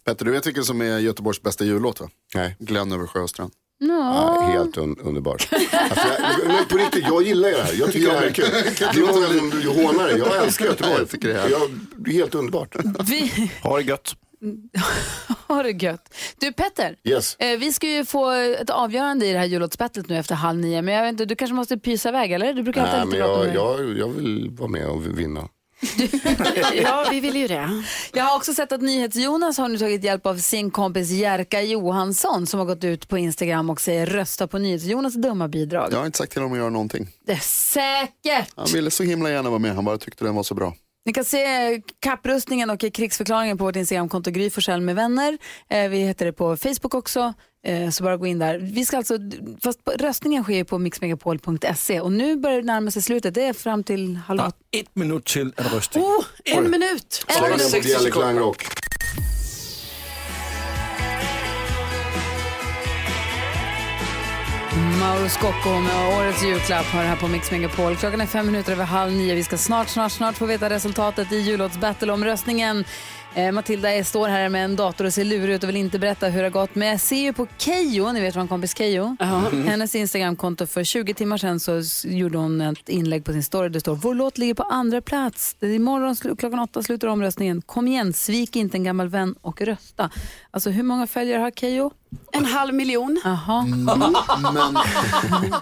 Petter, 0.05 0.24
du 0.24 0.31
vet 0.31 0.46
vilken 0.46 0.64
som 0.64 0.81
är 0.81 0.98
Göteborgs 0.98 1.42
bästa 1.42 1.64
jullåt 1.64 2.00
va? 2.00 2.09
Nej. 2.35 2.57
Glenn 2.59 2.92
över 2.92 3.07
sjöstrand. 3.07 3.53
Ja, 3.79 4.40
helt 4.53 4.77
un 4.77 4.96
underbart. 5.03 5.48
Alltså, 5.72 6.09
jag, 6.18 6.46
men 6.46 6.64
på 6.64 6.77
riktigt, 6.77 7.05
jag 7.09 7.22
gillar 7.22 7.48
ju 7.48 7.55
det 7.55 7.62
här. 7.62 7.74
Jag 7.74 7.92
tycker 7.92 8.09
det 8.09 8.18
här 8.18 8.27
är 8.27 8.31
kul. 8.31 8.44
Det 8.50 8.85
är 8.85 9.00
många 9.00 9.29
som 9.29 9.85
hånar 9.85 10.09
det. 10.09 10.18
Jag 10.18 10.44
älskar 10.44 10.64
Göteborg. 10.64 10.98
Jag 10.98 11.11
tycker 11.11 11.29
det 11.29 11.40
är 11.40 11.48
jag, 11.50 11.70
det 11.96 12.11
är 12.11 12.14
helt 12.14 12.35
underbart. 12.35 12.77
Vi 13.09 13.50
Ha 13.62 13.77
det 13.77 13.83
gött. 13.83 14.14
har 15.46 15.64
det 15.64 15.70
gött. 15.70 16.14
Du 16.38 16.52
Petter, 16.52 16.96
Yes. 17.04 17.37
eh, 17.37 17.59
vi 17.59 17.72
ska 17.72 17.87
ju 17.88 18.04
få 18.04 18.30
ett 18.30 18.70
avgörande 18.70 19.26
i 19.26 19.33
det 19.33 19.38
här 19.38 19.44
jullåtsbattlet 19.46 20.09
nu 20.09 20.16
efter 20.18 20.35
halv 20.35 20.59
nio. 20.59 20.83
Men 20.83 20.94
jag 20.94 21.02
vet 21.02 21.11
inte, 21.12 21.24
du 21.24 21.37
kanske 21.37 21.54
måste 21.54 21.78
pysa 21.78 22.09
iväg 22.09 22.33
eller? 22.33 22.52
Du 22.54 22.62
brukar 22.62 22.80
ha 22.87 22.96
Nej, 22.96 23.07
men 23.07 23.18
jag, 23.18 23.54
jag, 23.54 23.98
jag 23.98 24.09
vill 24.09 24.50
vara 24.50 24.68
med 24.68 24.87
och 24.88 25.18
vinna. 25.18 25.48
Ja, 26.74 27.07
vi 27.11 27.20
vill 27.20 27.37
ju 27.37 27.48
det. 27.48 27.83
Jag 28.12 28.24
har 28.24 28.37
också 28.37 28.54
sett 28.54 28.72
att 28.72 28.80
NyhetsJonas 28.83 29.59
har 29.59 29.68
nu 29.68 29.78
tagit 29.78 30.04
hjälp 30.04 30.26
av 30.26 30.37
sin 30.38 30.70
kompis 30.70 31.11
Jerka 31.11 31.62
Johansson 31.62 32.46
som 32.46 32.59
har 32.61 32.66
gått 32.66 32.85
ut 32.85 33.09
på 33.09 33.18
Instagram 33.18 33.70
och 33.70 33.80
säger 33.80 34.07
rösta 34.07 34.46
på 34.46 34.59
NyhetsJonas 34.59 35.14
dumma 35.14 35.48
bidrag. 35.48 35.88
Jag 35.92 35.98
har 35.98 36.07
inte 36.07 36.18
sagt 36.18 36.33
till 36.33 36.40
honom 36.40 36.52
att 36.52 36.59
göra 36.59 36.70
någonting. 36.70 37.09
Det 37.26 37.33
är 37.33 37.37
säkert. 37.37 38.48
Han 38.57 38.66
ville 38.72 38.90
så 38.90 39.02
himla 39.02 39.30
gärna 39.30 39.48
vara 39.50 39.59
med, 39.59 39.74
han 39.74 39.85
bara 39.85 39.98
tyckte 39.98 40.24
den 40.24 40.35
var 40.35 40.42
så 40.42 40.54
bra. 40.54 40.74
Ni 41.07 41.12
kan 41.12 41.25
se 41.25 41.83
kapprustningen 42.01 42.71
och 42.71 42.81
krigsförklaringen 42.81 43.59
på 43.59 43.64
vårt 43.64 43.77
Instagramkonto 43.77 44.31
Gry 44.31 44.51
Forssell 44.51 44.81
med 44.81 44.97
vänner. 44.97 45.38
Eh, 45.69 45.88
vi 45.88 45.99
heter 45.99 46.27
det 46.27 46.33
på 46.33 46.57
Facebook 46.57 46.95
också, 46.95 47.35
eh, 47.67 47.90
så 47.90 48.05
bara 48.05 48.17
gå 48.17 48.27
in 48.27 48.38
där. 48.38 48.59
Vi 48.59 48.85
ska 48.85 48.97
alltså, 48.97 49.19
fast 49.62 49.81
röstningen 49.99 50.43
sker 50.43 50.64
på 50.64 50.79
mixmegapol.se 50.79 52.01
och 52.01 52.12
nu 52.12 52.37
börjar 52.37 52.57
det 52.57 52.67
närma 52.67 52.90
sig 52.90 53.03
slutet. 53.03 53.35
Det 53.35 53.45
är 53.45 53.53
fram 53.53 53.85
till 53.85 54.17
halv 54.17 54.40
åtta. 54.40 54.53
Ett 54.71 54.97
minut 54.97 55.25
till 55.25 55.53
en 55.57 55.64
röstning. 55.64 56.05
Oh, 56.05 56.25
en 56.45 56.71
minut. 56.71 57.25
En 57.29 57.43
minut. 57.51 57.73
den 57.73 58.38
på 58.38 58.55
Mauro 65.05 65.29
Scocco 65.29 65.81
med 65.81 66.19
årets 66.19 66.45
julklapp 66.45 66.87
har 66.87 67.03
här 67.03 67.17
på 67.17 67.29
Mix 67.29 67.51
Megapol. 67.51 67.97
Klockan 67.97 68.21
är 68.21 68.27
fem 68.27 68.47
minuter 68.47 68.73
över 68.73 68.85
halv 68.85 69.12
nio. 69.12 69.35
Vi 69.35 69.45
ska 69.45 69.59
snart, 69.59 69.88
snart, 69.88 70.12
snart 70.12 70.37
få 70.37 70.47
veta 70.47 70.71
resultatet 70.71 71.33
i 71.33 71.37
jullåtsbattle-omröstningen. 71.37 72.85
Eh, 73.37 73.53
Matilda 73.53 74.05
står 74.05 74.29
här 74.29 74.49
med 74.49 74.64
en 74.64 74.77
dator 74.77 75.05
och 75.05 75.14
ser 75.14 75.25
lurig 75.25 75.55
ut 75.55 75.62
och 75.62 75.68
vill 75.68 75.77
inte 75.77 75.99
berätta 75.99 76.27
hur 76.29 76.38
det 76.38 76.47
har 76.47 76.51
gått. 76.51 76.75
Men 76.75 76.88
jag 76.88 77.01
ser 77.01 77.16
ju 77.23 77.33
på 77.33 77.47
Keyyo, 77.59 78.12
ni 78.12 78.20
vet 78.20 78.37
vår 78.37 78.47
kompis 78.47 78.77
Keyyo. 78.79 79.16
Hennes 79.66 79.94
Instagramkonto 79.94 80.66
för 80.66 80.85
20 80.85 81.14
timmar 81.14 81.38
sedan 81.38 81.61
så 81.61 81.83
gjorde 82.05 82.38
hon 82.38 82.61
ett 82.61 82.88
inlägg 82.88 83.25
på 83.25 83.33
sin 83.33 83.42
story. 83.42 83.68
Det 83.68 83.81
står 83.81 83.94
vår 83.94 84.14
låt 84.14 84.38
ligger 84.38 84.55
på 84.55 84.62
andra 84.62 85.01
plats. 85.01 85.57
Det 85.59 85.66
är 85.66 85.75
imorgon 85.75 86.16
klockan 86.16 86.59
åtta 86.59 86.83
slutar 86.83 87.09
omröstningen. 87.09 87.62
Kom 87.62 87.88
igen, 87.88 88.12
svik 88.12 88.57
inte 88.57 88.77
en 88.77 88.85
gammal 88.85 89.09
vän 89.09 89.35
och 89.40 89.61
rösta. 89.61 90.11
Alltså 90.51 90.70
hur 90.70 90.83
många 90.83 91.07
följare 91.07 91.40
har 91.40 91.51
Keyyo? 91.51 91.90
En 92.33 92.44
halv 92.44 92.75
miljon. 92.75 93.20
Jaha. 93.25 93.62
Men 93.64 94.75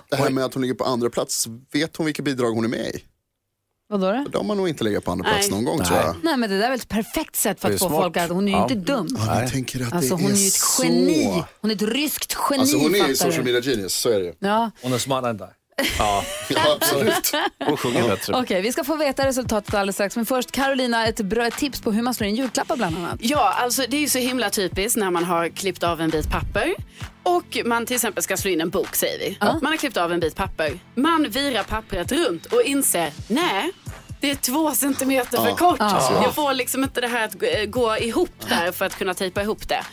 det 0.09 0.17
här 0.17 0.31
med 0.31 0.45
att 0.45 0.55
hon 0.55 0.63
ligger 0.63 0.75
på 0.75 0.85
andra 0.85 1.11
plats, 1.11 1.47
vet 1.73 1.97
hon 1.97 2.07
vilka 2.07 2.23
bidrag 2.23 2.51
hon 2.53 2.65
är 2.65 2.69
med 2.69 2.87
i? 2.95 3.05
Vadå 3.93 4.13
då? 4.13 4.25
De 4.31 4.49
har 4.49 4.57
nog 4.57 4.69
inte 4.69 4.85
legat 4.85 5.05
på 5.05 5.11
andra 5.13 5.25
plats 5.31 5.51
Nej. 5.51 5.63
någon 5.63 5.65
gång 5.65 5.85
tror 5.87 5.99
jag. 5.99 6.17
Nej 6.23 6.37
men 6.37 6.51
det 6.51 6.59
där 6.59 6.65
är 6.65 6.71
väl 6.71 6.79
ett 6.79 6.89
perfekt 6.89 7.37
sätt 7.37 7.61
för 7.61 7.69
Det 7.69 7.73
är 7.73 7.75
att 7.75 7.81
få 7.81 7.89
smart. 7.89 8.03
folk 8.03 8.17
att, 8.17 8.31
hon 8.31 8.49
är 8.49 8.53
ju 8.53 8.57
Ja. 8.59 8.63
inte 8.63 8.75
dum. 8.75 9.09
Ja, 9.27 9.41
ni 9.41 9.51
tänker 9.51 9.83
att 9.87 9.93
Alltså 9.93 10.17
det 10.17 10.23
hon 10.23 10.31
är 10.33 10.37
är 10.37 10.41
ju 10.41 10.47
ett 10.47 10.53
så. 10.53 10.85
geni. 10.85 11.43
Hon 11.61 11.71
är 11.71 11.75
ett 11.75 11.83
ryskt 11.83 12.37
geni 12.51 12.61
Alltså 12.61 12.77
hon 12.77 12.95
är 12.95 12.99
fattar 12.99 13.09
ju 13.09 13.17
social 13.17 13.45
du? 13.45 13.53
media 13.53 13.73
genius, 13.73 13.95
så 13.95 14.09
är 14.11 14.19
det 14.19 14.25
ju. 14.25 14.33
Ja, 14.39 14.71
Hon 14.83 14.93
är 14.93 14.99
smartare 14.99 15.31
än 15.31 15.37
dig. 15.37 15.49
Ja, 15.99 16.25
Ja, 16.49 16.77
absolut. 16.81 17.33
och 17.71 17.81
sjunger 17.81 18.09
bättre. 18.09 18.35
okej 18.43 18.63
vi 18.63 18.73
ska 18.73 18.85
få 18.85 18.97
veta 18.97 19.27
resultatet 19.27 19.75
alldeles 19.75 19.97
strax. 19.97 20.17
Men 20.17 20.27
först 20.27 20.53
Carolina, 20.53 21.07
ett 21.07 21.21
bra 21.21 21.51
tips 21.51 21.81
på 21.81 21.93
hur 21.93 22.03
man 22.03 22.15
slår 22.15 22.29
in 22.29 22.35
julklappar 22.37 22.77
bland 22.77 22.97
annat. 22.97 23.17
Ja, 23.21 23.53
alltså 23.59 23.83
det 23.89 23.97
är 23.97 24.01
ju 24.01 24.09
så 24.09 24.19
himla 24.19 24.51
typiskt 24.51 24.97
när 24.97 25.11
man 25.11 25.25
har 25.25 25.49
klippt 25.49 25.83
av 25.83 26.01
en 26.01 26.11
bit 26.11 26.31
papper 26.31 26.75
och 27.23 27.59
man 27.65 27.87
till 27.87 27.95
exempel 27.97 28.23
ska 28.23 28.37
slå 28.37 28.51
in 28.51 28.61
en 28.61 28.71
bok 28.71 28.97
säger 28.97 29.19
vi. 29.19 29.37
Man 29.41 29.67
har 29.67 29.77
klippt 29.77 29.97
av 29.97 30.13
en 30.13 30.21
bit 30.21 30.37
papper. 30.37 30.79
Man 30.95 31.27
virar 31.31 31.63
pappret 31.63 32.13
runt 32.13 32.47
och 32.47 32.63
inser, 32.63 33.13
nej, 33.29 33.73
det 34.23 34.31
är 34.31 34.35
två 34.35 34.71
centimeter 34.75 35.39
för 35.39 35.57
kort. 35.57 35.79
Jag 36.23 36.35
får 36.35 36.55
liksom 36.55 36.83
inte 36.85 37.01
det 37.01 37.09
här 37.09 37.25
att 37.25 37.35
gå- 37.35 37.47
gå 37.67 37.97
ihop 37.97 38.31
där 38.49 38.73
för 38.73 38.85
att 38.85 38.95
kunna 38.99 39.15
tejpa 39.15 39.43
ihop 39.43 39.69
det. 39.69 39.85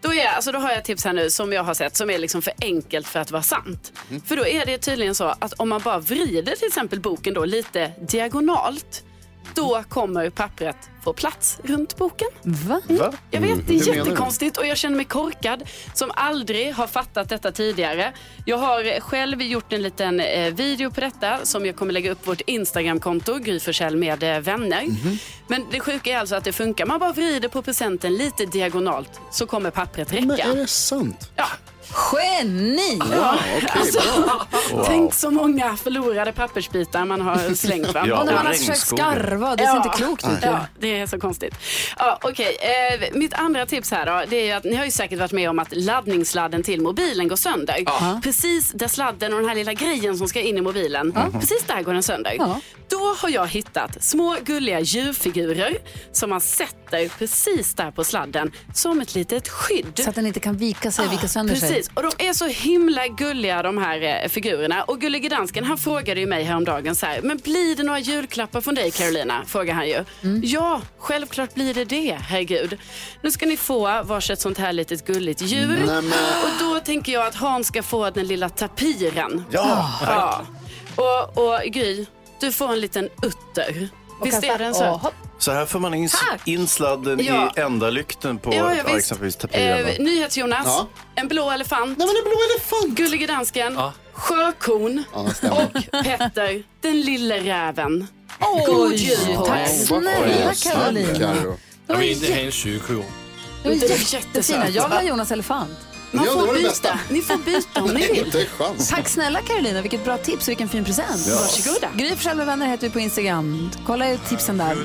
Då, 0.00 0.14
är, 0.14 0.26
alltså 0.26 0.52
då 0.52 0.58
har 0.58 0.70
jag 0.70 0.84
tips 0.84 1.04
här 1.04 1.12
nu 1.12 1.30
som 1.30 1.52
jag 1.52 1.64
har 1.64 1.74
sett 1.74 1.96
som 1.96 2.10
är 2.10 2.18
liksom 2.18 2.42
för 2.42 2.52
enkelt 2.60 3.06
för 3.08 3.20
att 3.20 3.30
vara 3.30 3.42
sant. 3.42 3.92
För 4.26 4.36
då 4.36 4.46
är 4.46 4.66
det 4.66 4.78
tydligen 4.78 5.14
så 5.14 5.24
att 5.38 5.52
om 5.52 5.68
man 5.68 5.80
bara 5.84 5.98
vrider 5.98 6.56
till 6.56 6.66
exempel 6.66 7.00
boken 7.00 7.34
då 7.34 7.44
lite 7.44 7.92
diagonalt 8.08 9.04
då 9.54 9.82
kommer 9.88 10.30
pappret 10.30 10.76
få 11.08 11.12
plats 11.12 11.58
runt 11.64 11.96
boken. 11.96 12.28
Va? 12.42 12.80
Va? 12.88 13.12
Jag 13.30 13.40
vet, 13.40 13.66
det 13.66 13.74
är 13.74 13.84
du? 13.84 13.96
jättekonstigt 13.96 14.56
och 14.56 14.66
jag 14.66 14.76
känner 14.76 14.96
mig 14.96 15.04
korkad 15.04 15.62
som 15.94 16.10
aldrig 16.14 16.74
har 16.74 16.86
fattat 16.86 17.28
detta 17.28 17.52
tidigare. 17.52 18.12
Jag 18.44 18.58
har 18.58 19.00
själv 19.00 19.42
gjort 19.42 19.72
en 19.72 19.82
liten 19.82 20.20
eh, 20.20 20.54
video 20.54 20.90
på 20.90 21.00
detta 21.00 21.38
som 21.42 21.66
jag 21.66 21.76
kommer 21.76 21.92
lägga 21.92 22.10
upp 22.10 22.24
på 22.24 22.30
vårt 22.30 22.40
Instagramkonto, 22.40 23.38
Gry 23.38 23.60
med 23.94 24.22
eh, 24.22 24.40
vänner. 24.40 24.82
Mhm. 24.82 25.18
Men 25.48 25.66
det 25.70 25.80
sjuka 25.80 26.10
är 26.10 26.18
alltså 26.18 26.36
att 26.36 26.44
det 26.44 26.52
funkar. 26.52 26.86
Man 26.86 27.00
bara 27.00 27.12
vrider 27.12 27.48
på 27.48 27.62
presenten 27.62 28.16
lite 28.16 28.46
diagonalt 28.46 29.20
så 29.30 29.46
kommer 29.46 29.70
pappret 29.70 30.12
räcka. 30.12 30.26
Men 30.26 30.40
är 30.40 30.56
det 30.56 30.66
sant? 30.66 31.30
Ja. 31.36 31.46
Geni! 32.12 32.98
Ja, 33.12 33.38
okej, 33.56 33.68
alltså, 33.76 34.00
Wow. 34.72 34.84
Tänk 34.86 35.14
så 35.14 35.30
många 35.30 35.76
förlorade 35.76 36.32
pappersbitar 36.32 37.04
man 37.04 37.20
har 37.20 37.54
slängt. 37.54 37.94
Va? 37.94 38.04
Ja, 38.06 38.20
och 38.20 38.26
när 38.26 38.34
man 38.34 38.46
har 38.46 38.52
försökt 38.52 38.78
skarva, 38.78 39.56
det 39.56 39.66
ser 39.66 39.76
inte 39.76 39.88
klokt 39.88 40.24
ut. 40.24 40.38
Ja, 40.42 40.66
det 40.80 40.97
är 40.98 41.06
så 41.06 41.18
konstigt. 41.18 41.54
Ja, 41.98 42.18
Okej, 42.22 42.56
eh, 42.60 43.18
mitt 43.18 43.34
andra 43.34 43.66
tips 43.66 43.90
här 43.90 44.06
då, 44.06 44.24
det 44.28 44.50
är 44.50 44.56
att 44.56 44.64
ni 44.64 44.74
har 44.74 44.84
ju 44.84 44.90
säkert 44.90 45.18
varit 45.18 45.32
med 45.32 45.50
om 45.50 45.58
att 45.58 45.76
laddningssladden 45.76 46.62
till 46.62 46.80
mobilen 46.80 47.28
går 47.28 47.36
sönder. 47.36 48.20
Precis 48.22 48.72
där 48.72 48.88
sladden 48.88 49.32
och 49.34 49.40
den 49.40 49.48
här 49.48 49.56
lilla 49.56 49.72
grejen 49.72 50.18
som 50.18 50.28
ska 50.28 50.40
in 50.40 50.58
i 50.58 50.60
mobilen, 50.60 51.12
precis 51.32 51.62
där 51.66 51.82
går 51.82 51.92
den 51.92 52.02
sönder. 52.02 52.34
Ja. 52.38 52.60
Då 52.88 53.14
har 53.18 53.28
jag 53.28 53.46
hittat 53.46 54.04
små 54.04 54.36
gulliga 54.44 54.80
djurfigurer 54.80 55.78
som 56.12 56.30
man 56.30 56.40
sätter 56.40 57.08
precis 57.18 57.74
där 57.74 57.90
på 57.90 58.04
sladden 58.04 58.52
som 58.74 59.00
ett 59.00 59.14
litet 59.14 59.48
skydd. 59.48 60.00
Så 60.04 60.08
att 60.08 60.14
den 60.14 60.26
inte 60.26 60.40
kan 60.40 60.56
vika 60.56 60.90
sig, 60.90 61.08
vika 61.08 61.28
sönder 61.28 61.54
sig. 61.54 61.68
Precis, 61.68 61.90
och 61.94 62.02
de 62.02 62.28
är 62.28 62.32
så 62.32 62.46
himla 62.46 63.08
gulliga 63.08 63.62
de 63.62 63.78
här 63.78 64.22
eh, 64.22 64.28
figurerna. 64.28 64.82
Och 64.82 65.00
Gullige 65.00 65.28
Dansken 65.28 65.64
han 65.64 65.78
frågade 65.78 66.20
ju 66.20 66.26
mig 66.26 66.44
häromdagen 66.44 66.94
så 66.96 67.06
här, 67.06 67.20
men 67.22 67.36
blir 67.36 67.76
det 67.76 67.82
några 67.82 67.98
julklappar 67.98 68.60
från 68.60 68.74
dig 68.74 68.90
Carolina? 68.90 69.42
Frågar 69.46 69.74
han 69.74 69.88
ju. 69.88 70.04
Mm. 70.22 70.40
Ja, 70.44 70.77
självklart 70.98 71.54
blir 71.54 71.74
det 71.74 71.84
det, 71.84 72.18
herregud. 72.28 72.78
Nu 73.22 73.30
ska 73.30 73.46
ni 73.46 73.56
få 73.56 74.02
varsitt 74.02 74.40
sånt 74.40 74.58
här 74.58 74.72
litet 74.72 75.06
gulligt 75.06 75.42
djur. 75.42 75.82
Och 76.44 76.50
då 76.60 76.80
tänker 76.80 77.12
jag 77.12 77.26
att 77.26 77.34
Hans 77.34 77.66
ska 77.66 77.82
få 77.82 78.10
den 78.10 78.26
lilla 78.26 78.48
tapiren. 78.48 79.44
Ja, 79.50 79.90
ja. 80.06 80.42
Och, 80.96 81.38
och 81.44 81.60
Gry, 81.62 82.06
du 82.40 82.52
får 82.52 82.72
en 82.72 82.80
liten 82.80 83.08
utter. 83.22 83.88
Visst 84.24 84.44
är 84.44 84.58
den 84.58 84.74
söt? 84.74 85.00
Så 85.38 85.52
här 85.52 85.66
får 85.66 85.78
man 85.80 85.94
in, 85.94 86.08
Tack. 86.08 86.48
in 86.48 86.68
sladden 86.68 87.24
Ja. 87.24 87.52
i 87.56 87.60
ändalykten 87.60 88.38
på 88.38 88.54
Ja, 88.54 88.74
ja, 88.74 88.96
exempelvis 88.96 89.36
tapiren. 89.36 89.86
Eh, 89.86 89.98
NyhetsJonas, 89.98 90.66
Ja. 90.66 90.86
en 91.14 91.28
blå 91.28 91.50
elefant. 91.50 91.98
Nej 91.98 92.06
men 92.06 92.16
en 92.16 92.22
blå 92.24 92.38
elefant! 92.50 92.98
Gullige 92.98 93.26
dansken, 93.26 93.74
Ja. 93.74 93.92
sjökon 94.12 95.04
och 95.12 95.32
Petter, 96.04 96.62
den 96.80 97.00
lille 97.00 97.38
räven. 97.40 98.06
Oj, 98.40 98.94
jul 98.94 99.36
på 99.36 99.44
tack 99.46 99.60
er. 99.70 99.84
snälla 99.86 100.54
Carolina. 100.54 101.10
Inte. 101.10 101.18
Det 101.86 101.92
var 101.94 102.00
Det 102.02 102.04
är 102.04 103.72
jättefina. 103.72 104.20
jättesöt. 104.20 104.74
Jag 104.74 104.88
vill 104.88 104.96
ha 104.98 105.02
Jonas 105.02 105.30
elefant. 105.32 105.70
Man 106.12 106.24
Ja, 106.24 106.32
det 106.34 106.40
får 106.40 106.46
det 106.46 106.52
byta. 106.54 106.68
bästa. 106.68 106.98
Ni 107.10 107.22
får 107.22 107.36
byta 107.36 107.82
om 107.82 107.90
ni 107.90 108.06
vill. 108.12 108.24
Inte 108.26 108.40
en 108.40 108.46
chans. 108.46 108.88
Tack 108.88 109.08
snälla 109.08 109.40
Carolina, 109.42 109.82
vilket 109.82 110.04
bra 110.04 110.18
tips 110.18 110.42
och 110.42 110.48
vilken 110.48 110.68
fin 110.68 110.84
present. 110.84 111.26
Varsågoda. 111.26 111.88
Gry 111.96 112.08
Forssell 112.10 112.36
med 112.36 112.46
vänner 112.46 112.66
heter 112.66 112.86
vi 112.86 112.92
på 112.92 113.00
Instagram. 113.00 113.70
Kolla 113.86 114.10
ut 114.10 114.20
tipsen 114.28 114.58
där. 114.58 114.76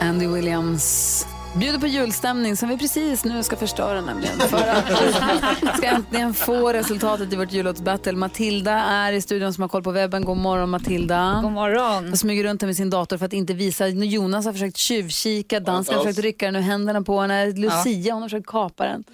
Andy 0.00 0.26
Williams 0.26 1.26
bjuder 1.58 1.78
på 1.78 1.86
julstämning 1.86 2.56
som 2.56 2.68
vi 2.68 2.78
precis 2.78 3.24
nu 3.24 3.42
ska 3.42 3.56
förstöra 3.56 4.00
nämligen. 4.00 4.38
För 4.38 4.68
att 4.68 5.76
ska 5.76 5.86
äntligen 5.86 6.34
få 6.34 6.72
resultatet 6.72 7.32
i 7.32 7.36
vårt 7.36 7.52
jullåtsbattle. 7.52 8.12
Matilda 8.12 8.72
är 8.72 9.12
i 9.12 9.20
studion 9.20 9.54
som 9.54 9.62
har 9.62 9.68
koll 9.68 9.82
på 9.82 9.90
webben. 9.90 10.24
God 10.24 10.36
morgon 10.36 10.70
Matilda. 10.70 11.40
God 11.42 11.52
morgon. 11.52 12.12
Och 12.12 12.18
smyger 12.18 12.44
runt 12.44 12.62
här 12.62 12.66
med 12.66 12.76
sin 12.76 12.90
dator 12.90 13.18
för 13.18 13.26
att 13.26 13.32
inte 13.32 13.54
visa. 13.54 13.88
Jonas 13.88 14.44
har 14.44 14.52
försökt 14.52 14.76
tjuvkika, 14.76 15.60
dansken 15.60 15.96
har 15.96 16.04
försökt 16.04 16.24
rycka 16.24 16.46
den 16.46 16.56
ur 16.56 16.60
händerna 16.60 17.02
på 17.02 17.20
henne. 17.20 17.46
Lucia 17.46 18.14
hon 18.14 18.22
har 18.22 18.28
försökt 18.28 18.46
kapa 18.46 18.84
den. 18.84 19.04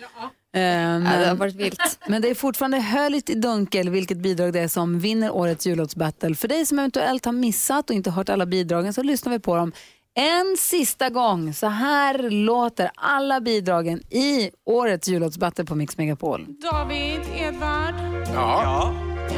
Eh, 0.55 0.63
Ja, 0.63 0.99
det 0.99 1.09
har 1.09 1.27
men, 1.27 1.37
varit 1.37 1.55
vilt. 1.55 1.99
men 2.09 2.23
det 2.23 2.31
är 2.31 2.35
fortfarande 2.35 2.79
höljt 2.79 3.31
i 3.31 3.35
dunkel 3.35 3.91
vilket 3.91 4.19
bidrag 4.19 4.53
det 4.53 4.61
är 4.61 4.69
som 4.69 5.01
vinner 5.01 5.31
årets 5.31 5.67
jullåtsbattle. 5.67 6.35
För 6.35 6.49
dig 6.49 6.67
som 6.67 6.79
eventuellt 6.79 7.25
har 7.25 7.33
missat 7.33 7.91
och 7.91 7.97
inte 7.97 8.11
hört 8.11 8.29
alla 8.29 8.47
bidragen 8.47 8.93
så 8.93 9.03
lyssnar 9.03 9.33
vi 9.33 9.39
på 9.39 9.57
dem 9.57 9.73
en 10.19 10.57
sista 10.59 11.11
gång. 11.11 11.55
Så 11.55 11.67
här 11.67 12.31
låter 12.31 12.91
alla 12.95 13.41
bidragen 13.41 13.99
i 14.11 14.51
årets 14.67 15.09
jullåtsbattle 15.09 15.65
på 15.65 15.75
Mix 15.75 15.99
Megapol. 15.99 16.47
David, 16.63 17.21
Edvard, 17.37 17.95
Ja. 18.35 18.93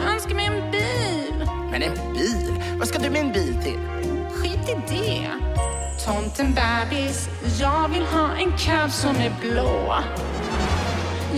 jag 0.04 0.12
önskar 0.14 0.34
mig 0.34 0.46
en 0.46 0.70
bil. 0.70 1.48
Men 1.70 1.82
en 1.82 2.14
bil? 2.14 2.62
Vad 2.78 2.88
ska 2.88 2.98
du 2.98 3.10
med 3.10 3.20
en 3.20 3.32
bil 3.32 3.54
till? 3.62 3.78
Skit 4.32 4.68
i 4.68 4.94
det. 4.94 5.28
Tomten 6.06 6.54
bebis, 6.54 7.28
jag 7.60 7.88
vill 7.88 8.02
ha 8.04 8.36
en 8.36 8.52
kalv 8.58 8.88
som 8.90 9.16
är 9.16 9.32
blå. 9.40 9.94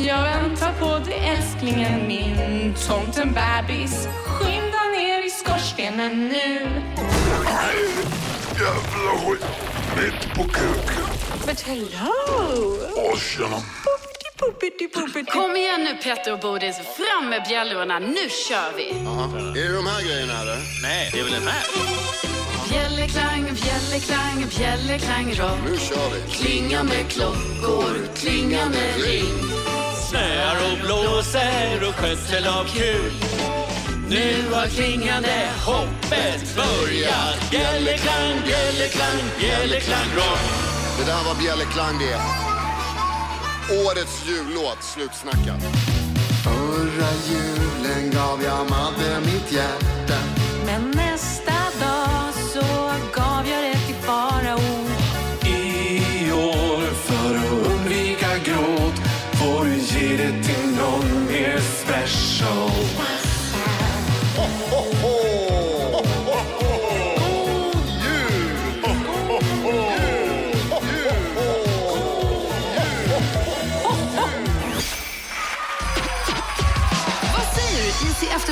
Jag 0.06 0.22
väntar 0.22 0.72
på 0.80 1.04
dig 1.04 1.18
älsklingen 1.36 2.08
min. 2.08 2.74
Tomten 2.88 3.32
bebis, 3.32 4.08
skynda 4.26 4.82
ner 4.98 5.26
i 5.26 5.30
skorstenen 5.30 6.28
nu. 6.28 6.66
Jävla 8.60 9.12
skit. 9.20 9.44
Mitt 9.96 10.34
på 10.34 10.44
kuken. 10.44 11.04
But 11.46 11.60
hello! 11.60 12.76
Åh, 12.96 13.18
tjena. 13.18 13.62
Kom 15.32 15.56
igen 15.56 15.84
nu 15.84 15.94
Petter 16.02 16.32
och 16.32 16.40
Bodis, 16.40 16.76
fram 16.76 17.30
med 17.30 17.42
bjällrorna, 17.48 17.98
nu 17.98 18.28
kör 18.48 18.76
vi! 18.76 18.88
Är 19.60 19.68
det 19.68 19.74
de 19.76 19.86
här 19.86 20.02
grejerna 20.02 20.40
eller? 20.40 20.58
Nej, 20.82 21.10
det 21.12 21.20
är 21.20 21.24
väl 21.24 21.32
den 21.32 21.42
här? 21.42 21.64
Bjällerklang, 22.70 23.44
bjällerklang, 23.44 24.46
bjällerklang 24.58 25.34
rock. 25.34 25.58
Nu 25.70 25.78
kör 25.78 26.10
vi. 26.10 26.32
Klinga 26.32 26.82
med 26.82 27.10
klockor, 27.10 28.14
klinga 28.16 28.68
med 28.68 29.04
ring. 29.04 29.34
Snöar 30.08 30.56
och 30.72 30.78
blåser 30.86 31.88
och 31.88 31.94
skötsel 31.94 32.46
av 32.46 32.64
kul. 32.64 33.12
Nu 34.10 34.52
har 34.52 34.66
klingande 34.66 35.50
Hoppet 35.66 36.56
börjat. 36.56 37.50
Bjällerklang, 37.50 38.42
bjällerklang, 38.46 39.22
bjällerklang 39.40 40.06
rock. 40.16 40.40
Det 40.98 41.04
där 41.04 41.24
var 41.24 41.42
Bjällerklang 41.42 41.98
det. 41.98 42.18
Årets 43.84 44.26
jullåt, 44.28 44.82
slutsnackat. 44.82 45.62
Förra 46.44 47.10
julen 47.28 48.10
gav 48.10 48.42
jag 48.42 48.70
Madde 48.70 49.20
mitt 49.20 49.52
hjärta. 49.52 50.39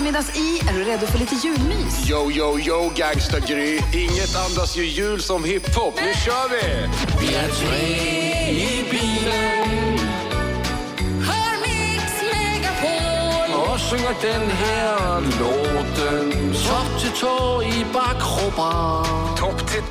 Du? 0.02 0.18
Is 0.18 0.28
i 0.28 0.28
eftermiddags 0.28 0.36
i. 0.36 0.68
Är 0.68 0.72
du 0.72 0.84
redo 0.84 1.06
för 1.06 1.18
lite 1.18 1.34
julmys? 1.34 2.10
Yo, 2.10 2.30
yo, 2.30 2.58
yo, 2.58 2.92
gangsta 2.96 3.38
Gry. 3.38 3.80
Inget 3.94 4.36
andas 4.36 4.76
ju 4.76 4.84
jul 4.84 5.22
som 5.22 5.44
hiphop. 5.44 5.94
Nu 5.96 6.12
kör 6.24 6.48
vi! 6.48 6.88
Vi 7.20 7.34
är 7.34 7.48
tre 7.48 8.50
i 8.50 8.84
bilen 8.90 9.98
Hör 11.26 11.60
Mix 11.60 12.22
Megapol! 12.32 13.60
och 13.60 13.80
sjunger 13.80 14.14
den 14.22 14.50
här 14.50 15.20
låten. 15.20 16.52
Topp 16.52 17.00
till 17.00 17.20
tå 17.20 17.62
i 17.62 17.86
bakkroppen. 17.92 19.36
Topp 19.36 19.70
till 19.70 19.82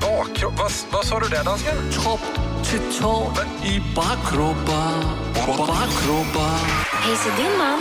bakkropp. 0.00 0.58
Vad, 0.58 0.72
vad 0.90 1.04
sa 1.04 1.20
du 1.20 1.28
där, 1.28 1.44
dansken? 1.44 1.76
Topp 2.04 2.20
till 2.64 3.00
tå 3.00 3.32
i 3.64 3.82
bakkroppen. 3.96 5.04
Bakkroppen. 5.34 6.58
Hej, 7.04 7.16
så 7.16 7.42
din 7.42 7.58
man. 7.58 7.78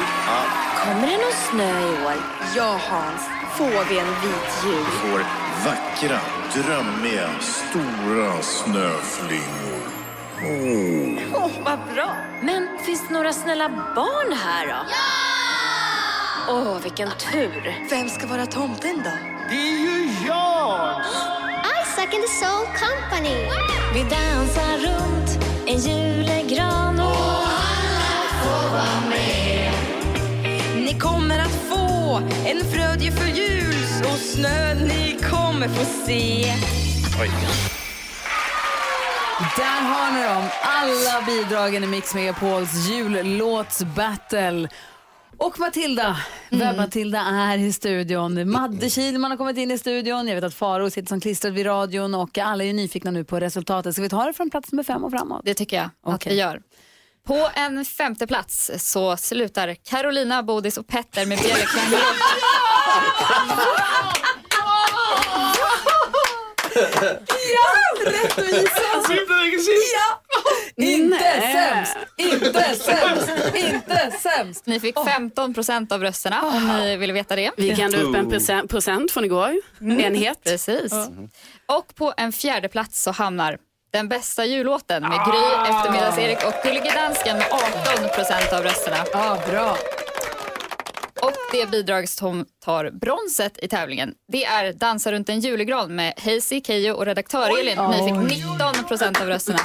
Kommer 0.83 1.07
det 1.07 1.17
någon 1.17 1.31
snö 1.51 1.79
i 1.79 2.05
år? 2.05 2.13
Ja, 2.55 2.79
Hans. 2.89 3.21
Får 3.57 3.89
vi 3.89 3.99
en 3.99 4.07
vit 4.07 4.63
jul? 4.65 4.85
får 4.85 5.19
vackra, 5.65 6.19
drömmiga, 6.53 7.29
stora 7.39 8.41
snöflingor. 8.41 9.81
Oh. 10.43 11.19
Åh, 11.33 11.51
vad 11.65 11.79
bra. 11.93 12.15
Men 12.41 12.67
finns 12.85 13.07
det 13.07 13.13
några 13.13 13.33
snälla 13.33 13.69
barn 13.95 14.37
här 14.43 14.67
då? 14.67 14.73
Ja! 14.73 16.53
Åh, 16.53 16.77
vilken 16.83 17.09
tur. 17.31 17.87
Vem 17.89 18.09
ska 18.09 18.27
vara 18.27 18.45
tomten 18.45 19.01
då? 19.03 19.11
Det 19.49 19.55
är 19.55 19.79
ju 19.79 20.09
jag! 20.27 21.01
Isaac 21.83 22.05
and 22.13 22.23
the 22.23 22.45
Soul 22.45 22.65
Company. 22.65 23.45
Vi 23.93 24.01
dansar 24.03 24.77
runt 24.77 25.45
en 25.67 25.77
julegran 25.77 26.90
kommer 31.01 31.39
att 31.39 31.51
få 31.51 32.17
en 32.45 32.65
frödje 32.65 33.11
för 33.11 33.27
jul 33.27 34.03
och 34.03 34.19
snö 34.19 34.73
ni 34.73 35.17
kommer 35.29 35.67
få 35.67 35.85
se. 35.85 36.53
Där 39.57 39.81
har 39.81 40.11
ni 40.13 40.23
dem, 40.23 40.49
alla 40.63 41.25
bidragen 41.25 41.83
i 41.83 41.87
Mix 41.87 42.15
Megapols 42.15 42.89
jullåtsbattle. 42.89 44.69
Och 45.37 45.59
Matilda, 45.59 46.17
vem 46.49 46.77
Matilda 46.77 47.19
är 47.19 47.57
i 47.57 47.73
studion. 47.73 48.51
Madde 48.51 48.89
Kihlman 48.89 49.31
har 49.31 49.37
kommit 49.37 49.57
in 49.57 49.71
i 49.71 49.77
studion. 49.77 50.27
Jag 50.27 50.35
vet 50.35 50.43
att 50.43 50.53
Faro 50.53 50.89
sitter 50.89 51.07
som 51.07 51.21
klistrad 51.21 51.53
vid 51.53 51.65
radion 51.65 52.15
och 52.15 52.37
alla 52.37 52.63
är 52.63 52.73
nyfikna 52.73 53.11
nu 53.11 53.23
på 53.23 53.39
resultatet. 53.39 53.93
Ska 53.93 54.01
vi 54.01 54.09
ta 54.09 54.25
det 54.25 54.33
från 54.33 54.49
plats 54.49 54.71
nummer 54.71 54.83
fem 54.83 55.03
och 55.03 55.11
framåt? 55.11 55.41
Det 55.45 55.53
tycker 55.53 55.77
jag 55.77 55.89
att 56.13 56.27
vi 56.27 56.33
gör. 56.33 56.61
På 57.27 57.49
en 57.55 57.85
femte 57.85 58.27
plats 58.27 58.71
så 58.77 59.17
slutar 59.17 59.75
Carolina, 59.75 60.43
Bodis 60.43 60.77
och 60.77 60.87
Petter 60.87 61.25
med 61.25 61.39
Bjällerklang. 61.39 62.01
Ja, 67.53 68.11
rättvisa! 68.11 68.81
Ja! 69.93 70.21
Inte 70.75 71.17
Nej. 71.17 71.53
sämst, 71.53 71.97
inte 72.17 72.75
sämst, 72.75 73.55
inte 73.55 74.11
sämst. 74.19 74.65
Ni 74.65 74.79
fick 74.79 74.95
15 75.05 75.53
procent 75.53 75.91
av 75.91 76.01
rösterna 76.01 76.41
om 76.41 76.67
ni 76.67 76.97
vill 76.97 77.11
veta 77.11 77.35
det. 77.35 77.51
Vi 77.57 77.75
kan 77.75 77.95
upp 77.95 78.15
en 78.15 78.29
procent, 78.29 78.69
procent 78.69 79.11
från 79.11 79.25
igår. 79.25 79.53
Enhet. 79.81 80.43
Precis. 80.43 80.93
Och 81.65 81.95
på 81.95 82.13
en 82.17 82.31
fjärde 82.31 82.69
plats 82.69 83.03
så 83.03 83.11
hamnar 83.11 83.57
den 83.91 84.09
bästa 84.09 84.45
jullåten 84.45 85.03
med 85.03 85.19
Gry, 85.27 85.69
Eftermiddags-Erik 85.69 86.37
och 86.47 86.53
Gullige 86.63 86.91
Dansken 86.95 87.37
med 87.37 87.47
18 87.51 88.09
procent 88.15 88.53
av 88.53 88.63
rösterna. 88.63 88.97
Ja, 89.13 89.37
bra. 89.49 89.77
Och 91.21 91.33
det 91.51 91.71
bidrag 91.71 92.09
som 92.09 92.45
tar 92.65 92.91
bronset 92.91 93.63
i 93.63 93.67
tävlingen 93.67 94.13
det 94.27 94.45
är 94.45 94.73
Dansa 94.73 95.11
runt 95.11 95.29
en 95.29 95.39
julegran 95.39 95.95
med 95.95 96.13
Hazy, 96.17 96.61
Keyyo 96.61 96.93
och 96.93 97.05
redaktör 97.05 97.59
Elin. 97.59 97.77
Ni 97.91 98.29
fick 98.29 98.39
19 98.39 98.83
procent 98.87 99.21
av 99.21 99.27
rösterna. 99.27 99.59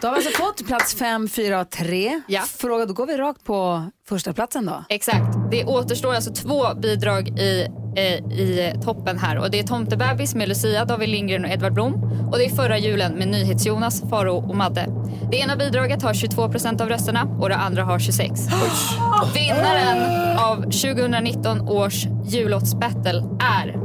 Då 0.00 0.08
har 0.08 0.14
vi 0.14 0.26
alltså 0.26 0.42
fått 0.42 0.66
plats 0.66 0.94
fem, 0.94 1.28
fyra 1.28 1.60
och 1.60 1.70
tre. 1.70 2.20
Ja. 2.26 2.42
Fråga, 2.42 2.86
då 2.86 2.94
går 2.94 3.06
vi 3.06 3.16
rakt 3.16 3.44
på 3.44 3.90
första 4.08 4.32
platsen 4.32 4.66
då. 4.66 4.84
Exakt. 4.88 5.36
Det 5.50 5.64
återstår 5.64 6.14
alltså 6.14 6.32
två 6.34 6.74
bidrag 6.74 7.28
i, 7.28 7.66
i 7.98 8.72
toppen 8.84 9.18
här. 9.18 9.38
Och 9.38 9.50
Det 9.50 9.58
är 9.58 9.62
Tomtebebis 9.62 10.34
med 10.34 10.48
Lucia, 10.48 10.84
David 10.84 11.08
Lindgren 11.08 11.44
och 11.44 11.50
Edvard 11.50 11.72
Blom. 11.72 11.94
Och 12.32 12.38
det 12.38 12.44
är 12.44 12.50
Förra 12.50 12.78
julen 12.78 13.12
med 13.12 13.28
NyhetsJonas, 13.28 14.02
Faro 14.10 14.36
och 14.36 14.56
Madde. 14.56 14.86
Det 15.30 15.36
ena 15.36 15.56
bidraget 15.56 16.02
har 16.02 16.14
22 16.14 16.48
procent 16.48 16.80
av 16.80 16.88
rösterna 16.88 17.22
och 17.40 17.48
det 17.48 17.56
andra 17.56 17.84
har 17.84 17.98
26. 17.98 18.40
Vinnaren 19.34 20.38
av 20.38 20.56
2019 20.62 21.60
års 21.60 22.06
jullåtsbattle 22.26 23.24
är... 23.40 23.82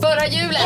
Förra 0.00 0.26
julen! 0.26 0.60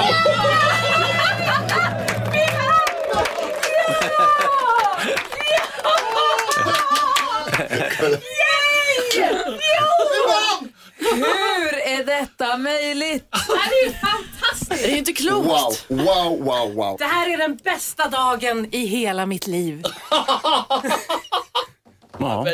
Hur 11.13 11.79
är 11.79 12.05
detta 12.05 12.57
möjligt? 12.57 13.29
Det 13.31 13.59
här 13.59 13.71
är 13.83 13.87
ju 13.87 13.93
fantastiskt! 13.93 14.83
Det 14.83 14.93
är 14.93 14.97
inte 14.97 15.13
klokt. 15.13 15.47
Wow, 15.89 16.05
wow, 16.05 16.45
wow, 16.45 16.75
wow. 16.75 16.97
Det 16.99 17.05
här 17.05 17.31
är 17.33 17.39
den 17.39 17.57
bästa 17.57 18.09
dagen 18.09 18.69
i 18.75 18.87
hela 18.87 19.27
mitt 19.27 19.47
liv. 19.47 19.83
Ja. 22.19 22.47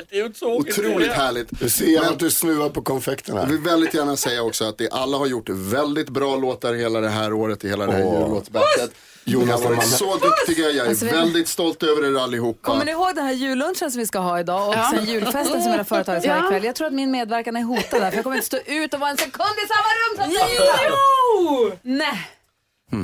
Otroligt 0.43 1.13
härligt. 1.13 1.61
Du 1.61 1.69
ser 1.71 2.01
att 2.03 2.19
du 2.19 2.31
snuvar 2.31 2.69
på 2.69 2.83
konfekterna. 2.83 3.41
Jag 3.41 3.47
vill 3.47 3.59
väldigt 3.59 3.95
gärna 3.95 4.17
säga 4.17 4.43
också 4.43 4.65
att 4.65 4.79
det, 4.79 4.89
alla 4.91 5.17
har 5.19 5.27
gjort 5.27 5.49
väldigt 5.49 6.09
bra 6.09 6.37
låtar 6.37 6.75
hela 6.75 7.01
det 7.01 7.09
här 7.09 7.33
året, 7.33 7.65
i 7.65 7.69
hela 7.69 7.87
det 7.87 7.93
här 7.93 8.05
Åh. 8.07 8.23
jullåtsbattlet. 8.23 8.91
Ni 9.25 9.35
har 9.35 9.59
varit 9.59 9.85
så 9.89 10.17
duktiga, 10.17 10.71
jag 10.71 10.85
är 10.85 10.89
Alltså, 10.89 11.05
vi- 11.05 11.11
väldigt 11.11 11.49
stolt 11.49 11.83
över 11.83 12.05
er 12.13 12.19
allihopa. 12.23 12.59
Kommer 12.71 12.85
ni 12.85 12.91
ihåg 12.91 13.15
den 13.15 13.25
här 13.25 13.33
jullunchen 13.33 13.91
som 13.91 13.99
vi 14.01 14.07
ska 14.07 14.19
ha 14.19 14.41
idag 14.41 14.69
och 14.69 14.75
Ja. 14.75 14.91
sen 14.95 15.05
julfesten 15.05 15.63
som 15.63 15.71
hela 15.71 15.85
företaget 15.85 16.23
ska 16.23 16.33
ha 16.33 16.39
Ja. 16.39 16.47
ikväll? 16.47 16.65
Jag 16.65 16.75
tror 16.75 16.87
att 16.87 16.93
min 16.93 17.11
medverkan 17.11 17.57
är 17.57 17.63
hotad 17.63 18.01
där 18.03 18.11
för 18.11 18.17
jag 18.17 18.25
kommer 18.25 18.37
inte 18.37 18.47
stå 18.47 18.59
ut 18.67 18.95
och 18.95 19.01
vara 19.01 19.11
en 19.11 19.17
sekund 19.17 19.55
i 19.65 19.69
samma 19.69 19.91
rum 20.01 20.33
som 20.35 20.47
Jo! 20.91 21.73
Nej. 21.83 22.31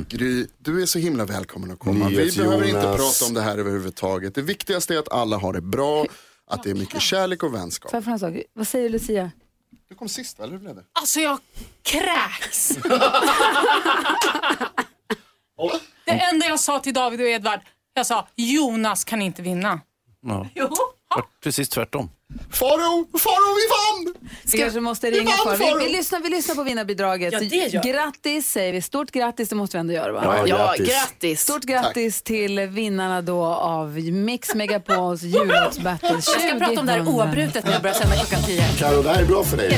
Gry, 0.09 0.47
du 0.57 0.81
är 0.81 0.85
så 0.85 0.99
himla 0.99 1.25
välkommen 1.25 1.71
att 1.71 1.79
komma. 1.79 2.07
Vi 2.09 2.15
Nyhets 2.17 2.37
behöver 2.37 2.65
inte 2.67 2.69
Jonas. 2.81 3.19
prata 3.19 3.27
om 3.29 3.33
det 3.33 3.41
här 3.41 3.57
överhuvudtaget. 3.57 4.35
Det 4.35 4.41
viktigaste 4.41 4.93
är 4.95 4.99
att 4.99 5.11
alla 5.11 5.37
har 5.37 5.53
det 5.53 5.61
bra, 5.61 6.05
att 6.47 6.63
det 6.63 6.69
är 6.69 6.75
mycket 6.75 7.01
kärlek 7.01 7.43
och 7.43 7.53
vänskap. 7.53 7.91
Får 7.91 7.97
jag 7.97 8.03
fråga 8.03 8.13
en 8.13 8.19
sak? 8.19 8.43
Vad 8.53 8.67
säger 8.67 8.89
Lucia? 8.89 9.31
Du 9.89 9.95
kom 9.95 10.09
sist, 10.09 10.39
eller 10.39 10.51
hur 10.51 10.59
blev 10.59 10.75
det? 10.75 10.83
Alltså 10.93 11.19
jag 11.19 11.39
kräks. 11.83 12.69
Det 16.05 16.11
enda 16.11 16.45
jag 16.45 16.59
sa 16.59 16.79
till 16.79 16.93
David 16.93 17.21
och 17.21 17.27
Edvard, 17.27 17.59
jag 17.93 18.07
sa 18.07 18.27
Jonas 18.35 19.03
kan 19.03 19.21
inte 19.21 19.41
vinna. 19.41 19.81
Ja. 20.21 20.47
Jo. 20.55 20.69
Precis 21.43 21.69
tvärtom. 21.69 22.09
Faro, 22.51 23.07
Faro, 23.19 23.55
vi 23.55 23.67
vann! 24.07 24.29
Vi 24.51 24.57
kanske 24.57 24.79
måste 24.79 25.09
vi 25.09 25.19
ringa 25.19 25.29
vann, 25.45 25.57
för. 25.57 25.65
Faro! 25.65 25.79
Vi, 25.79 25.85
vi, 25.85 25.91
lyssnar, 25.91 26.19
vi 26.19 26.29
lyssnar 26.29 26.55
på 26.55 26.63
vinnarbidraget. 26.63 27.33
Ja, 27.33 27.39
det 27.39 27.45
gör 27.45 27.83
vi. 27.83 27.91
Grattis 27.91 28.51
säger 28.51 28.73
vi. 28.73 28.81
Stort 28.81 29.11
grattis, 29.11 29.49
det 29.49 29.55
måste 29.55 29.77
vi 29.77 29.79
ändå 29.79 29.93
göra 29.93 30.11
va? 30.11 30.21
Ja, 30.23 30.47
Ja, 30.47 30.55
grattis. 30.57 30.89
grattis. 30.89 31.41
Stort 31.41 31.63
grattis 31.63 32.21
till 32.21 32.59
vinnarna 32.59 33.21
då 33.21 33.45
av 33.45 33.99
Mix 33.99 34.55
Megapols 34.55 35.21
jullåtsbattle 35.23 36.09
2000. 36.09 36.33
Jag 36.41 36.49
ska 36.49 36.65
prata 36.65 36.79
om 36.79 36.85
det 36.85 36.91
här 36.91 37.07
oavbrutet 37.07 37.65
när 37.65 37.71
jag 37.73 37.81
börjar 37.81 37.95
sända 37.95 38.15
klockan 38.15 38.43
10. 38.45 38.63
Karo, 38.79 39.01
det 39.01 39.09
här 39.09 39.21
är 39.21 39.25
bra 39.25 39.43
för 39.43 39.57
dig. 39.57 39.77